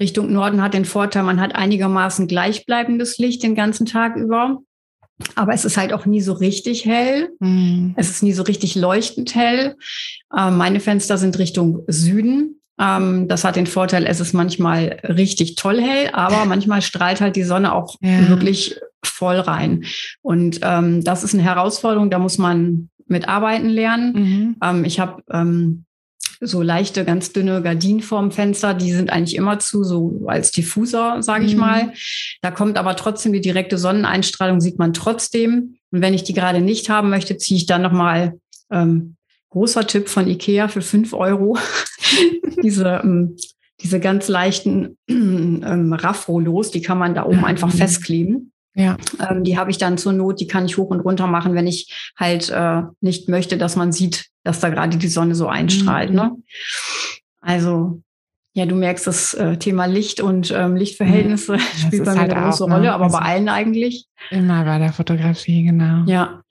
Richtung 0.00 0.32
Norden 0.32 0.62
hat 0.62 0.74
den 0.74 0.84
Vorteil, 0.84 1.22
man 1.22 1.40
hat 1.40 1.54
einigermaßen 1.54 2.26
gleichbleibendes 2.26 3.18
Licht 3.18 3.42
den 3.42 3.54
ganzen 3.54 3.86
Tag 3.86 4.16
über. 4.16 4.58
Aber 5.34 5.52
es 5.52 5.66
ist 5.66 5.76
halt 5.76 5.92
auch 5.92 6.06
nie 6.06 6.22
so 6.22 6.32
richtig 6.32 6.86
hell. 6.86 7.28
Mhm. 7.40 7.94
Es 7.96 8.08
ist 8.08 8.22
nie 8.22 8.32
so 8.32 8.42
richtig 8.42 8.74
leuchtend 8.74 9.34
hell. 9.34 9.76
Ähm, 10.36 10.56
meine 10.56 10.80
Fenster 10.80 11.18
sind 11.18 11.38
Richtung 11.38 11.82
Süden. 11.86 12.60
Ähm, 12.80 13.28
das 13.28 13.44
hat 13.44 13.56
den 13.56 13.66
Vorteil, 13.66 14.06
es 14.06 14.20
ist 14.20 14.32
manchmal 14.32 14.98
richtig 15.04 15.56
toll 15.56 15.80
hell, 15.80 16.08
aber 16.14 16.44
manchmal 16.46 16.80
strahlt 16.80 17.20
halt 17.20 17.36
die 17.36 17.42
Sonne 17.42 17.74
auch 17.74 17.96
ja. 18.00 18.28
wirklich 18.28 18.80
voll 19.04 19.36
rein. 19.36 19.84
Und 20.22 20.60
ähm, 20.62 21.04
das 21.04 21.22
ist 21.22 21.34
eine 21.34 21.42
Herausforderung, 21.42 22.10
da 22.10 22.18
muss 22.18 22.38
man 22.38 22.88
mitarbeiten 23.06 23.68
lernen. 23.68 24.12
Mhm. 24.12 24.56
Ähm, 24.62 24.84
ich 24.84 25.00
habe 25.00 25.22
ähm, 25.30 25.84
so 26.40 26.62
leichte, 26.62 27.04
ganz 27.04 27.32
dünne 27.32 27.62
Gardinen 27.62 28.00
vorm 28.00 28.32
Fenster, 28.32 28.72
die 28.72 28.92
sind 28.92 29.10
eigentlich 29.10 29.36
immer 29.36 29.58
zu, 29.58 29.84
so 29.84 30.22
als 30.26 30.50
Diffuser, 30.50 31.22
sage 31.22 31.44
ich 31.44 31.54
mhm. 31.54 31.60
mal. 31.60 31.92
Da 32.40 32.50
kommt 32.50 32.78
aber 32.78 32.96
trotzdem 32.96 33.32
die 33.32 33.42
direkte 33.42 33.76
Sonneneinstrahlung, 33.76 34.60
sieht 34.60 34.78
man 34.78 34.94
trotzdem. 34.94 35.76
Und 35.90 36.00
wenn 36.00 36.14
ich 36.14 36.24
die 36.24 36.32
gerade 36.32 36.60
nicht 36.60 36.88
haben 36.88 37.10
möchte, 37.10 37.36
ziehe 37.36 37.58
ich 37.58 37.66
dann 37.66 37.82
nochmal 37.82 38.38
ähm, 38.70 39.16
großer 39.50 39.86
Tipp 39.86 40.08
von 40.08 40.28
Ikea 40.28 40.68
für 40.68 40.82
fünf 40.82 41.12
Euro. 41.12 41.58
diese, 42.62 43.00
ähm, 43.04 43.36
diese 43.82 44.00
ganz 44.00 44.28
leichten 44.28 44.96
ähm, 45.08 45.92
Raffrolos, 45.92 46.70
die 46.70 46.82
kann 46.82 46.98
man 46.98 47.14
da 47.14 47.26
oben 47.26 47.44
einfach 47.44 47.72
mhm. 47.72 47.78
festkleben. 47.78 48.49
Ja. 48.74 48.96
Ähm, 49.28 49.44
die 49.44 49.58
habe 49.58 49.70
ich 49.70 49.78
dann 49.78 49.98
zur 49.98 50.12
Not, 50.12 50.40
die 50.40 50.46
kann 50.46 50.66
ich 50.66 50.76
hoch 50.76 50.90
und 50.90 51.00
runter 51.00 51.26
machen, 51.26 51.54
wenn 51.54 51.66
ich 51.66 52.12
halt 52.16 52.50
äh, 52.50 52.82
nicht 53.00 53.28
möchte, 53.28 53.58
dass 53.58 53.76
man 53.76 53.92
sieht, 53.92 54.26
dass 54.44 54.60
da 54.60 54.68
gerade 54.68 54.96
die 54.96 55.08
Sonne 55.08 55.34
so 55.34 55.48
einstrahlt. 55.48 56.10
Mhm. 56.10 56.16
Ne? 56.16 56.36
Also 57.40 58.02
ja, 58.52 58.66
du 58.66 58.74
merkst, 58.74 59.06
das 59.06 59.34
äh, 59.34 59.56
Thema 59.58 59.86
Licht 59.86 60.20
und 60.20 60.50
ähm, 60.50 60.74
Lichtverhältnisse 60.74 61.54
mhm. 61.54 61.60
spielt 61.76 62.04
bei 62.04 62.14
mir 62.14 62.20
halt 62.20 62.32
eine 62.32 62.44
große 62.46 62.64
auch, 62.64 62.68
ne? 62.68 62.74
Rolle, 62.74 62.92
aber 62.92 63.04
also 63.04 63.18
bei 63.18 63.24
allen 63.24 63.48
eigentlich. 63.48 64.06
Immer 64.30 64.64
bei 64.64 64.78
der 64.78 64.92
Fotografie, 64.92 65.64
genau. 65.64 66.04
Ja. 66.06 66.42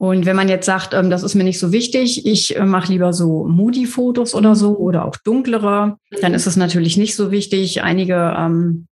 Und 0.00 0.26
wenn 0.26 0.36
man 0.36 0.48
jetzt 0.48 0.66
sagt, 0.66 0.94
ähm, 0.94 1.10
das 1.10 1.24
ist 1.24 1.34
mir 1.34 1.42
nicht 1.42 1.58
so 1.58 1.72
wichtig, 1.72 2.24
ich 2.24 2.56
äh, 2.56 2.64
mache 2.64 2.92
lieber 2.92 3.12
so 3.12 3.44
Moody-Fotos 3.48 4.36
oder 4.36 4.54
so 4.54 4.78
oder 4.78 5.04
auch 5.04 5.16
dunklere, 5.16 5.96
dann 6.20 6.34
ist 6.34 6.46
es 6.46 6.56
natürlich 6.56 6.96
nicht 6.96 7.16
so 7.16 7.32
wichtig. 7.32 7.82
Einige 7.82 8.36
ähm, 8.38 8.86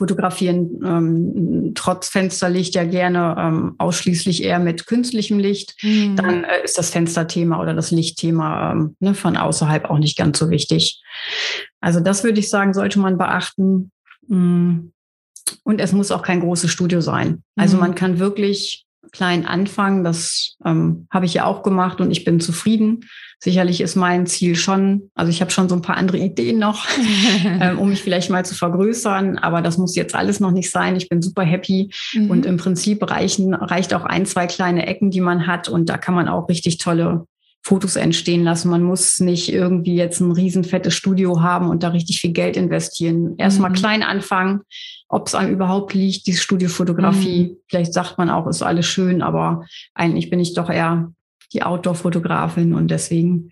fotografieren 0.00 0.80
ähm, 0.82 1.72
trotz 1.74 2.08
Fensterlicht 2.08 2.74
ja 2.74 2.84
gerne 2.84 3.36
ähm, 3.38 3.74
ausschließlich 3.76 4.42
eher 4.42 4.58
mit 4.58 4.86
künstlichem 4.86 5.38
Licht, 5.38 5.76
mhm. 5.82 6.16
dann 6.16 6.44
äh, 6.44 6.64
ist 6.64 6.78
das 6.78 6.88
Fensterthema 6.88 7.60
oder 7.60 7.74
das 7.74 7.90
Lichtthema 7.90 8.72
ähm, 8.72 8.96
ne, 8.98 9.14
von 9.14 9.36
außerhalb 9.36 9.90
auch 9.90 9.98
nicht 9.98 10.16
ganz 10.16 10.38
so 10.38 10.48
wichtig. 10.48 11.02
Also 11.82 12.00
das 12.00 12.24
würde 12.24 12.40
ich 12.40 12.48
sagen, 12.48 12.72
sollte 12.72 12.98
man 12.98 13.18
beachten. 13.18 13.90
Mm. 14.26 14.92
Und 15.64 15.80
es 15.80 15.92
muss 15.92 16.12
auch 16.12 16.22
kein 16.22 16.40
großes 16.40 16.70
Studio 16.70 17.02
sein. 17.02 17.42
Also 17.56 17.76
mhm. 17.76 17.80
man 17.80 17.94
kann 17.94 18.18
wirklich 18.18 18.86
klein 19.12 19.46
anfangen. 19.46 20.04
Das 20.04 20.56
ähm, 20.64 21.06
habe 21.10 21.26
ich 21.26 21.34
ja 21.34 21.44
auch 21.44 21.62
gemacht 21.62 22.00
und 22.00 22.10
ich 22.10 22.24
bin 22.24 22.40
zufrieden. 22.40 23.06
Sicherlich 23.38 23.80
ist 23.80 23.96
mein 23.96 24.26
Ziel 24.26 24.54
schon, 24.54 25.10
also 25.14 25.30
ich 25.30 25.40
habe 25.40 25.50
schon 25.50 25.68
so 25.68 25.74
ein 25.74 25.80
paar 25.80 25.96
andere 25.96 26.18
Ideen 26.18 26.58
noch, 26.58 26.86
ähm, 27.60 27.78
um 27.78 27.88
mich 27.88 28.02
vielleicht 28.02 28.28
mal 28.28 28.44
zu 28.44 28.54
vergrößern, 28.54 29.38
aber 29.38 29.62
das 29.62 29.78
muss 29.78 29.96
jetzt 29.96 30.14
alles 30.14 30.40
noch 30.40 30.50
nicht 30.50 30.70
sein. 30.70 30.94
Ich 30.96 31.08
bin 31.08 31.22
super 31.22 31.42
happy 31.42 31.90
mhm. 32.12 32.30
und 32.30 32.44
im 32.44 32.58
Prinzip 32.58 33.10
reichen, 33.10 33.54
reicht 33.54 33.94
auch 33.94 34.04
ein, 34.04 34.26
zwei 34.26 34.46
kleine 34.46 34.86
Ecken, 34.86 35.10
die 35.10 35.22
man 35.22 35.46
hat 35.46 35.68
und 35.68 35.88
da 35.88 35.96
kann 35.96 36.14
man 36.14 36.28
auch 36.28 36.50
richtig 36.50 36.78
tolle 36.78 37.24
Fotos 37.62 37.96
entstehen 37.96 38.42
lassen. 38.42 38.70
Man 38.70 38.82
muss 38.82 39.20
nicht 39.20 39.52
irgendwie 39.52 39.94
jetzt 39.94 40.20
ein 40.20 40.32
riesenfettes 40.32 40.94
Studio 40.94 41.42
haben 41.42 41.68
und 41.68 41.82
da 41.82 41.88
richtig 41.88 42.20
viel 42.20 42.32
Geld 42.32 42.56
investieren. 42.56 43.34
Erstmal 43.36 43.70
mhm. 43.70 43.74
klein 43.74 44.02
anfangen, 44.02 44.60
ob 45.08 45.26
es 45.26 45.34
einem 45.34 45.52
überhaupt 45.52 45.92
liegt, 45.92 46.26
die 46.26 46.32
Studiofotografie. 46.32 47.50
Mhm. 47.50 47.56
Vielleicht 47.68 47.92
sagt 47.92 48.16
man 48.16 48.30
auch, 48.30 48.46
ist 48.46 48.62
alles 48.62 48.86
schön, 48.86 49.22
aber 49.22 49.64
eigentlich 49.94 50.30
bin 50.30 50.40
ich 50.40 50.54
doch 50.54 50.70
eher 50.70 51.12
die 51.52 51.62
Outdoor-Fotografin 51.62 52.74
und 52.74 52.90
deswegen 52.90 53.50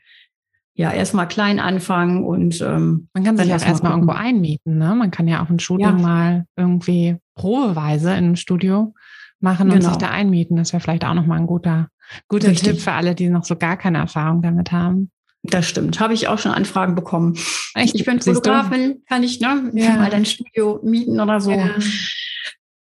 ja 0.74 0.92
erstmal 0.92 1.26
klein 1.26 1.58
anfangen 1.58 2.22
und 2.22 2.60
ähm, 2.60 3.08
man 3.12 3.24
kann 3.24 3.36
sich 3.36 3.52
auch 3.52 3.66
erstmal 3.66 3.92
irgendwo 3.92 4.12
einmieten. 4.12 4.78
Ne? 4.78 4.94
Man 4.94 5.10
kann 5.10 5.26
ja 5.26 5.42
auch 5.42 5.50
ein 5.50 5.58
Shooting 5.58 5.86
ja. 5.86 5.92
mal 5.92 6.46
irgendwie 6.56 7.16
probeweise 7.34 8.10
in 8.10 8.16
einem 8.16 8.36
Studio 8.36 8.94
machen 9.40 9.70
und 9.70 9.78
genau. 9.78 9.88
sich 9.88 9.98
da 9.98 10.10
einmieten. 10.10 10.56
Das 10.56 10.72
wäre 10.72 10.80
vielleicht 10.80 11.04
auch 11.04 11.14
nochmal 11.14 11.40
ein 11.40 11.48
guter, 11.48 11.88
guter 12.28 12.54
Tipp 12.54 12.80
für 12.80 12.92
alle, 12.92 13.14
die 13.14 13.28
noch 13.28 13.44
so 13.44 13.56
gar 13.56 13.76
keine 13.76 13.98
Erfahrung 13.98 14.42
damit 14.42 14.72
haben. 14.72 15.10
Das 15.42 15.68
stimmt. 15.68 16.00
Habe 16.00 16.14
ich 16.14 16.28
auch 16.28 16.38
schon 16.38 16.52
Anfragen 16.52 16.94
bekommen. 16.94 17.36
Echt? 17.74 17.94
Ich 17.94 18.04
bin 18.04 18.20
Fotografin, 18.20 19.02
kann 19.08 19.22
ich 19.22 19.40
ne, 19.40 19.70
ja. 19.74 19.96
mal 19.96 20.10
dein 20.10 20.24
Studio 20.24 20.80
mieten 20.82 21.20
oder 21.20 21.40
so. 21.40 21.50
Ja. 21.50 21.70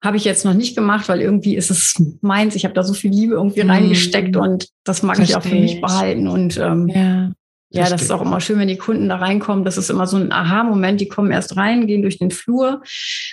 Habe 0.04 0.18
ich 0.18 0.26
jetzt 0.26 0.46
noch 0.46 0.54
nicht 0.54 0.76
gemacht, 0.76 1.10
weil 1.10 1.22
irgendwie 1.22 1.56
ist 1.56 1.72
es 1.72 2.02
meins. 2.22 2.56
Ich 2.56 2.66
habe 2.66 2.74
da 2.74 2.84
so 2.84 2.94
viel 2.94 3.12
Liebe 3.12 3.36
irgendwie 3.36 3.64
mhm. 3.64 3.72
reingesteckt 3.72 4.36
und 4.36 4.68
das 4.84 5.02
mag 5.02 5.16
Versteh 5.16 5.32
ich 5.32 5.38
auch 5.38 5.44
für 5.44 5.56
mich 5.56 5.82
behalten. 5.82 6.28
Und 6.28 6.58
ähm, 6.58 6.90
ja. 6.90 7.32
Ja, 7.76 7.90
das 7.90 8.04
ist 8.04 8.12
auch 8.12 8.22
immer 8.22 8.40
schön, 8.40 8.60
wenn 8.60 8.68
die 8.68 8.78
Kunden 8.78 9.10
da 9.10 9.16
reinkommen. 9.16 9.66
Das 9.66 9.78
ist 9.78 9.90
immer 9.90 10.06
so 10.06 10.18
ein 10.18 10.32
Aha-Moment. 10.32 11.02
Die 11.02 11.08
kommen 11.08 11.32
erst 11.32 11.58
rein, 11.58 11.88
gehen 11.88 12.04
durch 12.04 12.20
den 12.20 12.30
Flur 12.30 12.84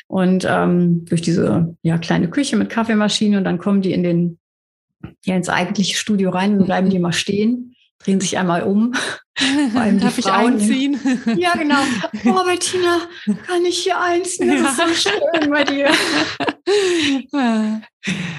und 0.06 0.46
ähm, 0.48 1.04
durch 1.04 1.20
diese 1.20 1.76
ja, 1.82 1.98
kleine 1.98 2.30
Küche 2.30 2.56
mit 2.56 2.70
Kaffeemaschine 2.70 3.36
und 3.36 3.44
dann 3.44 3.58
kommen 3.58 3.82
die 3.82 3.92
in 3.92 4.02
den 4.02 4.39
ja 5.24 5.36
ins 5.36 5.48
eigentliche 5.48 5.96
Studio 5.96 6.30
rein 6.30 6.58
und 6.58 6.66
bleiben 6.66 6.90
die 6.90 6.98
mal 6.98 7.12
stehen 7.12 7.70
drehen 8.00 8.20
sich 8.20 8.38
einmal 8.38 8.62
um. 8.62 8.92
Vor 9.72 9.80
allem 9.80 10.00
Darf 10.00 10.16
Frauen. 10.16 10.58
ich 10.58 10.62
einziehen? 10.62 11.00
Ja, 11.38 11.54
genau. 11.54 11.78
Oh, 12.26 12.44
Bettina, 12.44 12.98
kann 13.46 13.64
ich 13.66 13.78
hier 13.78 13.98
einziehen? 13.98 14.50
Das 14.62 14.76
ja. 14.76 14.84
ist 14.84 15.02
so 15.02 15.10
schön 15.10 15.50
bei 15.50 15.64
dir. 15.64 15.88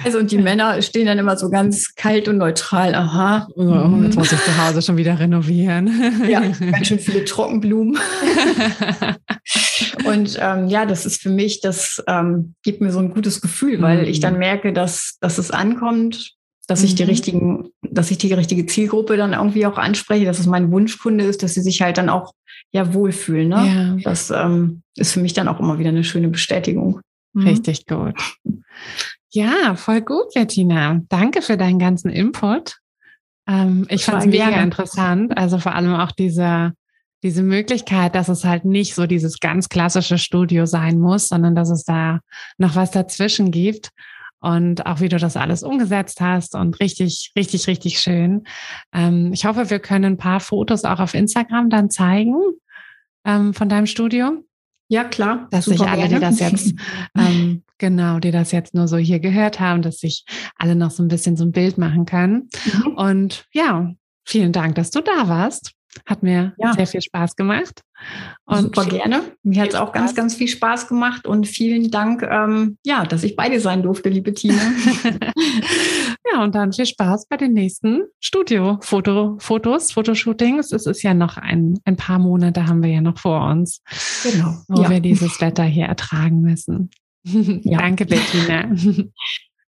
Also 0.04 0.18
und 0.18 0.30
die 0.30 0.38
Männer 0.38 0.80
stehen 0.80 1.06
dann 1.06 1.18
immer 1.18 1.36
so 1.36 1.50
ganz 1.50 1.96
kalt 1.96 2.28
und 2.28 2.38
neutral. 2.38 2.94
Aha. 2.94 3.48
Mhm. 3.56 4.04
jetzt 4.04 4.16
muss 4.16 4.30
ich 4.30 4.40
zu 4.44 4.64
Hause 4.64 4.80
schon 4.80 4.96
wieder 4.96 5.18
renovieren. 5.18 6.28
Ja, 6.28 6.40
ganz 6.40 6.86
schön 6.86 7.00
viele 7.00 7.24
Trockenblumen. 7.24 7.98
und 10.04 10.38
ähm, 10.40 10.68
ja, 10.68 10.86
das 10.86 11.04
ist 11.04 11.20
für 11.20 11.30
mich, 11.30 11.60
das 11.60 12.02
ähm, 12.06 12.54
gibt 12.62 12.80
mir 12.80 12.92
so 12.92 13.00
ein 13.00 13.12
gutes 13.12 13.40
Gefühl, 13.40 13.82
weil 13.82 14.06
ich 14.06 14.20
dann 14.20 14.34
mhm. 14.34 14.40
merke, 14.40 14.72
dass, 14.72 15.16
dass 15.20 15.38
es 15.38 15.50
ankommt 15.50 16.36
dass 16.66 16.82
ich 16.82 16.94
die 16.94 17.02
mhm. 17.02 17.08
richtigen, 17.08 17.68
dass 17.82 18.10
ich 18.10 18.18
die 18.18 18.32
richtige 18.32 18.66
Zielgruppe 18.66 19.16
dann 19.16 19.32
irgendwie 19.32 19.66
auch 19.66 19.78
anspreche, 19.78 20.24
dass 20.24 20.38
es 20.38 20.46
mein 20.46 20.70
Wunschkunde 20.70 21.24
ist, 21.24 21.42
dass 21.42 21.54
sie 21.54 21.62
sich 21.62 21.82
halt 21.82 21.98
dann 21.98 22.08
auch 22.08 22.34
ja 22.70 22.94
wohlfühlen. 22.94 23.48
Ne? 23.48 23.96
Ja. 23.96 23.96
Das 24.04 24.30
ähm, 24.30 24.82
ist 24.96 25.12
für 25.12 25.20
mich 25.20 25.32
dann 25.32 25.48
auch 25.48 25.60
immer 25.60 25.78
wieder 25.78 25.90
eine 25.90 26.04
schöne 26.04 26.28
Bestätigung. 26.28 27.00
Mhm. 27.32 27.46
Richtig 27.46 27.86
gut. 27.86 28.14
Ja, 29.30 29.74
voll 29.76 30.02
gut, 30.02 30.34
Bettina. 30.34 31.00
Danke 31.08 31.42
für 31.42 31.56
deinen 31.56 31.78
ganzen 31.78 32.10
Input. 32.10 32.76
Ähm, 33.48 33.86
ich 33.88 34.04
fand 34.04 34.20
es 34.20 34.26
mega 34.26 34.50
gerne. 34.50 34.62
interessant. 34.62 35.36
Also 35.36 35.58
vor 35.58 35.74
allem 35.74 35.94
auch 35.94 36.12
diese, 36.12 36.72
diese 37.22 37.42
Möglichkeit, 37.42 38.14
dass 38.14 38.28
es 38.28 38.44
halt 38.44 38.64
nicht 38.64 38.94
so 38.94 39.06
dieses 39.06 39.40
ganz 39.40 39.68
klassische 39.68 40.18
Studio 40.18 40.66
sein 40.66 40.98
muss, 40.98 41.28
sondern 41.28 41.54
dass 41.54 41.70
es 41.70 41.84
da 41.84 42.20
noch 42.58 42.76
was 42.76 42.90
dazwischen 42.90 43.50
gibt 43.50 43.90
und 44.42 44.86
auch 44.86 45.00
wie 45.00 45.08
du 45.08 45.18
das 45.18 45.36
alles 45.36 45.62
umgesetzt 45.62 46.20
hast 46.20 46.54
und 46.54 46.80
richtig, 46.80 47.32
richtig, 47.36 47.68
richtig 47.68 48.00
schön. 48.00 48.42
Ähm, 48.92 49.30
ich 49.32 49.46
hoffe, 49.46 49.70
wir 49.70 49.78
können 49.78 50.14
ein 50.14 50.18
paar 50.18 50.40
Fotos 50.40 50.84
auch 50.84 50.98
auf 50.98 51.14
Instagram 51.14 51.70
dann 51.70 51.90
zeigen 51.90 52.34
ähm, 53.24 53.54
von 53.54 53.68
deinem 53.68 53.86
Studio. 53.86 54.44
Ja, 54.88 55.04
klar. 55.04 55.46
Dass 55.50 55.66
sich 55.66 55.80
alle, 55.80 56.08
die 56.08 56.18
das 56.18 56.40
jetzt, 56.40 56.74
ähm, 57.16 57.62
genau, 57.78 58.18
die 58.18 58.32
das 58.32 58.50
jetzt 58.52 58.74
nur 58.74 58.88
so 58.88 58.96
hier 58.96 59.20
gehört 59.20 59.60
haben, 59.60 59.80
dass 59.80 59.98
sich 59.98 60.24
alle 60.56 60.74
noch 60.74 60.90
so 60.90 61.02
ein 61.02 61.08
bisschen 61.08 61.36
so 61.36 61.44
ein 61.44 61.52
Bild 61.52 61.78
machen 61.78 62.04
können. 62.04 62.50
Mhm. 62.64 62.96
Und 62.96 63.46
ja, 63.52 63.94
vielen 64.24 64.52
Dank, 64.52 64.74
dass 64.74 64.90
du 64.90 65.00
da 65.00 65.28
warst. 65.28 65.72
Hat 66.06 66.22
mir 66.22 66.54
ja. 66.58 66.72
sehr 66.72 66.86
viel 66.86 67.02
Spaß 67.02 67.36
gemacht. 67.36 67.82
Und 68.44 68.74
Super 68.74 68.86
gerne. 68.86 69.22
Mir 69.42 69.62
hat 69.62 69.70
es 69.70 69.74
auch 69.74 69.92
ganz, 69.92 70.14
ganz 70.14 70.34
viel 70.34 70.48
Spaß 70.48 70.88
gemacht 70.88 71.26
und 71.26 71.46
vielen 71.46 71.90
Dank, 71.90 72.22
ähm, 72.22 72.78
ja, 72.84 73.04
dass 73.04 73.22
ich 73.22 73.36
bei 73.36 73.48
dir 73.48 73.60
sein 73.60 73.82
durfte, 73.82 74.08
liebe 74.08 74.32
Tina. 74.32 74.60
ja, 76.32 76.42
und 76.42 76.54
dann 76.54 76.72
viel 76.72 76.86
Spaß 76.86 77.26
bei 77.28 77.36
den 77.36 77.52
nächsten 77.52 78.04
Studio-Fotos, 78.20 79.92
Fotoshootings. 79.92 80.72
Es 80.72 80.86
ist 80.86 81.02
ja 81.02 81.14
noch 81.14 81.36
ein, 81.36 81.78
ein 81.84 81.96
paar 81.96 82.18
Monate 82.18 82.66
haben 82.66 82.82
wir 82.82 82.90
ja 82.90 83.00
noch 83.00 83.18
vor 83.18 83.46
uns, 83.48 83.82
genau. 84.22 84.56
wo 84.68 84.82
ja. 84.82 84.90
wir 84.90 85.00
dieses 85.00 85.40
Wetter 85.40 85.64
hier 85.64 85.86
ertragen 85.86 86.40
müssen. 86.40 86.90
Ja. 87.24 87.78
Danke, 87.78 88.04
Bettina. 88.04 88.74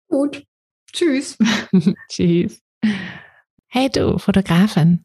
Gut. 0.09 0.43
Tschüss. 0.93 1.39
Tschüss. 2.09 2.61
Hey 3.69 3.89
du, 3.91 4.19
Fotografin. 4.19 5.05